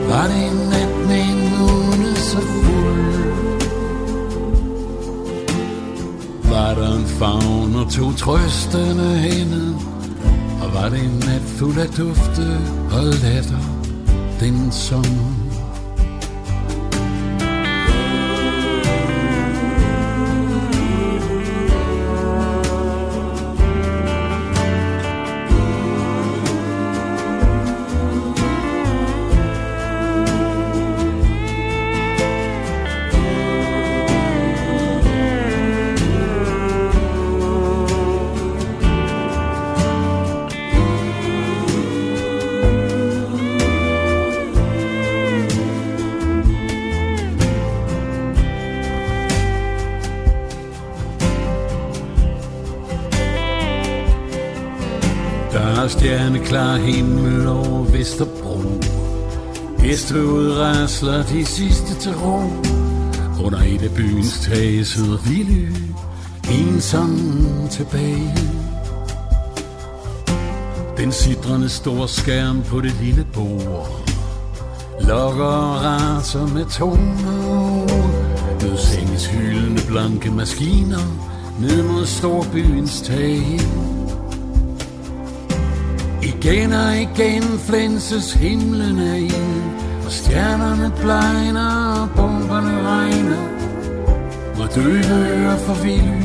[0.09, 3.17] Var det en nat med en måne så fuld?
[6.49, 9.73] Var der en favn og to trøstende hænder?
[10.61, 12.59] Og var det en nat fuld af dufte
[12.91, 13.63] og latter
[14.39, 15.46] den sommer?
[56.47, 58.61] Klar himmel over Vesterbro.
[59.79, 62.39] Hestehovedet rasler de sidste til ro.
[63.45, 65.67] Under et af byens tage sidder Willy
[66.51, 67.19] Ensom
[67.69, 68.37] tilbage.
[70.97, 74.09] Den sidrende store skærm på det lille bord
[75.01, 77.85] Lokker og raser med toner
[78.61, 81.27] Ved senges hyldende blanke maskiner
[81.59, 83.86] Ned mod storbyens tage.
[86.41, 93.43] Igen og igen flænses himlen af ild Og stjernerne blegner og bomberne regner
[94.55, 96.23] Hvor døve ører for vild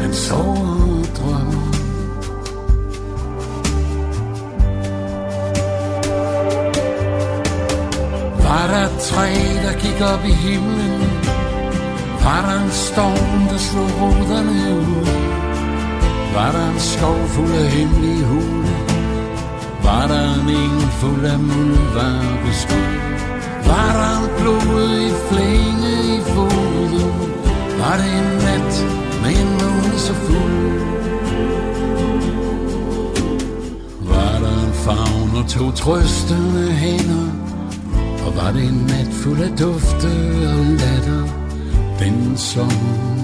[0.00, 1.68] Han sover og drømmer
[8.44, 9.28] Var der træ,
[9.64, 11.00] der gik op i himlen?
[12.24, 15.06] Var der en storm, der slog ruderne ud?
[16.34, 18.57] Var der en skov fuld af hemmelige huler?
[19.88, 22.80] Var der en eng fuld af muldvarpe sko
[23.68, 27.12] Var der blod i flænge i foden?
[27.78, 28.72] Var det en nat
[29.22, 30.80] med en måne så fuld?
[34.00, 37.28] Var der en favn og to trøstende hænder?
[38.26, 40.12] Og var det en nat fuld af dufte
[40.52, 41.24] og latter
[41.98, 43.17] den sommer?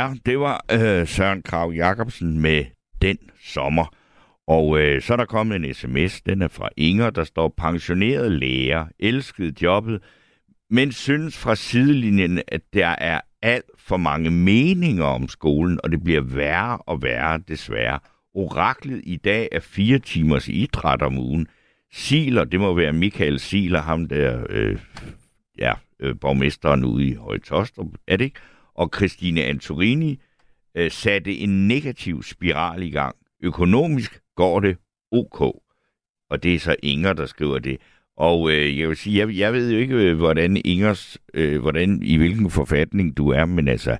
[0.00, 2.64] Ja, det var øh, Søren Krav Jacobsen med
[3.02, 3.94] Den Sommer.
[4.46, 8.32] Og øh, så er der kommet en sms, den er fra Inger, der står pensioneret
[8.32, 10.02] lærer, elskede jobbet,
[10.70, 16.04] men synes fra sidelinjen, at der er alt for mange meninger om skolen, og det
[16.04, 17.98] bliver værre og værre desværre.
[18.34, 21.46] Oraklet i dag er fire timers idræt om ugen.
[21.92, 24.78] Siler, det må være Michael Siler, ham der, øh,
[25.58, 28.40] ja, øh, borgmesteren ude i Højtostrup, er det ikke?
[28.80, 30.20] Og Christine Antorini
[30.74, 33.16] øh, satte en negativ spiral i gang.
[33.42, 34.76] Økonomisk går det
[35.12, 35.40] ok.
[36.30, 37.76] Og det er så Inger, der skriver det.
[38.16, 42.02] Og øh, jeg vil sige, jeg, jeg ved jo ikke, øh, hvordan Ingers, øh, hvordan,
[42.02, 43.96] i hvilken forfatning du er, men altså,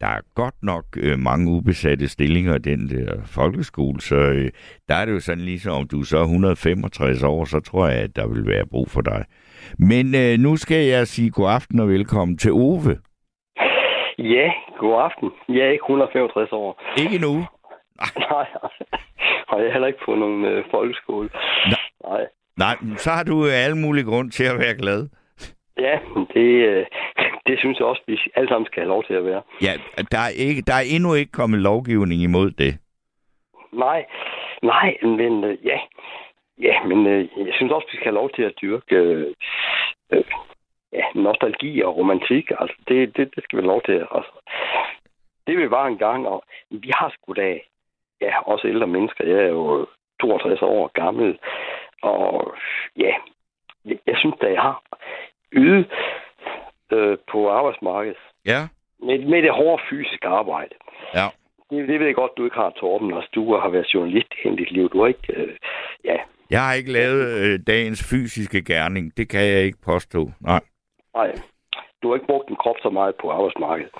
[0.00, 4.50] der er godt nok øh, mange ubesatte stillinger i den der folkeskole, så øh,
[4.88, 7.98] der er det jo sådan ligesom, om du er så 165 år, så tror jeg,
[7.98, 9.24] at der vil være brug for dig.
[9.78, 12.96] Men øh, nu skal jeg sige god aften og velkommen til Ove.
[14.18, 15.30] Ja, god aften.
[15.48, 16.82] Jeg er ikke 165 år.
[16.98, 17.32] Ikke nu.
[18.30, 18.46] Nej,
[19.48, 21.30] og jeg er heller ikke på nogen øh, folkeskole.
[22.04, 22.26] Nej.
[22.56, 25.08] Nej, men så har du øh, alle mulige grund til at være glad.
[25.78, 25.98] Ja,
[26.34, 26.86] det, øh,
[27.46, 29.42] det synes jeg også, vi alle sammen skal have lov til at være.
[29.62, 29.72] Ja,
[30.12, 32.78] der er, ikke, der er endnu ikke kommet lovgivning imod det.
[33.72, 34.04] Nej,
[34.62, 35.78] nej, men øh, ja.
[36.62, 39.34] Ja, men øh, jeg synes også, vi skal have lov til at dyrke øh,
[40.12, 40.24] øh,
[40.94, 42.50] ja, nostalgi og romantik.
[42.60, 43.92] Altså, det, det, det skal vi lov til.
[44.16, 44.32] Altså.
[45.46, 47.58] Det vil bare en gang, og vi har sgu da,
[48.20, 49.24] ja, også ældre mennesker.
[49.26, 49.86] Jeg er jo
[50.20, 51.38] 62 år gammel,
[52.02, 52.54] og
[52.96, 53.12] ja,
[53.84, 54.82] jeg, jeg synes da, jeg har
[55.52, 55.86] ydet
[56.92, 58.16] øh, på arbejdsmarkedet
[58.46, 58.60] Ja.
[59.02, 60.74] med, med det hårde fysiske arbejde.
[61.14, 61.26] Ja.
[61.70, 63.14] det, det ved jeg godt, du ikke har, Torben.
[63.14, 64.90] Altså, du har været journalist hele dit liv.
[64.90, 65.32] Du har ikke...
[65.36, 65.56] Øh,
[66.04, 66.16] ja,
[66.50, 69.16] Jeg har ikke lavet øh, dagens fysiske gerning.
[69.16, 70.30] Det kan jeg ikke påstå.
[70.40, 70.60] Nej.
[71.14, 71.32] Nej.
[72.02, 73.92] Du har ikke brugt din krop så meget på arbejdsmarkedet.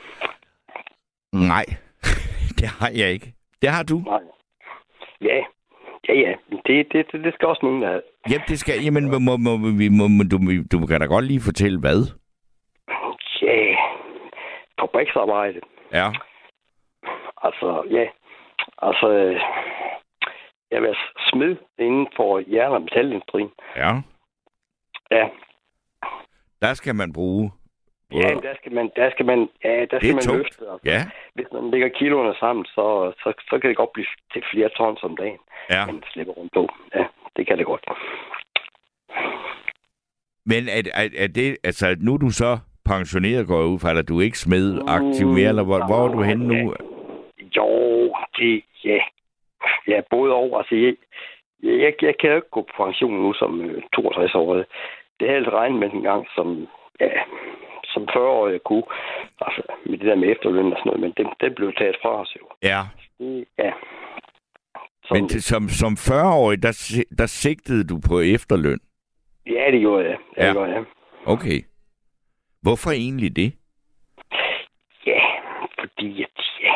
[1.33, 1.65] Nej,
[2.59, 3.35] det har jeg ikke.
[3.63, 3.99] Det har du.
[3.99, 4.21] Nej.
[5.21, 5.45] Ja,
[6.09, 6.33] ja, ja.
[6.67, 8.03] Det, det, det, det skal også nogen, have.
[8.31, 9.57] Jamen, det skal, jamen må, må, må,
[9.99, 10.37] må, må, du,
[10.73, 12.01] du kan da godt lige fortælle, hvad?
[13.43, 13.77] Ja,
[14.81, 15.61] fabriksarbejde.
[15.93, 16.09] Ja.
[17.43, 18.07] Altså, ja.
[18.83, 19.09] Altså,
[20.71, 20.97] jeg vil
[21.31, 23.51] smed inden for jern- og metalindustrien.
[23.77, 23.91] Ja.
[25.11, 25.29] Ja.
[26.65, 27.51] Der skal man bruge.
[28.13, 30.39] Ja, der skal man, der skal man, ja, der skal man tungt.
[30.39, 30.65] løfte.
[30.73, 30.85] Altså.
[30.93, 31.01] Ja.
[31.35, 35.03] Hvis man lægger kiloerne sammen, så, så, så kan det godt blive til flere tons
[35.03, 35.39] om dagen,
[35.71, 35.87] Ja.
[35.87, 36.69] man slipper rundt på.
[36.95, 37.05] Ja,
[37.37, 37.85] det kan det godt.
[40.47, 43.91] Men er, er, er det, altså, nu er du så pensioneret, går jeg ud fra,
[43.91, 46.75] eller du er ikke smed aktiv mere, eller hvor, hvor er du henne nu?
[47.57, 47.69] Jo,
[48.39, 48.99] det, ja.
[49.89, 50.59] Ja, både over.
[50.59, 50.95] Altså, jeg,
[51.63, 54.65] jeg, jeg kan jo ikke gå på pension nu som øh, 62 år.
[55.21, 56.69] Det har jeg regnet med en gang, som,
[57.01, 57.11] ja,
[57.85, 58.85] som 40 år jeg kunne.
[59.41, 62.21] Altså, med det der med efterløn og sådan noget, men det, det blev taget fra
[62.21, 62.47] os jo.
[62.63, 62.81] Ja.
[63.19, 63.73] Det, ja.
[65.05, 68.81] Som, Men til, som, som 40-årig, der, der sigtede du på efterløn.
[69.47, 70.17] Ja, det gjorde jeg.
[70.37, 70.47] Ja, Ja.
[70.49, 70.85] det gjorde jeg.
[71.27, 71.59] Okay.
[72.63, 73.53] Hvorfor egentlig det?
[75.07, 75.21] Ja,
[75.81, 76.75] fordi at, ja,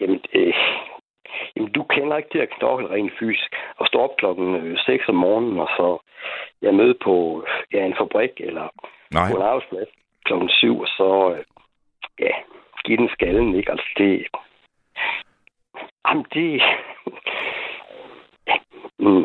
[0.00, 0.54] jamen, øh,
[1.56, 5.08] jamen, du kender ikke til at knokle rent fysisk og stå op klokken øh, 6
[5.08, 5.98] om morgenen, og så
[6.62, 8.68] jeg møde på ja, en fabrik eller
[9.14, 9.30] Nej.
[9.30, 9.88] på en arbejdsplads
[10.24, 11.44] klokken 7, og så øh,
[12.20, 12.30] ja,
[12.84, 13.70] give den skallen, ikke?
[13.70, 14.26] Altså, det...
[16.08, 16.62] Jamen, det...
[18.98, 19.24] mm,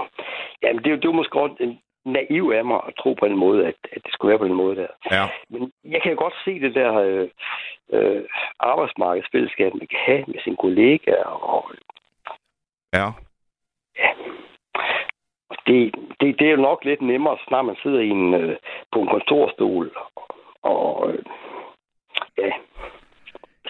[0.64, 3.26] jamen, det, er jo- det var måske godt en naiv af mig at tro på
[3.26, 4.88] en måde, at, at det skulle være på den måde der.
[5.12, 5.26] Ja.
[5.50, 7.28] Men jeg kan godt se det der øh,
[7.94, 8.24] øh,
[8.60, 11.26] arbejdsmarkedsfællesskab, man kan have med sine kollegaer.
[11.26, 11.72] Og,
[12.94, 13.08] Ja.
[15.50, 18.58] og det, det, det er jo nok lidt nemmere, snart man sidder i en, øh,
[18.92, 19.92] på en kontorstol
[20.62, 21.24] og øh,
[22.38, 22.52] ja,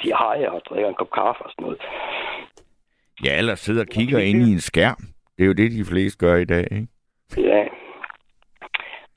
[0.02, 1.81] siger hej og drikker en kop kaffe og sådan noget.
[3.26, 4.98] Ja, eller sidder og kigger ind i en skærm.
[5.38, 6.88] Det er jo det, de fleste gør i dag, ikke?
[7.38, 7.68] Ja.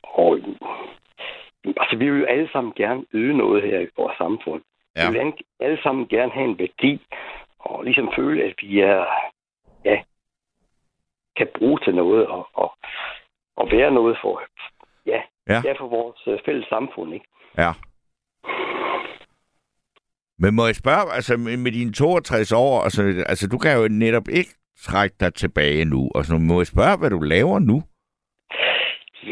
[0.02, 0.38] Og
[1.66, 4.62] altså, vi vil jo alle sammen gerne yde noget her i vores samfund.
[4.96, 5.10] Ja.
[5.10, 7.06] Vi vil alle sammen gerne have en værdi,
[7.58, 9.04] og ligesom føle, at vi er,
[9.84, 10.02] ja,
[11.36, 12.74] kan bruge til noget, og, og,
[13.56, 14.42] og være noget for,
[15.06, 15.60] ja, Ja.
[15.64, 15.72] ja.
[15.72, 17.26] for vores øh, fælles samfund, ikke?
[17.58, 17.70] Ja.
[20.38, 23.88] Men må jeg spørge, altså med med dine 62 år, altså, altså du kan jo
[23.88, 27.82] netop ikke trække dig tilbage nu, og så må jeg spørge, hvad du laver nu?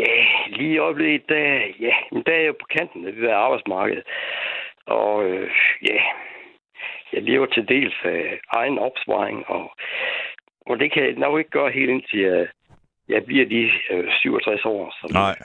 [0.02, 0.14] Ja,
[0.56, 1.44] lige i øjeblikket, der,
[1.80, 4.02] ja, men der er jeg jo på kanten af det der arbejdsmarked.
[4.86, 5.50] Og øh,
[5.82, 5.98] ja,
[7.12, 9.72] jeg lever til dels af egen opsparing, og,
[10.66, 12.46] og det kan jeg nok ikke gøre helt indtil jeg,
[13.08, 14.94] jeg bliver de øh, 67 år.
[15.00, 15.36] Så, Nej.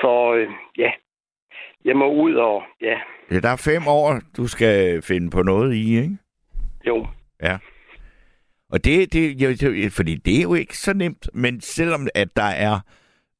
[0.00, 0.90] så øh, ja,
[1.84, 2.98] jeg må ud og, ja,
[3.30, 6.16] Ja, der er fem år, du skal finde på noget i, ikke?
[6.86, 7.06] jo,
[7.42, 7.58] Ja.
[8.70, 12.80] Og det, det, fordi det er jo ikke så nemt, men selvom at der er,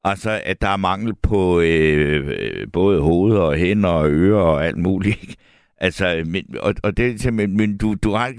[0.03, 4.65] altså, at der er mangel på øh, øh, både hoved og hænder og ører og
[4.65, 5.35] alt muligt, ikke?
[5.81, 8.29] Altså, men, og, og det er simpelthen, men du, du har,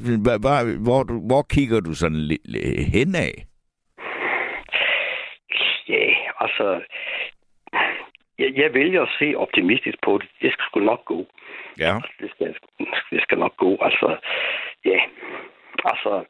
[0.47, 3.33] hvor, hvor, hvor, kigger du sådan lidt lidt henad?
[5.89, 6.05] ja,
[6.41, 6.67] altså,
[8.39, 10.29] jeg, jeg vælger at se optimistisk på det.
[10.43, 11.27] Det skal sgu nok gå.
[11.79, 11.95] Ja.
[12.21, 12.55] det skal,
[13.11, 13.79] det skal nok gå.
[13.83, 14.17] Altså,
[14.85, 14.99] ja.
[15.85, 16.25] Altså,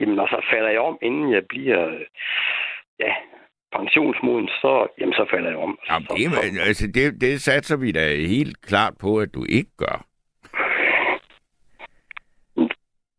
[0.00, 1.98] jamen, altså, falder jeg om, inden jeg bliver,
[3.00, 3.12] ja,
[3.76, 5.78] pensionsmoden, så, jamen, så falder jeg om.
[5.90, 6.24] Jamen, det,
[6.58, 10.04] er- altså, det, det satser vi da helt klart på, at du ikke gør.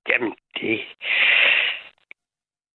[0.10, 0.80] Jamen, det...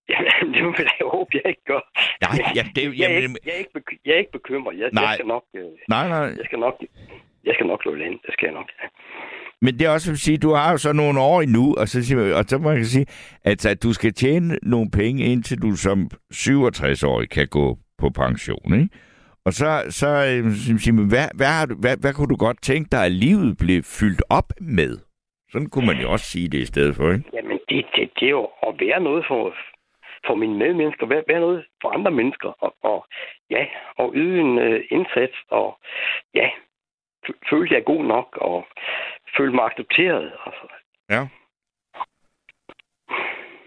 [0.08, 1.82] Jamen, det vil jeg håbe, jeg ikke gør.
[2.26, 4.78] Nej, ja, det, jeg, er jamen, ikke, jeg, er ikke, beky- jeg er ikke bekymret.
[4.78, 5.02] Jeg, Nej.
[5.04, 5.44] jeg skal nok...
[5.56, 6.18] Øh, nej, nej.
[6.18, 6.74] jeg skal nok...
[7.44, 8.18] Jeg skal nok løbe ind.
[8.26, 8.68] Det skal jeg nok.
[8.82, 8.86] Ja.
[9.62, 12.04] Men det er også at sige, du har jo så nogle år endnu, og så,
[12.06, 13.06] siger- og så må jeg sige,
[13.44, 18.74] at, at du skal tjene nogle penge, indtil du som 67-årig kan gå på pension,
[18.74, 18.88] ikke?
[19.46, 22.88] Og så, så øh, siger hvad, hvad, har du, hvad, hvad kunne du godt tænke
[22.92, 24.98] dig, at livet blev fyldt op med?
[25.52, 27.24] Sådan kunne man jo også sige det i stedet for, ikke?
[27.32, 29.54] Jamen, det, det, det er jo at være noget for,
[30.26, 33.06] for mine medmennesker, være, være noget for andre mennesker, og, og
[33.50, 35.78] ja, og yde en uh, indsats, og
[36.34, 36.48] ja,
[37.50, 38.66] føle, jeg er god nok, og
[39.36, 40.32] føle mig accepteret.
[40.46, 40.66] Altså.
[41.10, 41.26] Ja.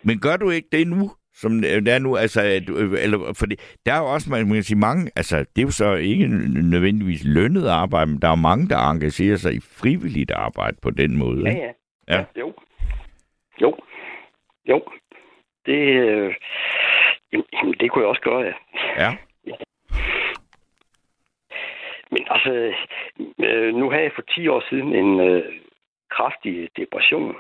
[0.04, 1.12] Men gør du ikke det nu?
[1.34, 3.56] Som det er nu, altså, du- eller, fordi
[3.86, 6.28] der er jo også, man kan sige, mange, altså, det er jo så ikke
[6.72, 11.18] nødvendigvis lønnet arbejde, men der er mange, der engagerer sig i frivilligt arbejde på den
[11.18, 11.42] måde.
[11.44, 11.62] Ja, ikke?
[12.08, 12.18] ja.
[12.18, 12.26] Ja.
[12.40, 12.54] Jo.
[13.62, 13.78] Jo.
[14.70, 14.82] Jo.
[15.66, 16.36] Det, øh,
[17.32, 18.54] jamen, det kunne jeg også gøre, ja.
[18.98, 19.18] Ja.
[22.12, 22.74] Men altså,
[23.40, 25.54] øh, nu havde jeg for 10 år siden en øh,
[26.10, 27.36] kraftig depression,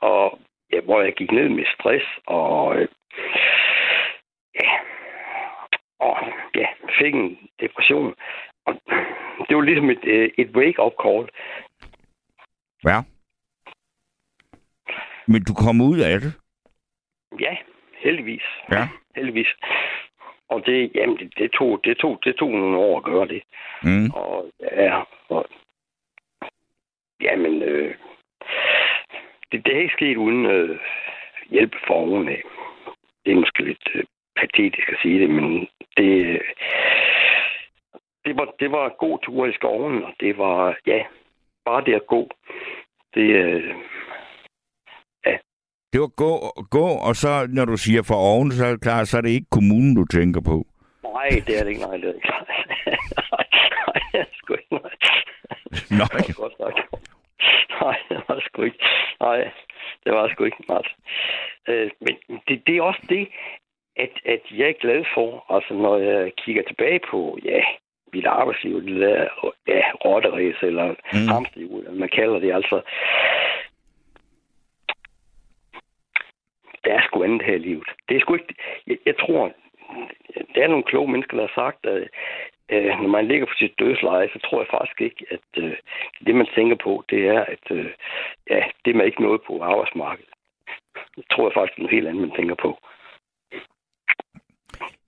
[0.00, 0.38] og
[0.72, 2.88] ja, hvor jeg gik ned med stress, og øh,
[4.54, 4.70] ja,
[6.00, 6.16] og
[6.54, 6.66] ja,
[6.98, 8.14] fik en depression.
[8.66, 8.74] Og
[9.48, 11.28] det var ligesom et, øh, et wake-up call.
[12.84, 13.13] Ja.
[15.26, 16.32] Men du kom ud af det?
[17.40, 17.56] Ja,
[17.96, 18.42] heldigvis.
[18.70, 18.88] Ja.
[19.16, 19.48] Heldigvis.
[20.48, 23.42] Og det, jamen, det, det, tog, det, tog, det tog nogle år at gøre det.
[23.82, 24.10] Mm.
[24.10, 25.46] Og ja, og,
[27.20, 27.94] jamen, øh,
[29.52, 30.78] det, det er ikke sket uden øh,
[31.50, 32.42] hjælp fra oven af.
[33.24, 34.04] Det er måske lidt øh,
[34.36, 36.40] patetisk at sige det, men det, øh,
[38.24, 41.04] det, var, det var god tur i skoven, og det var, ja,
[41.64, 42.30] bare det at gå.
[43.14, 43.74] Det, øh,
[45.94, 46.30] Det var gå,
[46.70, 49.30] gå, og så når du siger for oven, så er det klart, så er det
[49.30, 50.56] ikke kommunen, du tænker på.
[51.02, 52.28] nej, det er det ikke, nej, det er ikke.
[53.34, 53.46] nej,
[53.86, 54.94] nej, det er sgu ikke, nej.
[55.98, 56.74] Nå, Det var godt nok.
[57.82, 58.78] Nej, det var sgu ikke.
[59.20, 59.50] Nej,
[60.04, 60.86] det var sgu ikke meget.
[61.68, 62.14] Øh, men
[62.48, 63.28] det, det er også det,
[63.96, 67.60] at, at jeg er glad for, altså når jeg kigger tilbage på, ja,
[68.12, 69.24] mit arbejdsliv, det der,
[69.68, 71.26] ja, rotteræs eller Mm.
[71.82, 72.80] hvad man kalder det, altså.
[76.84, 77.88] Der er sgu andet her i livet.
[78.08, 78.54] Det er sgu ikke,
[78.86, 79.52] jeg, jeg tror,
[80.54, 82.08] der er nogle kloge mennesker, der har sagt, at
[82.72, 85.76] øh, når man ligger på sit dødsleje, så tror jeg faktisk ikke, at øh,
[86.26, 87.90] det, man tænker på, det er, at øh,
[88.50, 90.30] ja, det er man ikke noget på arbejdsmarkedet.
[91.16, 92.78] Det tror jeg faktisk er noget helt andet, man tænker på.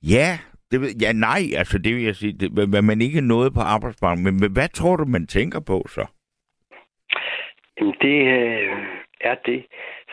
[0.03, 0.31] Ja,
[0.71, 4.25] det ja, nej, altså det vil jeg sige, det, hvad man ikke nåede på arbejdsmarkedet,
[4.25, 6.07] men, men hvad tror du, man tænker på så?
[7.79, 8.77] Jamen, det øh,
[9.21, 9.67] er det,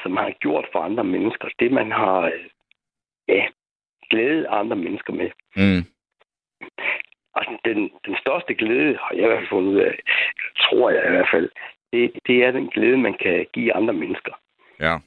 [0.03, 1.47] som man har gjort for andre mennesker.
[1.59, 2.45] Det, man har øh,
[3.27, 3.45] ja,
[4.09, 5.29] glædet andre mennesker med.
[5.55, 5.83] Mm.
[7.35, 9.99] Altså, den, den største glæde, har jeg i hvert fald fundet ud af,
[10.61, 11.49] tror jeg i hvert fald,
[11.93, 14.33] det, det er den glæde, man kan give andre mennesker.
[14.79, 14.97] Ja.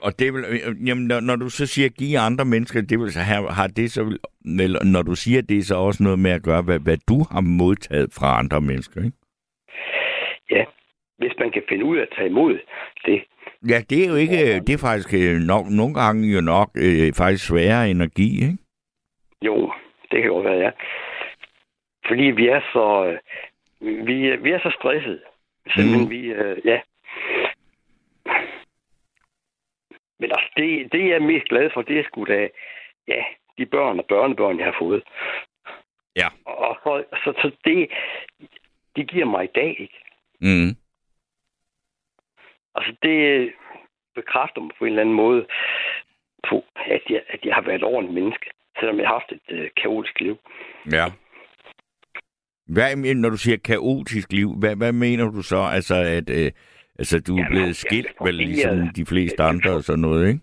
[0.00, 3.12] Og det vil, øh, jamen, når, når du så siger give andre mennesker, det vil
[3.12, 4.18] så have, har det så,
[4.60, 7.40] eller når du siger det, så også noget med at gøre, hvad, hvad du har
[7.40, 9.16] modtaget fra andre mennesker, ikke?
[10.50, 10.64] Ja,
[11.18, 12.58] hvis man kan finde ud af at tage imod
[13.06, 13.24] det.
[13.68, 17.12] Ja, det er jo ikke, det er faktisk øh, nok, nogle gange jo nok øh,
[17.14, 18.58] faktisk sværere energi, ikke?
[19.42, 19.72] Jo,
[20.10, 20.70] det kan godt være, ja.
[22.08, 23.18] Fordi vi er så, øh,
[24.06, 25.22] vi, er- vi er så stresset.
[25.74, 26.10] Simpelthen, Mm.
[26.10, 26.80] vi, øh, ja.
[30.20, 32.48] Men altså, det, det jeg er mest glad for, det er sgu da,
[33.08, 33.22] ja,
[33.58, 35.02] de børn og børnebørn, jeg har fået.
[36.16, 36.28] Ja.
[36.44, 37.88] Og så, så, så det,
[38.96, 39.98] de giver mig i dag, ikke?
[40.40, 40.76] Mm.
[42.76, 43.52] Altså, det
[44.14, 45.46] bekræfter mig på en eller anden måde
[46.48, 49.48] på, at jeg, at jeg har været et ordentligt menneske, selvom jeg har haft et
[49.56, 50.36] øh, kaotisk liv.
[50.92, 51.06] Ja.
[52.74, 55.60] Hvad, men når du siger kaotisk liv, hvad, hvad mener du så?
[55.76, 56.52] Altså, at øh,
[56.98, 60.40] altså, du er Jamen, blevet skilt, vel ligesom de fleste andre og sådan noget, ikke?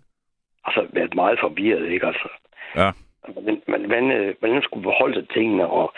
[0.64, 2.06] Altså, været meget forvirret, ikke?
[2.06, 2.28] Altså,
[2.76, 2.90] Ja.
[3.32, 5.94] hvordan, hvordan, hvordan, øh, hvordan skulle til tingene, og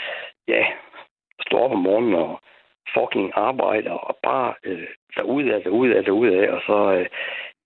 [0.49, 0.65] ja,
[1.47, 2.41] stå op om morgenen og
[2.95, 7.07] fucking arbejde, og bare øh, derude af, derude af, derude af, og så, øh,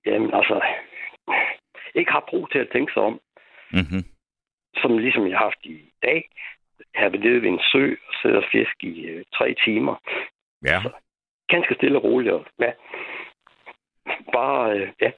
[0.06, 0.60] jamen altså,
[1.94, 3.20] ikke har brug til at tænke sig om,
[3.72, 4.04] Mm-hmm.
[4.82, 6.28] som ligesom jeg har haft i dag.
[6.94, 9.94] Jeg har været nede ved en sø og siddet og fisk i øh, tre timer.
[10.64, 10.78] Ja.
[11.48, 12.34] Ganske stille og roligt.
[12.34, 12.72] Og, ja.
[14.32, 15.10] Bare, øh, ja.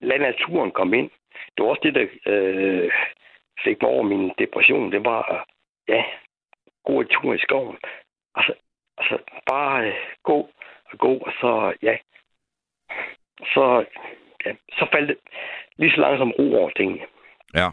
[0.00, 1.10] Lad naturen komme ind.
[1.56, 2.90] Det var også det, der øh,
[3.64, 4.92] fik mig over min depression.
[4.92, 5.46] Det var,
[5.88, 6.04] ja,
[6.84, 7.78] gå en tur i skoven.
[8.34, 8.52] Altså,
[9.00, 9.16] altså
[9.50, 9.94] bare øh,
[10.24, 10.38] gå
[10.92, 11.96] og gå, og så, ja.
[13.54, 13.84] Så,
[14.46, 15.16] ja, så faldt det
[15.76, 17.00] lige så langsomt ro over tingene.
[17.54, 17.68] Ja.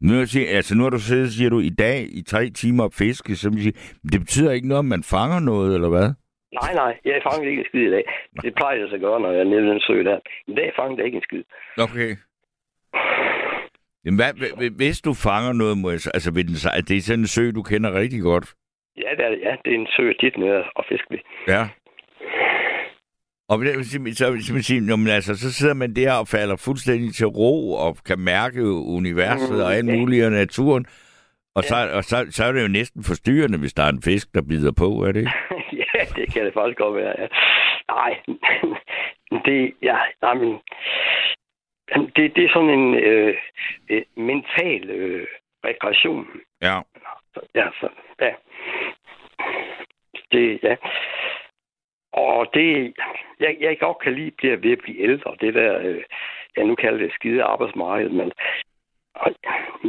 [0.00, 2.50] Nu, er jeg sige, altså, nu har du siddet, siger du, i dag i tre
[2.50, 3.78] timer og fiske, så vil sige,
[4.12, 6.08] det betyder ikke noget, om man fanger noget, eller hvad?
[6.62, 8.04] Nej, nej, jeg fangede ikke en skid i dag.
[8.42, 10.18] Det plejer jeg så at gøre, når jeg er nede den sø der.
[10.46, 11.42] I dag fangede jeg ikke en skid.
[11.78, 12.16] Okay.
[14.04, 17.20] Jamen, hvad, hvis du fanger noget, må jeg, så- altså, ved den, er det sådan
[17.20, 18.54] en sø, du kender rigtig godt?
[19.02, 21.18] Ja, det er, det, ja, det er en sø tit nede og fiske ved.
[21.48, 21.62] Ja.
[23.48, 23.84] Og det, vil
[24.16, 27.72] så, så, så, sige, jamen, altså, så sidder man der og falder fuldstændig til ro
[27.72, 28.62] og kan mærke
[28.98, 29.98] universet og alt Mm, ja.
[29.98, 30.86] muligt og naturen.
[31.54, 34.34] Og, så, og så, så er det jo næsten forstyrrende, hvis der er en fisk,
[34.34, 35.32] der bider på, er det ikke?
[35.82, 37.26] ja, det kan det faktisk godt være, ja.
[37.88, 38.12] Nej,
[39.44, 40.58] det, ja, nej, men,
[42.16, 43.34] det, det er sådan en øh,
[43.90, 45.26] øh, mental øh,
[45.64, 46.26] rekreation.
[46.62, 46.76] Ja.
[47.54, 47.88] Ja, så,
[48.20, 48.32] ja.
[50.32, 50.76] Det, ja.
[52.12, 52.94] og det,
[53.40, 55.36] jeg, jeg godt kan lide, det er ved at blive ældre.
[55.40, 56.02] Det der, øh,
[56.56, 58.32] jeg nu kalder det skide arbejdsmarked, men
[59.14, 59.34] og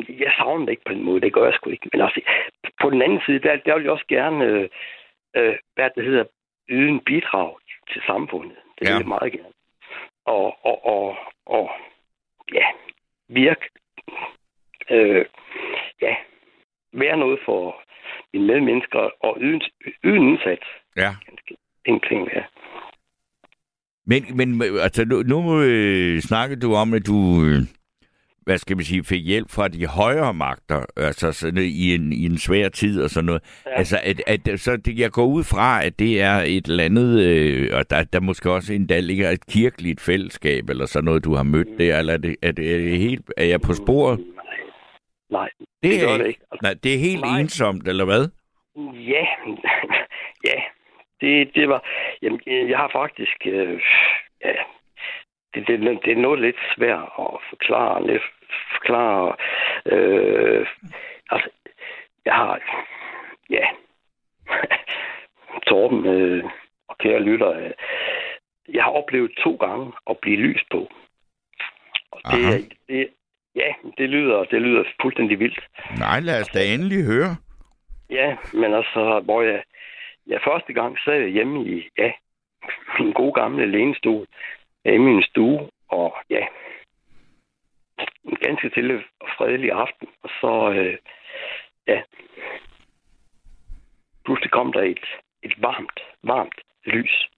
[0.10, 1.90] jeg savner det ikke på den måde, det gør jeg sgu ikke.
[1.94, 2.22] Men altså,
[2.82, 4.70] på den anden side, der, der vil jeg også gerne, øh,
[5.36, 6.24] øh, hvad det hedder,
[6.70, 7.56] yde en bidrag
[7.92, 8.58] til samfundet.
[8.58, 8.98] Det vil Ja.
[8.98, 9.54] jeg meget gerne.
[10.26, 11.72] Og, og, og, og
[12.54, 12.66] ja,
[13.28, 13.70] virke,
[14.90, 15.26] øh,
[16.02, 16.16] ja,
[16.94, 17.82] være noget for
[18.34, 19.62] mine medmennesker og yde, en-
[20.04, 20.68] yde en indsats.
[20.98, 21.16] Ja.
[21.86, 22.42] Enkling, ja.
[24.06, 27.60] Men, men altså, nu, nu øh, snakkede du om, at du, øh,
[28.44, 32.26] hvad skal man sige, fik hjælp fra de højere magter, altså sådan, i, en, i
[32.26, 33.42] en svær tid og sådan noget.
[33.66, 33.78] Ja.
[33.78, 37.24] Altså, at, at, så det, jeg går ud fra, at det er et eller andet,
[37.26, 41.34] øh, og der, der måske også endda ligger et kirkeligt fællesskab, eller sådan noget, du
[41.36, 44.20] har mødt der, eller er det, er det, er det helt, er jeg på sporet?
[45.30, 46.42] Nej, Det, det gør er, det ikke.
[46.52, 47.40] Altså, Nej, det er helt Nej.
[47.40, 48.30] ensomt, eller hvad?
[48.94, 49.26] Ja,
[50.50, 50.62] ja.
[51.22, 51.86] Det, det var...
[52.22, 53.38] Jamen, jeg har faktisk...
[53.46, 53.82] Øh,
[54.46, 54.54] ja,
[55.54, 58.08] det, det, det er noget lidt svært at forklare.
[58.08, 58.24] Lidt
[58.74, 59.36] forklare...
[59.86, 60.68] Øh,
[61.30, 61.50] altså,
[62.26, 62.60] jeg har...
[63.50, 63.66] Ja.
[65.68, 66.44] Torben øh,
[66.88, 67.72] og kære lytter, øh,
[68.74, 70.92] jeg har oplevet to gange at blive lys på.
[72.12, 72.58] Og det, Aha.
[72.88, 73.10] det,
[73.62, 75.60] ja, det lyder, det lyder fuldstændig vildt.
[76.00, 77.36] Nej, lad os da endelig høre.
[78.10, 79.64] Ja, men altså, hvor jeg,
[80.28, 82.12] jeg første gang sad jeg hjemme i, ja,
[83.00, 84.26] min gode gamle lænestol
[84.86, 86.46] i min stue, og ja,
[88.24, 90.98] en ganske stille og fredelig aften, og så, øh,
[91.88, 92.02] ja,
[94.26, 95.06] pludselig kom der et,
[95.44, 97.30] et varmt, varmt lys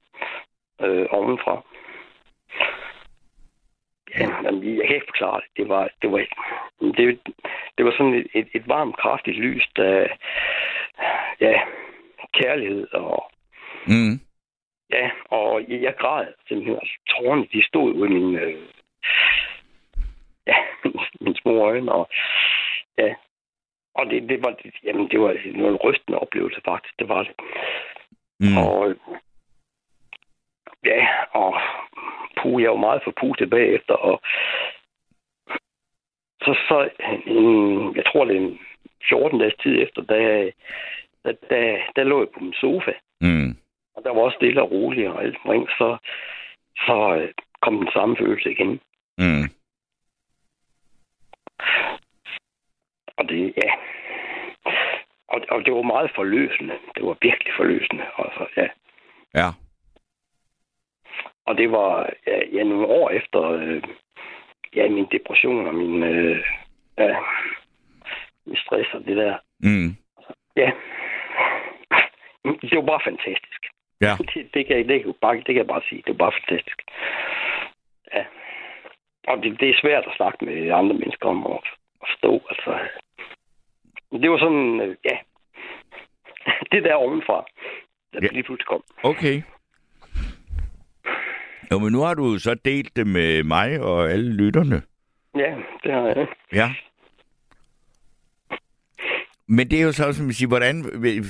[0.81, 1.63] øh, ovenfra.
[4.15, 5.49] Ja, jamen, jeg kan ikke forklare det.
[5.57, 6.17] Det var, det var,
[6.97, 7.19] det,
[7.77, 10.07] det var sådan et, et, et varmt, kraftigt lys, der,
[11.39, 11.61] ja,
[12.33, 13.31] kærlighed og,
[13.87, 14.19] Mm.
[14.91, 16.75] ja, og jeg, jeg græd simpelthen.
[16.75, 18.55] Altså, tårerne, de stod ud i mine, øh,
[20.47, 22.09] ja, mine, mine små øjne, og
[22.97, 23.13] ja,
[23.95, 26.99] og det, det var, jamen, det var, det var en rystende oplevelse, faktisk.
[26.99, 27.33] Det var det.
[28.39, 28.57] Mm.
[28.57, 28.95] Og
[30.85, 31.61] ja, og
[32.41, 34.21] puh, jeg var meget forpustet bagefter, og
[36.41, 36.89] så, så
[37.25, 38.59] en, jeg tror, det er en
[39.09, 40.51] 14 dages tid efter, da,
[41.25, 42.91] da, da, der lå jeg på min sofa,
[43.21, 43.49] Mm.
[43.95, 45.97] og der var også stille og roligt og alt omkring, så,
[46.77, 47.29] så øh,
[47.61, 48.79] kom den samme følelse igen.
[49.17, 49.45] Mm.
[53.17, 53.71] Og det, ja.
[55.27, 56.73] Og, og det var meget forløsende.
[56.95, 58.05] Det var virkelig forløsende.
[58.17, 58.67] Altså, ja.
[59.35, 59.49] Ja.
[61.49, 63.83] Og det var ja, ja, nogle år efter øh,
[64.75, 66.43] ja, min depression og min, øh,
[66.97, 67.15] ja,
[68.45, 69.37] min stress og det der.
[69.59, 69.89] Mm.
[70.55, 70.71] Ja.
[72.61, 73.61] Det var bare fantastisk.
[74.01, 74.11] Ja.
[74.33, 76.01] Det, det, kan, jeg- det, kan, bare, det kan jeg bare sige.
[76.05, 76.81] Det var bare fantastisk.
[78.13, 78.25] Ja.
[79.27, 81.59] Og det, det er svært at snakke med andre mennesker om at,
[82.07, 82.41] forstå.
[82.49, 82.79] Altså.
[84.11, 85.17] Det var sådan, øh, ja.
[86.71, 87.45] Det der ovenfra,
[88.13, 88.27] der Ja.
[88.31, 88.83] lige pludselig kom.
[89.03, 89.41] Okay.
[91.71, 94.81] Jo, men nu har du så delt det med mig og alle lytterne.
[95.35, 96.27] Ja, det har jeg.
[96.53, 96.69] Ja.
[99.47, 100.83] Men det er jo så, som vi siger, hvordan,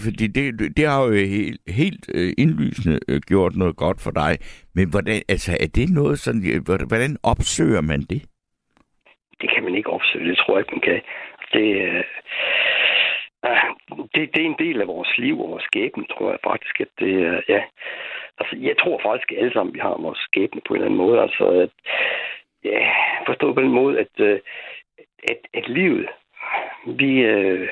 [0.06, 4.38] fordi det, det har jo helt, helt øh, indlysende øh, gjort noget godt for dig.
[4.76, 8.22] Men hvordan, altså, er det noget sådan, øh, hvordan- opsøger man det?
[9.42, 10.30] det kan man ikke opsøge.
[10.30, 11.02] Det tror jeg ikke, man kan.
[11.54, 11.66] Det,
[14.16, 16.88] det, det er en del af vores liv og vores skæbne, tror jeg faktisk, at
[17.00, 17.64] det er, ja.
[18.40, 20.98] Altså, jeg tror faktisk, at alle sammen, vi har vores skæbne på en eller anden
[20.98, 21.22] måde.
[21.22, 21.70] Altså, at,
[22.64, 22.92] ja,
[23.26, 24.40] forstå på den måde, at, øh,
[25.30, 26.10] at, at livet,
[26.86, 27.70] vi, øh,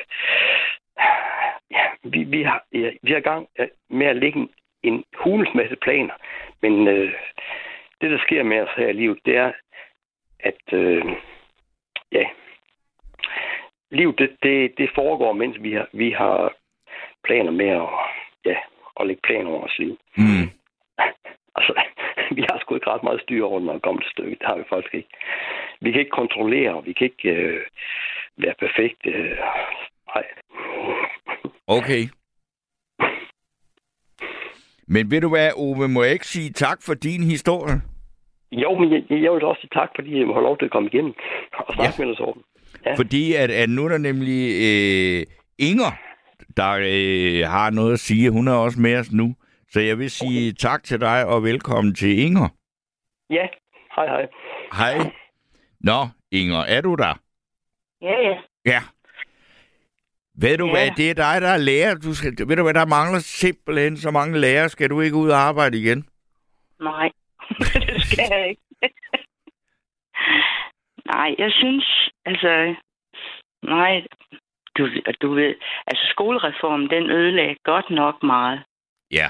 [1.72, 3.48] ja, vi, vi, har, ja, vi har gang
[3.90, 4.50] med at lægge en,
[4.84, 6.14] en hulens masse planer,
[6.62, 7.14] men øh,
[8.02, 9.52] det, der sker med os her i livet, det er,
[10.40, 11.06] at øh,
[12.12, 12.26] ja,
[13.92, 16.54] livet det, det, det foregår, mens vi har, vi har
[17.24, 17.90] planer med at,
[18.46, 18.58] ja,
[19.00, 19.98] at lægge planer over vores liv.
[20.18, 20.48] Mm.
[21.60, 21.74] Altså,
[22.32, 24.40] vi har sgu ikke ret meget styr over, når det kommer til stykket.
[24.40, 25.10] Det har vi faktisk ikke.
[25.82, 27.62] Vi kan ikke kontrollere, vi kan ikke øh,
[28.38, 29.10] være perfekte.
[29.10, 29.38] Øh,
[30.16, 30.24] nej.
[31.68, 32.04] Okay.
[34.88, 37.82] Men ved du hvad, Ove, må jeg ikke sige tak for din historie?
[38.52, 40.72] Jo, men jeg, jeg vil også sige tak, fordi jeg må have lov til at
[40.72, 41.14] komme igennem
[41.54, 42.06] og snakke ja.
[42.06, 42.44] med dig, Torben.
[42.88, 42.96] Ja.
[42.96, 45.26] Fordi at, at nu er der nemlig øh,
[45.58, 45.92] Inger,
[46.58, 48.30] der øh, har noget at sige.
[48.30, 49.36] Hun er også med os nu.
[49.72, 50.58] Så jeg vil sige okay.
[50.58, 52.50] tak til dig og velkommen til Inger.
[53.30, 53.48] Ja,
[53.96, 54.28] hej hej.
[54.74, 55.12] Hej.
[55.80, 57.20] Nå, Inger, er du der?
[58.02, 58.36] Ja, ja.
[58.66, 58.82] Ja.
[60.40, 60.72] Ved du Ja.
[60.72, 61.96] hvad, det er dig, der er lærer.
[61.96, 64.70] Du skal, ved du hvad, der mangler simpelthen så mange lærere.
[64.70, 66.06] Skal du ikke ud og arbejde igen?
[66.82, 67.10] Nej,
[67.60, 68.62] det skal jeg ikke.
[71.14, 72.76] nej, jeg synes, altså,
[73.64, 74.04] nej,
[74.78, 74.90] du,
[75.22, 75.56] du ved,
[75.88, 78.60] altså skolereformen, den ødelagde godt nok meget.
[79.12, 79.28] Ja.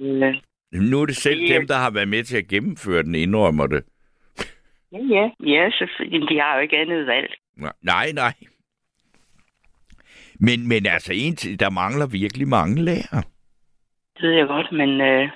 [0.00, 0.34] Øh,
[0.72, 1.54] Nu er det selv Ja.
[1.54, 3.84] dem, der har været med til at gennemføre den, indrømmer det.
[4.92, 6.28] ja, ja, ja, selvfølgelig.
[6.28, 7.34] De har jo ikke andet valg.
[7.82, 8.32] Nej, nej.
[10.40, 13.22] Men, men altså, en der mangler virkelig mange lærere.
[14.14, 15.28] Det ved jeg godt, men øh,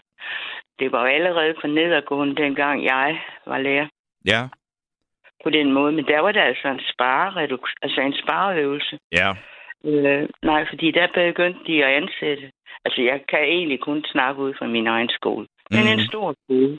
[0.78, 3.88] det var jo allerede for nedadgående, dengang jeg var lærer
[4.26, 4.48] Ja.
[5.48, 5.92] På den måde.
[5.92, 8.98] Men der var der altså en sparereduk- altså en spareøvelse.
[9.18, 9.28] Ja.
[9.84, 12.46] Øh, nej, fordi der begyndte de at ansætte.
[12.84, 15.46] Altså, jeg kan egentlig kun snakke ud fra min egen skole.
[15.70, 15.92] Men Mhm.
[15.92, 16.78] en stor skole.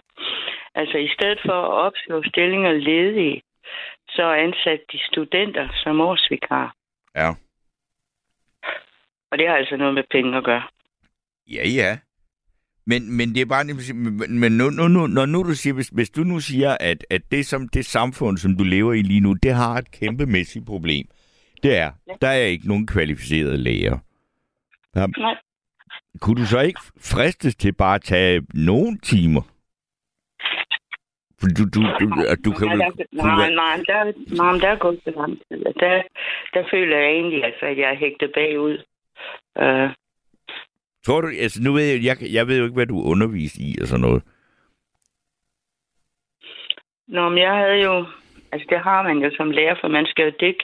[0.75, 3.41] Altså, i stedet for at opslå stillinger ledige,
[4.09, 6.73] så ansatte de studenter som årsvikar.
[7.15, 7.29] Ja.
[9.31, 10.63] Og det har altså noget med penge at gøre.
[11.55, 11.91] Ja, ja.
[12.85, 13.63] Men, men det er bare...
[13.93, 17.05] Men men nu, nu, nu, når nu du siger, hvis, hvis du nu siger, at,
[17.09, 20.65] at det, som, det samfund, som du lever i lige nu, det har et kæmpemæssigt
[20.65, 21.05] problem.
[21.63, 21.91] Det er,
[22.21, 23.97] der er ikke nogen kvalificerede læger.
[24.93, 25.35] Der, Nej.
[26.21, 29.41] kunne du så ikke fristes til bare at tage nogle timer?
[31.41, 31.81] Du, du, du,
[32.45, 35.63] du kan nej, der, nej, nej, der, nej, der er gået så lang tid.
[35.79, 36.01] Der,
[36.53, 38.77] der føler jeg egentlig, altså, at jeg er hægtet bagud.
[39.63, 39.89] Uh,
[41.05, 43.71] Tror du, altså nu ved jeg, jeg, jeg ved jo ikke, hvad du underviser i
[43.81, 44.23] og sådan noget.
[47.07, 48.05] Nå, men jeg havde jo...
[48.51, 50.63] Altså, det har man jo som lærer, for man skal jo dække,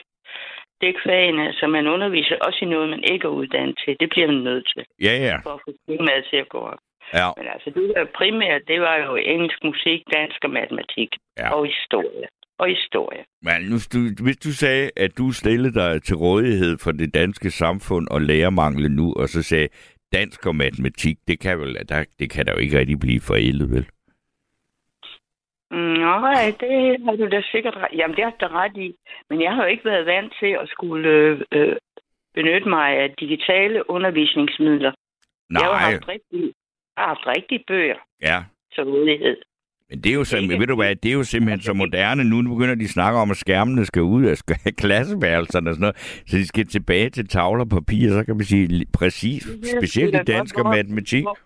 [0.80, 3.96] dække fagene, så man underviser også i noget, man ikke er uddannet til.
[4.00, 5.36] Det bliver man nødt til, Ja, ja.
[5.44, 6.78] for at få skemaet til at gå op.
[7.14, 11.10] Ja, Men altså, det der primært, det var jo engelsk musik, dansk og matematik.
[11.38, 11.48] Ja.
[11.54, 12.26] Og historie.
[12.58, 13.22] Og historie.
[13.42, 17.50] men nu, du, hvis du sagde, at du stillede dig til rådighed for det danske
[17.50, 19.68] samfund og lærermangel nu, og så sagde
[20.12, 23.70] dansk og matematik, det kan, vel, der, det kan da jo ikke rigtig blive forældet,
[23.70, 23.86] vel?
[25.70, 28.94] Nej, det har du da sikkert ret Jamen, det har du ret i.
[29.30, 31.76] Men jeg har jo ikke været vant til at skulle øh, øh,
[32.34, 34.92] benytte mig af digitale undervisningsmidler.
[35.50, 36.42] Jeg har Nej, haft rigtig,
[36.96, 38.44] jeg har haft rigtige bøger ja.
[38.74, 39.36] til rådighed.
[39.90, 42.36] Men det er jo, så, ved du hvad, det er jo simpelthen så moderne nu.
[42.42, 44.36] Nu begynder de at snakke om, at skærmene skal ud af
[44.82, 46.22] klasseværelserne og sådan noget.
[46.28, 49.42] Så de skal tilbage til tavler og papir, så kan man sige præcis,
[49.78, 51.22] specielt det i da dansk og matematik.
[51.24, 51.38] hvor-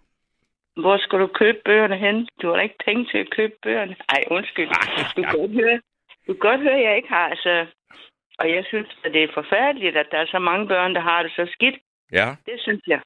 [0.81, 2.17] Hvor skal du købe bøgerne hen?
[2.43, 3.97] Du har da ikke penge til at købe bøgerne.
[4.09, 4.69] Ej, undskyld.
[5.17, 5.77] Du kan godt høre,
[6.27, 7.27] du kan godt høre at jeg ikke har.
[7.35, 7.67] Altså,
[8.39, 11.23] og jeg synes, at det er forfærdeligt, at der er så mange børn, der har
[11.23, 11.75] det så skidt.
[12.12, 12.29] Ja.
[12.47, 13.01] Det synes jeg.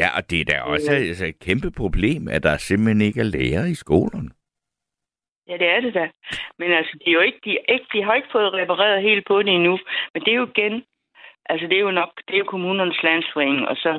[0.00, 3.32] Ja, og det er da også altså, et kæmpe problem, at der simpelthen ikke er
[3.36, 4.30] lærere i skolerne.
[5.48, 6.10] Ja, det er det da.
[6.58, 9.26] Men altså, de, er jo ikke, de, er ikke, de har ikke fået repareret helt
[9.26, 9.78] på det endnu.
[10.14, 10.82] Men det er jo igen,
[11.50, 13.92] altså det er jo nok, det er jo kommunernes landsforening, og så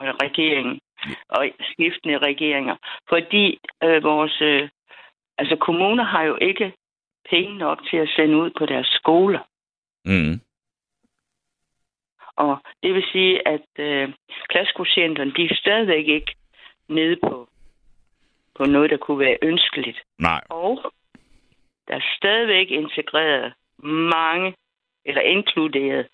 [0.00, 0.80] regeringen,
[1.28, 2.76] og skiftende regeringer.
[3.08, 4.68] Fordi øh, vores, øh,
[5.38, 6.72] altså kommuner har jo ikke
[7.30, 9.42] penge nok til at sende ud på deres skoler.
[10.04, 10.40] Mm.
[12.44, 14.12] Og det vil sige, at øh,
[14.48, 16.34] klassekvotienterne, de er stadigvæk ikke
[16.88, 17.48] nede på,
[18.54, 20.02] på noget, der kunne være ønskeligt.
[20.18, 20.40] Nej.
[20.48, 20.92] Og
[21.88, 23.52] der er stadigvæk integreret
[24.14, 24.54] mange,
[25.04, 26.06] eller inkluderet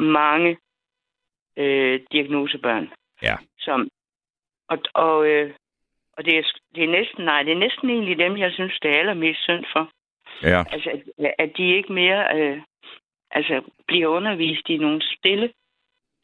[0.00, 0.58] mange
[1.56, 2.90] øh, diagnosebørn.
[3.22, 3.36] Ja.
[3.58, 3.88] Som,
[4.68, 5.54] og og, øh,
[6.12, 6.42] og det, er,
[6.74, 9.64] det er næsten, nej, det er næsten egentlig dem, jeg synes, det er allermest synd
[9.72, 9.90] for.
[10.42, 10.64] Ja.
[10.72, 12.62] Altså, at, at de ikke mere øh,
[13.34, 15.52] altså, bliver undervist i nogle stille,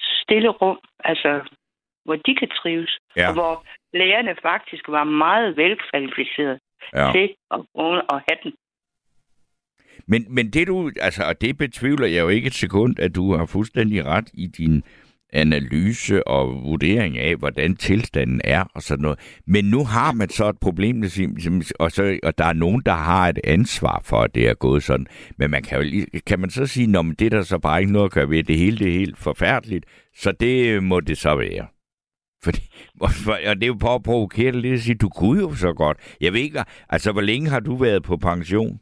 [0.01, 1.41] stille rum, altså,
[2.05, 2.99] hvor de kan trives.
[3.17, 3.29] Ja.
[3.29, 3.65] Og hvor
[3.95, 6.59] lærerne faktisk var meget velkvalificerede
[6.95, 7.13] Ja.
[7.15, 7.61] til at,
[8.13, 8.53] at have den.
[10.07, 13.35] Men, men det du, altså, og det betvivler jeg jo ikke et sekund, at du
[13.37, 14.83] har fuldstændig ret i din
[15.33, 19.19] analyse og vurdering af, hvordan tilstanden er og sådan noget.
[19.47, 21.03] Men nu har man så et problem,
[21.81, 24.83] og, så, og der er nogen, der har et ansvar for, at det er gået
[24.83, 25.07] sådan.
[25.37, 27.81] Men man kan, jo, lige- kan man så sige, at det er der så bare
[27.81, 29.85] ikke noget at gøre ved, det hele det er helt forfærdeligt,
[30.17, 31.67] så det øh, må det så være.
[32.45, 32.61] Fordi,
[33.49, 35.73] og det er jo på at provokere det lidt at sige, du kunne jo så
[35.73, 36.17] godt.
[36.21, 38.81] Jeg ved ikke, altså hvor længe har du været på pension?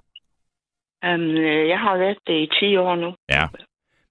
[1.05, 1.37] Um,
[1.73, 3.15] jeg har været det i 10 år nu.
[3.31, 3.47] Ja.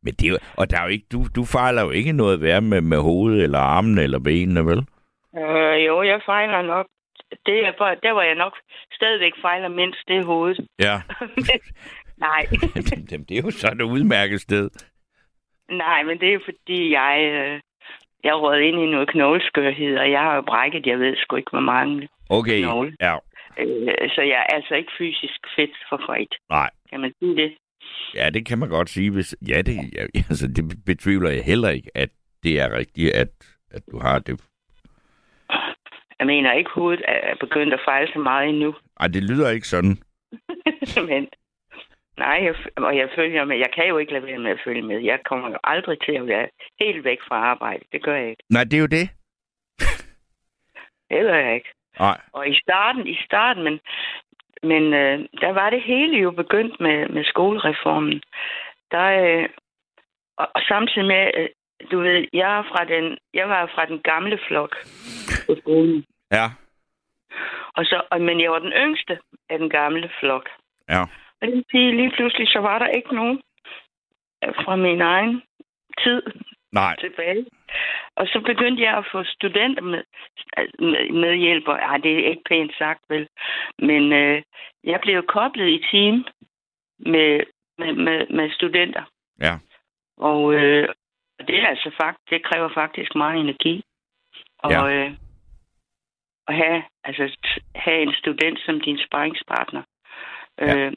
[0.07, 2.41] Men det er jo, og der er jo ikke, du, du fejler jo ikke noget
[2.41, 4.81] værd med, med hovedet, eller armen, eller benene, vel?
[5.41, 6.87] Uh, jo, jeg fejler nok.
[7.45, 8.53] Det er bare, der var jeg nok
[8.93, 10.59] stadigvæk fejler mindst det er hovedet.
[10.79, 10.95] Ja.
[12.27, 12.43] Nej.
[13.11, 14.69] Jamen, det er jo så et udmærket sted.
[15.71, 17.59] Nej, men det er fordi, jeg, øh,
[18.23, 21.51] jeg røget ind i noget knogleskørhed, og jeg har jo brækket, jeg ved sgu ikke,
[21.51, 22.07] hvor mange.
[22.29, 22.95] Okay, Knogle.
[23.01, 23.15] ja.
[23.59, 26.31] Øh, så jeg er altså ikke fysisk fedt for fred.
[26.49, 26.69] Nej.
[26.89, 27.51] Kan man sige det?
[28.15, 29.11] Ja, det kan man godt sige.
[29.11, 32.09] Hvis, ja, det, ja, altså, det betvivler jeg heller ikke, at
[32.43, 33.29] det er rigtigt, at,
[33.71, 34.41] at du har det.
[36.19, 38.75] Jeg mener ikke, hovedet er begyndt at fejle så meget endnu.
[38.99, 39.97] Ej, det lyder ikke sådan.
[41.09, 41.27] Men
[42.17, 43.57] nej, jeg, og jeg følger med.
[43.57, 44.99] Jeg kan jo ikke lade være med at følge med.
[44.99, 46.47] Jeg kommer jo aldrig til at være
[46.79, 47.83] helt væk fra arbejde.
[47.91, 48.43] Det gør jeg ikke.
[48.49, 49.09] Nej, det er jo det.
[51.09, 51.69] Det gør jeg ikke.
[51.99, 52.21] Nej.
[52.33, 53.79] Og i starten, i starten, men,
[54.63, 58.21] men øh, der var det hele jo begyndt med, med skolereformen.
[58.91, 59.49] Der, øh,
[60.37, 61.49] og, og samtidig med, øh,
[61.91, 64.75] du ved, jeg, er fra den, jeg var fra den gamle flok
[65.47, 66.05] på skolen.
[66.31, 66.45] Ja.
[67.77, 69.19] Og så, og, men jeg var den yngste
[69.49, 70.49] af den gamle flok.
[70.89, 71.01] Ja.
[71.41, 73.41] Og det vil sige, lige pludselig, så var der ikke nogen
[74.43, 75.41] øh, fra min egen
[76.03, 76.21] tid
[76.71, 76.95] Nej.
[76.99, 77.45] tilbage.
[78.15, 80.03] Og så begyndte jeg at få studenter med,
[80.79, 81.73] med, medhjælper.
[81.73, 83.27] Ej, det er ikke pænt sagt, vel.
[83.79, 84.41] Men øh,
[84.83, 86.25] jeg blev koblet i team
[86.99, 87.43] med,
[87.77, 89.03] med, med, med studenter.
[89.41, 89.53] Ja.
[90.17, 90.89] Og øh,
[91.47, 93.83] det er altså fakt, det kræver faktisk meget energi.
[94.59, 94.87] Og Ja.
[94.89, 95.11] øh,
[96.47, 97.37] at have, altså,
[97.75, 99.83] have en student som din sparringspartner.
[100.61, 100.77] Ja.
[100.77, 100.93] Øh,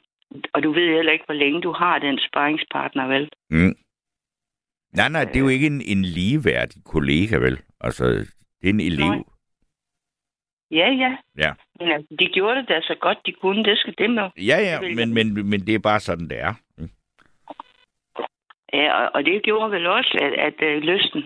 [0.53, 3.29] og du ved heller ikke, hvor længe du har den sparringspartner, vel?
[3.49, 3.75] Mm.
[4.93, 7.59] Nej, nej, det er jo ikke en, en ligeværdig kollega, vel?
[7.81, 8.03] Altså,
[8.61, 9.07] det er en elev.
[9.07, 9.23] Nej.
[10.71, 11.17] Ja, ja.
[11.37, 11.53] Ja.
[11.79, 13.63] Men altså, de gjorde det da så godt, de kunne.
[13.63, 14.29] Det skal det med.
[14.37, 16.53] Ja, ja, men, men, men det er bare sådan, det er.
[16.77, 16.89] Mm.
[18.73, 21.23] Ja, og, og det gjorde vel også, at, at uh, lysten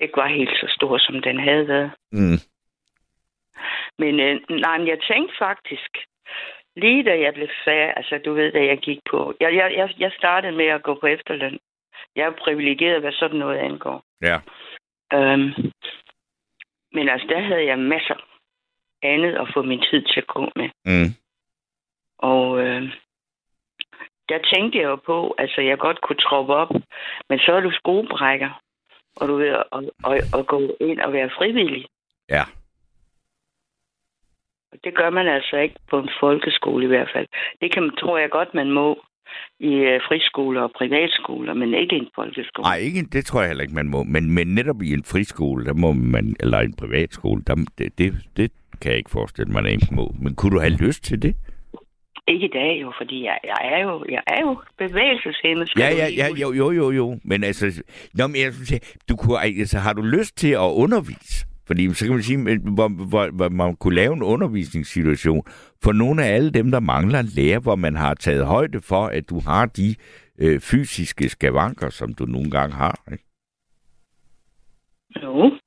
[0.00, 1.90] ikke var helt så stor, som den havde været.
[2.12, 2.38] Mm.
[3.98, 5.90] Men øh, nej, men jeg tænkte faktisk,
[6.76, 9.94] lige da jeg blev færdig, altså du ved, da jeg gik på, jeg, jeg, jeg,
[9.98, 11.58] jeg startede med at gå på efterløn.
[12.18, 14.02] Jeg er privilegeret, hvad sådan noget angår.
[14.22, 14.36] Ja.
[15.12, 15.50] Øhm,
[16.92, 18.18] men altså, der havde jeg masser
[19.02, 20.68] andet at få min tid til at gå med.
[20.84, 21.10] Mm.
[22.18, 22.82] Og øh,
[24.28, 26.70] der tænkte jeg jo på, altså jeg godt kunne troppe op,
[27.28, 28.60] men så er du skruebrækker,
[29.16, 31.86] og du ved, og, og, og gå ind og være frivillig.
[32.28, 32.44] Ja.
[34.84, 37.26] Det gør man altså ikke på en folkeskole i hvert fald.
[37.60, 39.04] Det kan, tror jeg godt, man må
[39.60, 42.62] i øh, friskoler og privatskoler, men ikke i en folkeskole.
[42.62, 44.02] Nej, ikke, det tror jeg heller ikke, man må.
[44.02, 48.12] Men, men netop i en friskole, der må man, eller en privatskole, der, det, det,
[48.36, 50.14] det kan jeg ikke forestille mig, man ikke må.
[50.22, 51.34] Men kunne du have lyst til det?
[52.28, 55.70] Ikke i dag jo, fordi jeg, jeg, er, jo, jeg er jo bevægelseshæmmet.
[55.78, 57.18] Ja, ja, ja, jo, jo, jo, jo.
[57.24, 57.82] Men altså,
[58.14, 61.46] nå, men jeg synes, du kunne, altså, har du lyst til at undervise?
[61.68, 62.40] Fordi så kan man sige,
[62.78, 65.42] hvor, hvor, hvor man kunne lave en undervisningssituation
[65.84, 69.30] for nogle af alle dem, der mangler lærer, hvor man har taget højde for, at
[69.30, 69.88] du har de
[70.38, 72.96] øh, fysiske skavanker, som du nogle gange har.
[73.12, 73.24] Ikke?
[75.22, 75.58] Jo.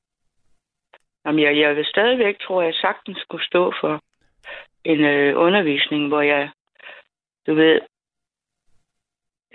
[1.25, 4.01] Jamen, jeg, jeg vil stadigvæk, tror jeg, sagtens skulle stå for
[4.83, 6.49] en øh, undervisning, hvor jeg,
[7.47, 7.79] du ved,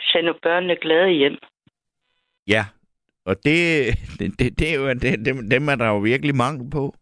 [0.01, 1.39] sender børnene glade hjem.
[2.48, 2.64] Ja,
[3.27, 3.61] og det,
[4.19, 6.94] det, det, det er jo, det, dem, dem er der jo virkelig mangel på.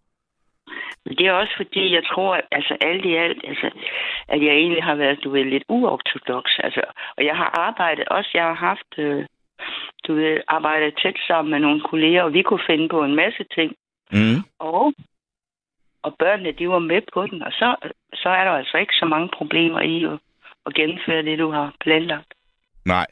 [1.05, 3.71] Men det er også fordi, jeg tror, at altså, alt i alt, altså,
[4.29, 6.45] at jeg egentlig har været, du ved, lidt uortodox.
[6.59, 6.83] Altså,
[7.17, 9.25] og jeg har arbejdet også, jeg har haft, øh,
[10.07, 13.45] du ved, arbejdet tæt sammen med nogle kolleger, og vi kunne finde på en masse
[13.55, 13.75] ting.
[14.13, 14.39] Mm.
[14.59, 14.93] Og,
[16.03, 17.77] og børnene, de var med på den, og så,
[18.15, 20.19] så er der altså ikke så mange problemer i at,
[20.67, 22.35] at gennemføre det, du har planlagt.
[22.85, 23.07] Nej.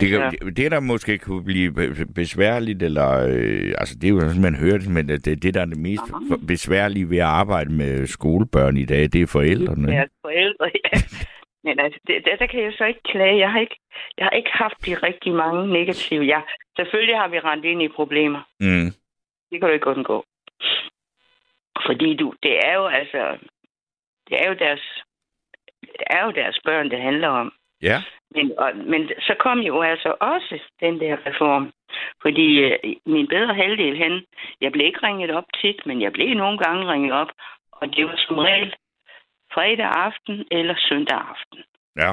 [0.00, 0.30] Det, kan, Ja.
[0.30, 4.42] det, det, der måske kunne blive be- besværligt, eller øh, altså det er jo sådan,
[4.42, 7.72] man hører det, men det, det der er det mest for- besværlige ved at arbejde
[7.72, 9.92] med skolebørn i dag, det er forældrene.
[9.92, 10.98] Ja, forældre, ja.
[11.64, 13.38] Men altså, det, der, der kan jeg så ikke klage.
[13.38, 13.76] Jeg har ikke,
[14.18, 16.24] jeg har ikke haft de rigtig mange negative.
[16.24, 16.40] Ja,
[16.76, 18.42] selvfølgelig har vi rendt ind i problemer.
[18.60, 18.88] Mm.
[19.50, 20.24] Det kan du ikke undgå.
[21.86, 23.38] Fordi du, det er jo altså,
[24.28, 24.80] det er jo deres,
[25.82, 27.52] det er jo deres børn, det handler om.
[27.82, 28.02] Ja.
[28.34, 31.72] Men, og, men så kom jo altså også den der reform.
[32.22, 34.24] Fordi øh, min bedre halvdel hen,
[34.60, 37.28] jeg blev ikke ringet op tit, men jeg blev nogle gange ringet op.
[37.72, 38.74] Og det var som regel
[39.52, 41.58] fredag aften eller søndag aften.
[41.96, 42.12] Ja.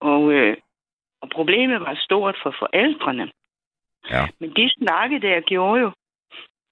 [0.00, 0.56] Og, øh,
[1.20, 3.30] og problemet var stort for forældrene.
[4.10, 4.22] Ja.
[4.40, 5.92] Men de snakke der gjorde jo,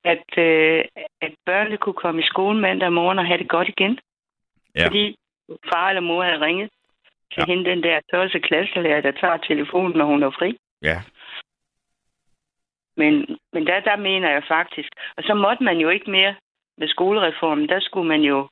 [0.05, 0.85] at, øh,
[1.21, 3.99] at børnene kunne komme i skole mandag morgen og have det godt igen.
[4.75, 4.87] Ja.
[4.87, 5.17] Fordi
[5.73, 6.71] far eller mor havde ringet
[7.33, 7.45] til ja.
[7.47, 10.59] hende, den der tørse klasselærer, der tager telefonen, når hun er fri.
[10.83, 11.03] Ja.
[12.97, 13.13] Men,
[13.53, 14.89] men der, der mener jeg faktisk.
[15.17, 16.35] Og så måtte man jo ikke mere
[16.79, 17.69] med skolereformen.
[17.69, 18.49] Der skulle man jo...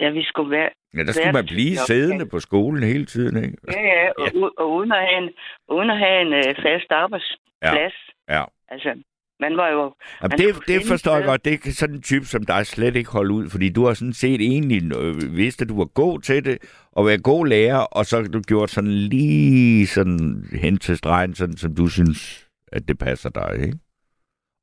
[0.00, 0.70] Ja, vi skulle være...
[0.94, 3.56] Ja, der skulle man blive siddende på skolen hele tiden, ikke?
[3.72, 4.46] Ja, ja, og, ja.
[4.58, 5.30] og uden at have en,
[5.68, 7.94] uden at have en øh, fast arbejdsplads.
[8.28, 8.44] Ja.
[8.68, 9.02] Altså,
[9.40, 9.94] Man var jo...
[10.22, 11.44] Jamen, man det, det finde forstår jeg godt.
[11.44, 14.12] Det kan sådan en type som dig slet ikke holde ud, fordi du har sådan
[14.12, 16.58] set egentlig øh, vidst, at du var god til det,
[16.92, 21.56] og være god lærer, og så du gjort sådan lige sådan hen til stregen, sådan
[21.56, 23.78] som du synes, at det passer dig, ikke?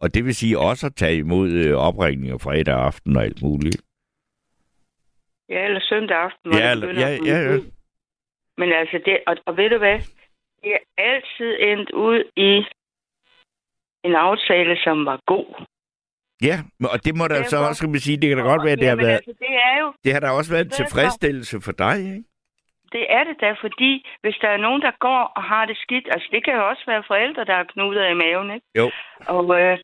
[0.02, 3.82] Og det vil sige også at tage imod øh, opringninger fredag aften og alt muligt.
[5.50, 7.60] Ja, eller søndag aften, hvor Ja, det begynder ja, ja, ja.
[8.58, 10.00] Men altså, det, og, og ved du hvad?
[10.64, 12.66] Det er altid endt ud i
[14.10, 15.48] en aftale, som var god.
[16.50, 18.64] Ja, men- og det må da så også, kan man sige, det kan da godt
[18.66, 20.78] være, at det har været, altså, det er jo, det har da også været en
[20.80, 22.24] tilfredsstillelse for dig, ikke?
[22.92, 26.08] det er det da, fordi hvis der er nogen, der går og har det skidt,
[26.14, 28.66] altså det kan jo også være forældre, der har knuder i maven, ikke?
[28.80, 28.92] Jo.
[29.36, 29.78] Og, øh,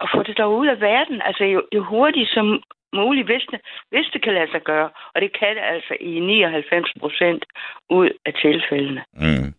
[0.00, 2.62] og få det dog ud af verden, altså jo, jo hurtigt som
[2.92, 4.90] muligt, hvis det, hvis det kan lade sig gøre.
[5.14, 7.44] Og det kan det altså i 99 procent
[7.90, 9.04] ud af tilfældene.
[9.12, 9.50] Mm.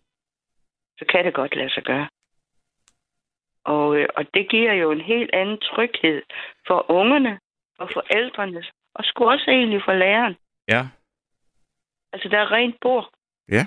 [0.98, 2.08] så kan det godt lade sig gøre.
[3.72, 6.22] Og, øh, og det giver jo en helt anden tryghed
[6.66, 7.38] for ungerne
[7.78, 8.64] og forældrene,
[8.94, 10.36] og sgu også egentlig for læreren.
[10.68, 10.82] Ja.
[12.12, 13.10] Altså, der er rent bord.
[13.50, 13.66] Ja.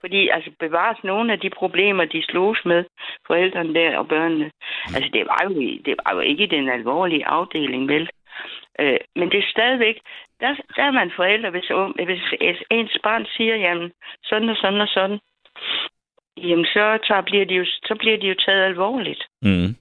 [0.00, 2.84] Fordi, altså, bevares nogle af de problemer, de slogs med,
[3.26, 4.50] forældrene der og børnene.
[4.94, 5.50] Altså, det var jo,
[5.86, 8.10] det var jo ikke den alvorlige afdeling, vel?
[8.80, 10.00] Øh, men det er stadigvæk,
[10.40, 11.68] der, der er man forældre, hvis,
[12.46, 13.92] hvis ens barn siger, jamen,
[14.24, 15.20] sådan og sådan og sådan,
[16.36, 19.22] jamen, så, tager, bliver, de jo, så bliver de jo taget alvorligt.
[19.42, 19.76] Mm.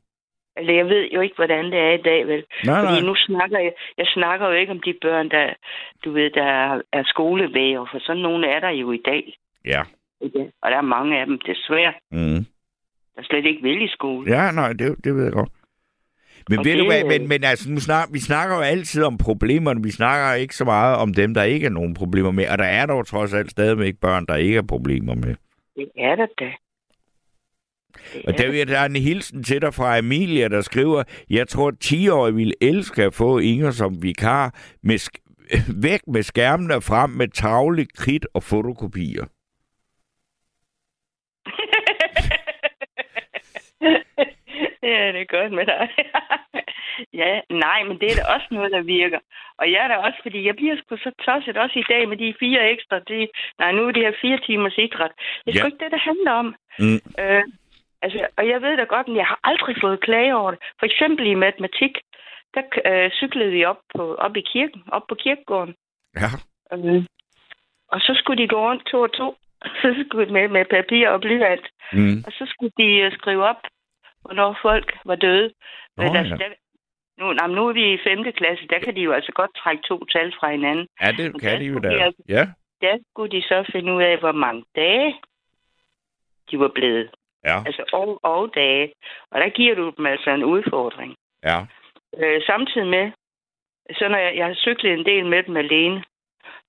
[0.58, 2.44] Altså, jeg ved jo ikke, hvordan det er i dag, vel?
[2.66, 3.08] Nej, Fordi nej.
[3.10, 5.54] nu snakker jeg, jeg snakker jo ikke om de børn, der,
[6.06, 9.38] du ved, der er skolevæger, for sådan nogle er der jo i dag.
[9.66, 9.82] Ja.
[10.22, 10.52] Ikke?
[10.62, 12.46] Og der er mange af dem, desværre, Mm.
[13.16, 14.32] der slet ikke vil i skole.
[14.38, 15.50] Ja, nej, det, det ved jeg godt.
[16.50, 18.62] Men Og ved du det, hvad, øh, men, men altså, nu snak, vi snakker jo
[18.62, 22.32] altid om problemerne, vi snakker ikke så meget om dem, der ikke er nogen problemer
[22.32, 25.36] med, og der er dog trods alt stadigvæk børn, der ikke er problemer med.
[25.76, 26.54] Det er der da.
[28.14, 31.48] Det Og der, vil- der er en hilsen til dig fra Emilia, der skriver, jeg
[31.48, 35.22] tror, at 10-årige ville elske at få Inger som vikar, med sk-
[35.84, 39.26] væk med skærmene frem med tavle, kridt og fotokopier.
[44.90, 45.84] ja, det er godt med dig.
[47.22, 47.32] ja,
[47.66, 49.20] nej, men det er da også noget, der virker.
[49.58, 52.18] Og jeg er da også, fordi jeg bliver sgu så tosset også i dag med
[52.18, 53.00] de fire ekstra.
[53.00, 53.28] De,
[53.60, 55.12] nej, nu er det her fire timers idræt.
[55.46, 55.72] Det er sgu Ja.
[55.72, 56.56] ikke det, det handler om.
[56.80, 57.00] Mm.
[57.22, 57.44] Øh,
[58.02, 60.60] altså, og jeg ved da godt, men jeg har aldrig fået klage over det.
[60.80, 61.94] For eksempel i matematik,
[62.54, 65.76] der øh, cyklede vi op, på, op i kirken, op på kirkegården.
[66.22, 66.30] Ja.
[66.74, 67.04] Øh,
[67.94, 69.36] og så skulle de gå rundt to og to.
[69.82, 71.66] Så skulle med, med papir og blyant.
[71.94, 72.18] Mm.
[72.28, 73.62] Og så skulle de øh, skrive op,
[74.26, 75.50] hvornår folk var døde.
[75.98, 76.44] Nå, Men altså, ja.
[76.44, 76.54] der,
[77.20, 78.24] nu, nej, nu er vi i 5.
[78.34, 80.88] klasse, der kan de jo altså godt trække to tal fra hinanden.
[81.02, 81.90] Ja, det Men kan der de jo da.
[81.90, 82.46] de altså- Ja.
[82.82, 85.16] Der skulle de så finde ud af, hvor mange dage
[86.52, 87.10] de var blevet.
[87.44, 87.58] Ja.
[87.66, 88.94] Altså år og dage.
[89.32, 91.16] Og der giver du dem altså en udfordring.
[91.44, 91.58] Ja.
[92.18, 93.12] Øh, samtidig med,
[93.98, 96.04] så når jeg, jeg har cyklet en del med dem alene,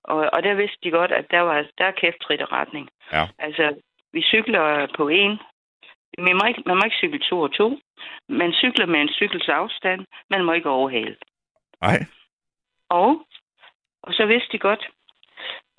[0.03, 2.89] og, og der vidste de godt, at der var der er kæft trit og retning.
[3.13, 3.23] Ja.
[3.39, 3.75] Altså,
[4.13, 5.39] vi cykler på en.
[6.17, 7.79] Man må, ikke, man må ikke cykle to og to.
[8.29, 10.05] Man cykler med en cykels afstand.
[10.29, 11.15] Man må ikke overhale.
[11.81, 11.99] Nej.
[12.89, 13.27] Og,
[14.03, 14.87] og så vidste de godt,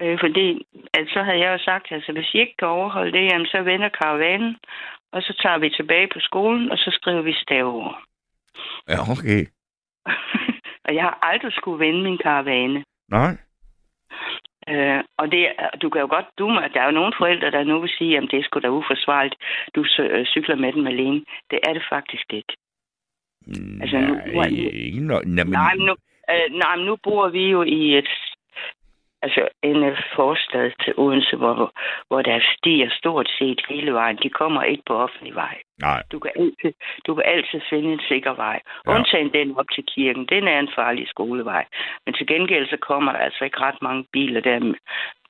[0.01, 3.25] øh, fordi altså, så havde jeg jo sagt, altså hvis I ikke kan overholde det,
[3.25, 4.57] jamen, så vender karavanen,
[5.13, 8.03] og så tager vi tilbage på skolen, og så skriver vi staveord.
[8.89, 9.43] Ja, okay.
[10.87, 12.85] og jeg har aldrig skulle vende min karavane.
[13.09, 13.37] Nej.
[14.73, 15.43] Øh, og det,
[15.83, 18.25] du kan jo godt, du, der er jo nogle forældre, der nu vil sige, at
[18.31, 19.37] det er sgu da uforsvarligt,
[19.75, 21.21] du øh, cykler med den alene.
[21.51, 22.53] Det er det faktisk ikke.
[23.83, 25.95] Altså, nu- Nej, ikke no, nej, men, Nej, men nu,
[26.33, 28.09] øh, nej, men nu bor vi jo i et
[29.23, 31.73] altså en øh, forstad til Odense, hvor,
[32.09, 34.19] hvor der stiger stort set hele vejen.
[34.23, 35.57] De kommer ikke på offentlig vej.
[35.81, 36.03] nej.
[36.13, 36.73] Du kan altid,
[37.07, 38.61] du kan altid finde en sikker vej.
[38.87, 38.95] Ja.
[38.95, 40.27] Undtagen den op til kirken.
[40.27, 41.65] Den er en farlig skolevej.
[42.07, 44.75] Men til gengæld så kommer der altså ikke ret mange biler der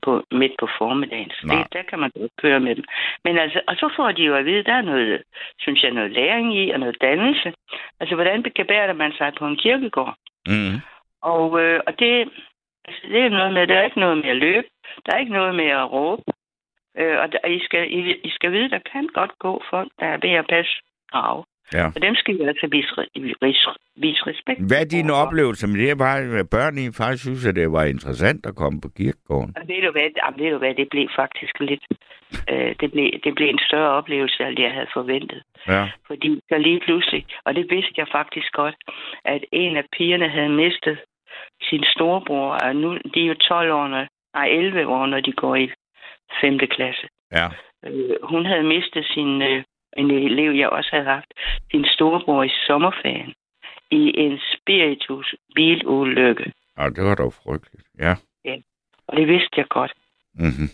[0.03, 1.31] på, midt på formiddagen.
[1.31, 2.85] Så det, der kan man godt køre med dem.
[3.25, 5.23] Men altså, og så får de jo at vide, der er noget,
[5.59, 7.53] synes jeg, noget læring i og noget dannelse.
[8.01, 10.15] Altså, hvordan gebærer man sig på en kirkegård?
[10.47, 10.75] Mm.
[11.23, 12.29] Og, øh, og det,
[12.89, 14.69] altså, det er noget med, der er ikke noget med at løbe.
[15.07, 16.23] Der er ikke noget med at råbe.
[17.01, 20.07] Øh, og der, I, skal, I, I skal vide, der kan godt gå folk, der
[20.07, 20.75] er ved at passe
[21.13, 21.47] grav.
[21.73, 21.87] Ja.
[21.97, 22.93] Og dem skal vi altså vise,
[23.43, 24.61] vise, vise respekt.
[24.69, 25.27] Hvad er din overfor.
[25.27, 25.99] oplevelse med det?
[25.99, 29.53] Var, at børn i faktisk synes, at det var interessant at komme på kirkegården?
[29.59, 31.85] Og ved du hvad, jamen, ved du hvad det blev faktisk lidt...
[32.53, 35.43] Øh, det, blev, det blev en større oplevelse, end jeg havde forventet.
[35.69, 35.89] Ja.
[36.07, 38.77] Fordi så lige pludselig, og det vidste jeg faktisk godt,
[39.25, 40.99] at en af pigerne havde mistet
[41.63, 45.33] sin storebror, og nu de er jo 12 år, når, nej 11 år, når de
[45.33, 45.71] går i
[46.41, 46.59] 5.
[46.59, 47.09] klasse.
[47.33, 47.47] Ja.
[47.85, 49.65] Øh, hun havde mistet sin, øh,
[49.97, 51.35] en elev, jeg også havde haft,
[51.71, 53.35] sin storebror i sommerferien
[53.91, 56.53] i en spiritus bilulykke.
[56.79, 57.87] Ja, det var dog frygteligt.
[57.99, 58.15] Ja.
[59.09, 59.93] Og det vidste jeg godt.
[60.35, 60.71] Mm-hmm.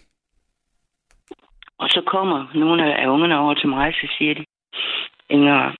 [1.78, 4.44] Og så kommer nogle af ungerne over til mig, så siger de,
[5.28, 5.74] Inger,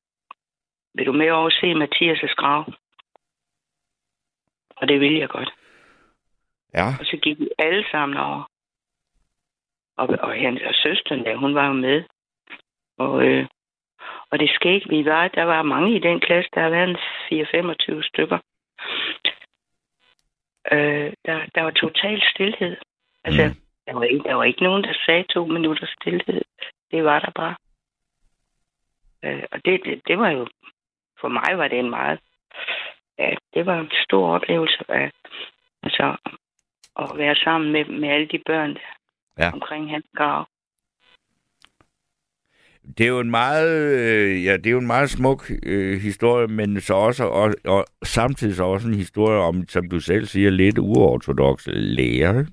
[0.95, 2.73] vil du med over og se Mathias' grav?
[4.77, 5.53] Og det vil jeg godt.
[6.75, 6.87] Ja.
[7.01, 8.51] Og så gik vi alle sammen over.
[9.97, 12.05] Og, og hans og søsteren der, hun var jo med.
[12.99, 13.47] Og, øh,
[14.31, 16.97] og det skete, vi var, der var mange i den klasse, der har været en
[17.99, 18.39] 4-25 stykker.
[20.73, 22.77] Øh, der, der var total stillhed.
[23.25, 23.55] Altså, mm.
[23.87, 26.43] der, var ikke, der var ikke nogen, der sagde to minutter stillhed.
[26.91, 27.57] Det var der bare.
[29.25, 30.47] Øh, og det, det, det var jo,
[31.21, 32.21] for mig var det en meget,
[33.19, 35.11] ja, det var en stor oplevelse af,
[35.83, 36.17] altså,
[36.99, 38.77] at være sammen med, med alle de børn
[39.39, 39.51] Ja.
[39.53, 40.47] omkring hans grav.
[42.99, 46.47] Det er jo en meget, øh, ja, det er jo en meget smuk øh, historie,
[46.47, 50.51] men så også, og, og samtidig så også en historie om, som du selv siger,
[50.51, 52.39] lidt uortodoxe lærer.
[52.41, 52.53] ikke?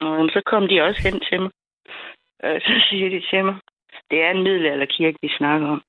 [0.00, 1.50] Og så kom de også hen til mig.
[2.44, 3.56] Øh, så siger de til mig,
[4.10, 5.82] det er en middelalderkirke, vi snakker om.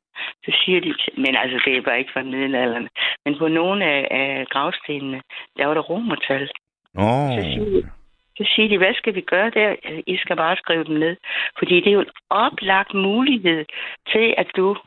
[0.46, 2.90] Så siger de men altså, det er bare ikke fra middelalderen.
[3.26, 5.22] Men på nogle af, af gravstenene,
[5.58, 6.50] der var der romertal.
[6.98, 7.92] Åh, Så siger, de,
[8.38, 9.76] så siger de, hvad skal vi gøre der?
[10.08, 11.18] I skal bare skrive dem ned.
[11.58, 13.66] Fordi det er jo en oplagt mulighed
[14.12, 14.78] til, at du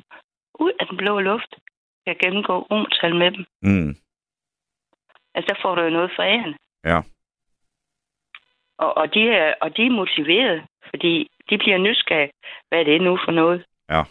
[0.55, 1.55] ud af den blå luft
[2.07, 3.45] kan gennemgå romertal med dem.
[3.63, 3.95] mm,
[5.35, 6.55] Altså, der får du jo noget for æren.
[6.85, 7.01] ja.
[8.79, 12.31] Og, og, de er, og de er motiveret, fordi de bliver nysgerrige.
[12.69, 13.65] Hvad er det nu for noget?
[13.91, 14.03] Ja.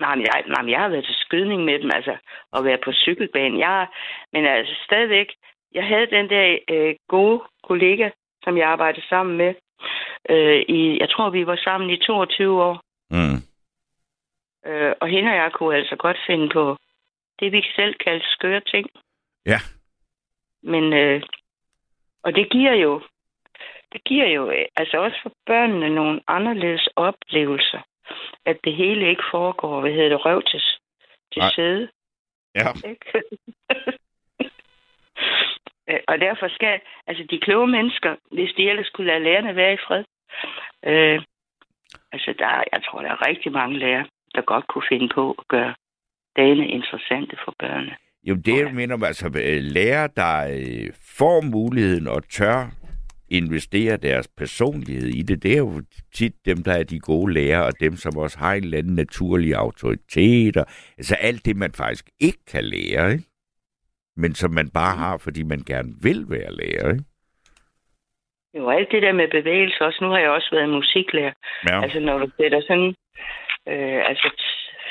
[0.00, 2.16] Nej, men jeg, nej, men jeg har været til skydning med dem, altså,
[2.52, 3.58] og været på cykelbanen.
[3.58, 3.86] Jeg,
[4.32, 5.26] men altså, stadigvæk,
[5.74, 8.10] jeg havde den der øh, gode kollega,
[8.44, 9.54] som jeg arbejdede sammen med.
[10.30, 12.80] Øh, i, jeg tror, vi var sammen i 22 år.
[13.10, 13.40] Mm,
[14.66, 16.76] Øh, og hende og jeg kunne altså godt finde på
[17.40, 18.86] det, vi selv kalder skøre ting.
[19.46, 19.58] ja.
[20.62, 21.22] Men, øh,
[22.22, 23.02] og det giver jo,
[23.92, 27.80] det giver jo øh, altså også for børnene nogle anderledes oplevelser.
[28.46, 30.60] At det hele ikke foregår, hvad hedder det, røv til,
[31.32, 31.50] til Nej.
[31.56, 31.88] sæde.
[32.54, 32.68] Ja.
[32.90, 33.06] Ikke?
[36.08, 39.76] Og derfor skal, altså de kloge mennesker, hvis de ellers skulle lade lærerne være i
[39.86, 40.04] fred,
[40.86, 41.22] øh,
[42.12, 45.30] altså der, er- jeg tror, der er rigtig mange lærere, der godt kunne finde på
[45.38, 45.74] at gøre
[46.36, 47.96] dagene interessante for børnene.
[48.24, 52.70] Jo, det jeg mener man, altså øh, lærer, der øh, får muligheden og tør
[53.28, 55.82] investere deres personlighed i det, det er jo
[56.14, 58.94] tit dem, der er de gode lærere, og dem, som også har en eller anden
[58.94, 60.66] naturlig autoritet, og,
[60.98, 63.24] altså alt det, man faktisk ikke kan lære, ikke?
[64.16, 66.92] men som man bare har, fordi man gerne vil være lærer.
[66.92, 67.04] Ikke?
[68.56, 69.98] Jo, alt det der med bevægelse også.
[70.04, 71.32] Nu har jeg også været musiklærer.
[71.68, 71.82] Ja.
[71.82, 72.94] Altså, når du sætter sådan,
[73.68, 74.30] øh, altså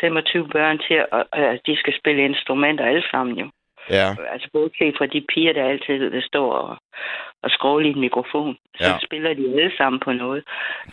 [0.01, 3.49] 25 børn til, at øh, de skal spille instrumenter alle sammen jo.
[3.89, 4.07] Ja.
[4.30, 6.77] Altså, både set fra de piger, der altid vil stå og,
[7.43, 8.99] og skråle i en mikrofon, så Ja.
[9.05, 10.43] spiller de alle sammen på noget.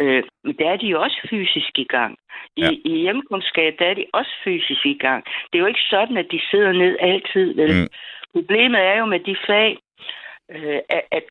[0.01, 2.17] Øh, men der er de jo også fysisk i gang.
[2.57, 2.71] I, Ja.
[2.85, 5.25] I hjemkundskab, der er de også fysisk i gang.
[5.25, 7.73] Det er jo ikke sådan, at de sidder ned altid, vel?
[7.75, 7.89] Mm.
[8.35, 9.79] Problemet er jo med de fag,
[10.51, 11.23] øh, at, at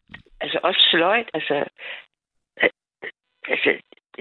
[0.41, 1.63] altså også sløjt, altså,
[2.57, 2.71] at,
[3.47, 3.69] altså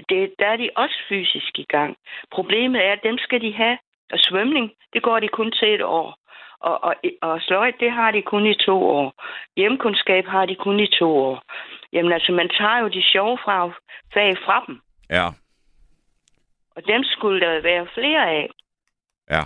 [0.09, 1.95] det, der er de også fysisk i gang.
[2.31, 3.77] Problemet er, at dem skal de have,
[4.11, 6.17] og svømning, det går de kun til et år.
[6.61, 9.13] Og, og, og sløjt, det har de kun i to år.
[9.57, 11.43] Hjemkundskab har de kun i to år.
[11.93, 13.69] Jamen altså, man tager jo de sjove fra,
[14.13, 14.81] fag fra dem.
[15.09, 15.27] Ja.
[16.75, 18.49] Og dem skulle der være flere af.
[19.29, 19.43] Ja.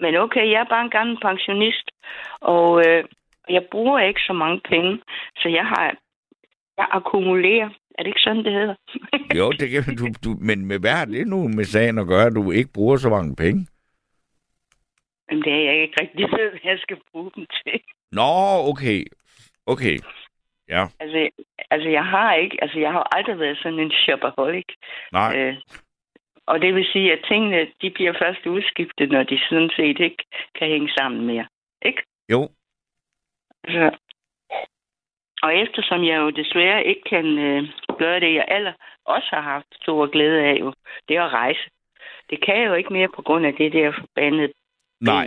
[0.00, 1.90] Men okay, jeg er bare en gammel pensionist,
[2.40, 3.04] og øh,
[3.48, 5.02] jeg bruger ikke så mange penge,
[5.36, 5.94] så jeg har
[6.78, 7.68] jeg akkumulerer.
[7.98, 8.74] Er det ikke sådan, det hedder?
[9.38, 12.26] Jo, det kan du, du, men med, hvad har det nu med sagen at gøre,
[12.26, 13.66] at du ikke bruger så mange penge?
[15.28, 17.80] Men det er jeg ikke rigtig ved, hvad jeg skal bruge dem til.
[18.12, 18.30] Nå,
[18.70, 19.04] okay.
[19.66, 19.98] Okay.
[20.68, 21.28] Ja, Altså,
[21.70, 24.68] altså jeg har ikke, altså jeg har aldrig været sådan en shopaholic.
[25.12, 25.36] nej.
[25.36, 25.56] Øh,
[26.46, 30.24] og det vil sige, at tingene, de bliver først udskiftet, når de sådan set ikke
[30.58, 31.46] kan hænge sammen mere.
[31.82, 32.02] Ikke?
[32.32, 32.48] Jo,
[33.64, 33.98] Altså,
[35.42, 37.62] og eftersom jeg jo desværre ikke kan øh,
[37.98, 38.72] gøre det, jeg aller
[39.04, 40.72] også har haft stor glæde af, jo,
[41.08, 41.70] det er at rejse.
[42.30, 44.52] Det kan jeg jo ikke mere på grund af det der forbandede
[45.00, 45.26] nej.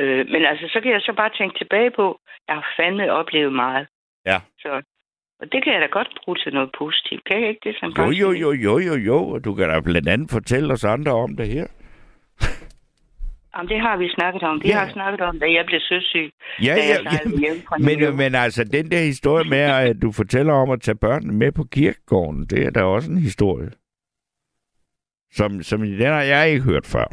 [0.00, 2.18] Øh, men altså, så kan jeg så bare tænke tilbage på, at
[2.48, 3.86] jeg har fandme oplevet meget.
[4.26, 4.38] Ja.
[4.58, 4.82] Så,
[5.40, 7.24] og det kan jeg da godt bruge til noget positivt.
[7.24, 7.76] Kan jeg ikke det?
[7.80, 10.84] Som Jo, jo, jo, jo, jo, jo, og du kan da blandt andet fortælle os
[10.84, 11.66] andre om det her.
[13.56, 14.62] Jamen, det har vi snakket om.
[14.62, 14.78] Vi Ja.
[14.78, 16.32] har snakket om, da jeg blev søsyg.
[16.62, 17.18] Ja, ja, ja.
[17.78, 21.32] Men, øh, men altså, den der historie med, at du fortæller om at tage børnene
[21.32, 23.70] med på kirkegården, det er da også en historie.
[25.32, 27.04] Som, som den har jeg ikke hørt før.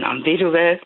[0.00, 0.76] Nå, men ved du hvad?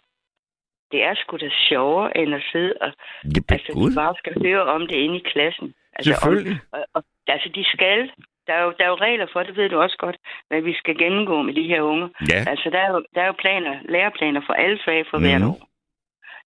[0.92, 2.92] Det er sgu da sjovere, end at sidde og...
[3.24, 5.74] Ja, Altså, de bare skal høre om det inde i klassen.
[5.96, 6.52] Altså, selvfølgelig.
[6.72, 8.10] Om, og, og, altså, de skal...
[8.46, 10.16] Der er, jo, der er jo regler for, det ved du også godt,
[10.48, 12.08] hvad vi skal gennemgå med de her unge.
[12.32, 15.40] Ja, Altså, der er jo, der er jo planer, læreplaner for alle fag for hvert
[15.40, 15.50] Mhm.
[15.50, 15.68] år.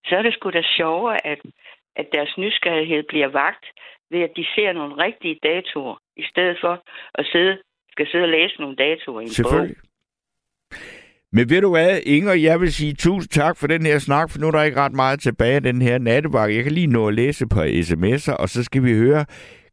[0.09, 1.39] Så er det sgu da sjovere, at,
[1.97, 3.65] at deres nysgerrighed bliver vagt
[4.11, 6.83] ved, at de ser nogle rigtige datoer, i stedet for
[7.15, 7.59] at sidde,
[7.93, 9.77] skal sidde og læse nogle datoer i en selvfølgelig.
[11.33, 14.39] Men ved du hvad, Inger, jeg vil sige tusind tak for den her snak, for
[14.39, 16.57] nu er der ikke ret meget tilbage af den her nattebakke.
[16.57, 19.25] Jeg kan lige nå at læse på sms'er, og så skal vi høre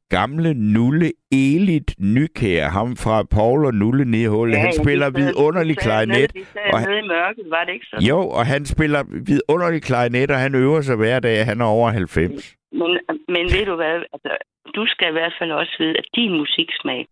[0.10, 4.52] gamle Nulle Elit Nykær, ham fra Paul og Nulle Nedhul.
[4.52, 4.60] bog.
[4.62, 6.32] han spiller vidunderlig klarinet.
[6.74, 8.08] og han- i mørket, var det ikke sådan?
[8.08, 11.46] Jo, og han spiller vidunderlig klarinet, og han øver sig hver dag.
[11.46, 12.56] Han er over 90.
[12.72, 14.38] Men, men ved du hvad, altså,
[14.76, 17.08] du skal i hvert fald også vide, at din musiksmag,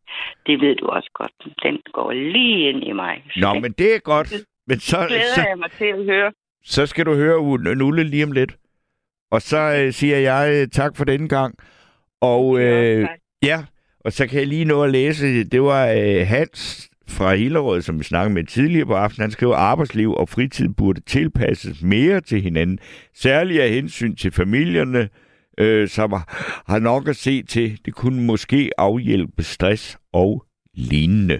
[0.45, 1.31] det ved du også godt,
[1.63, 3.23] den går lige ind i mig.
[3.31, 4.33] Så Nå, men det er godt.
[4.67, 6.31] Men så, glæder så, jeg mig til at høre.
[6.63, 8.55] så skal du høre Nulle lige om lidt.
[9.31, 11.55] Og så øh, siger jeg øh, tak for denne gang.
[12.21, 13.19] Og øh, tak.
[13.43, 13.63] ja,
[14.05, 15.43] og så kan jeg lige nå at læse.
[15.43, 19.23] Det var øh, Hans fra Hillerød, som vi snakkede med tidligere på aftenen.
[19.23, 22.79] Han skriver, arbejdsliv og fritid burde tilpasses mere til hinanden.
[23.13, 25.09] Særligt af hensyn til familierne,
[25.57, 27.79] øh, som har- har nok at se til.
[27.85, 31.39] Det kunne måske afhjælpe stress og lignende.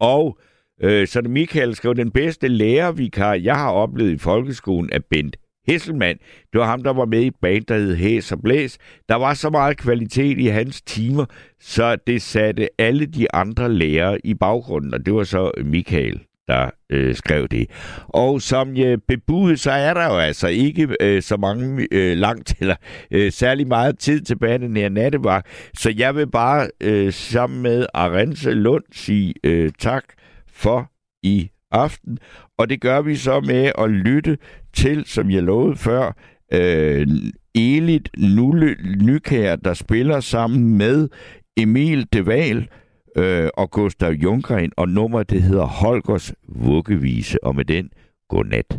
[0.00, 0.38] Og
[0.82, 5.36] øh, så det Michael, skrev, den bedste lærervikar, jeg har oplevet i folkeskolen, er Bent
[5.66, 6.18] Hesselmann.
[6.52, 8.78] Det var ham, der var med i et band, der hed Hæs og Blæs.
[9.08, 11.24] Der var så meget kvalitet i hans timer,
[11.60, 16.70] så det satte alle de andre lærere i baggrunden, og det var så Michael, der
[16.90, 17.70] øh, skrev det.
[18.08, 22.16] Og som øh, jeg bebudede, så er der jo altså ikke øh, så mange øh,
[22.16, 22.76] langt eller
[23.10, 25.46] øh, særlig meget tid tilbage den her nattevagt.
[25.78, 30.04] Så jeg vil bare øh, sammen med Arense Lund sige øh, tak
[30.48, 30.90] for
[31.22, 32.18] i aften.
[32.58, 34.38] Og det gør vi så med at lytte
[34.72, 36.16] til, som jeg lovede før,
[36.52, 37.06] øh,
[37.54, 41.08] Elit Nulle Nykær, der spiller sammen med
[41.56, 42.68] Emil Deval
[43.16, 47.90] øh, og Gustav Jungren, og nummer det hedder Holgers Vuggevise, og med den,
[48.28, 48.78] godnat.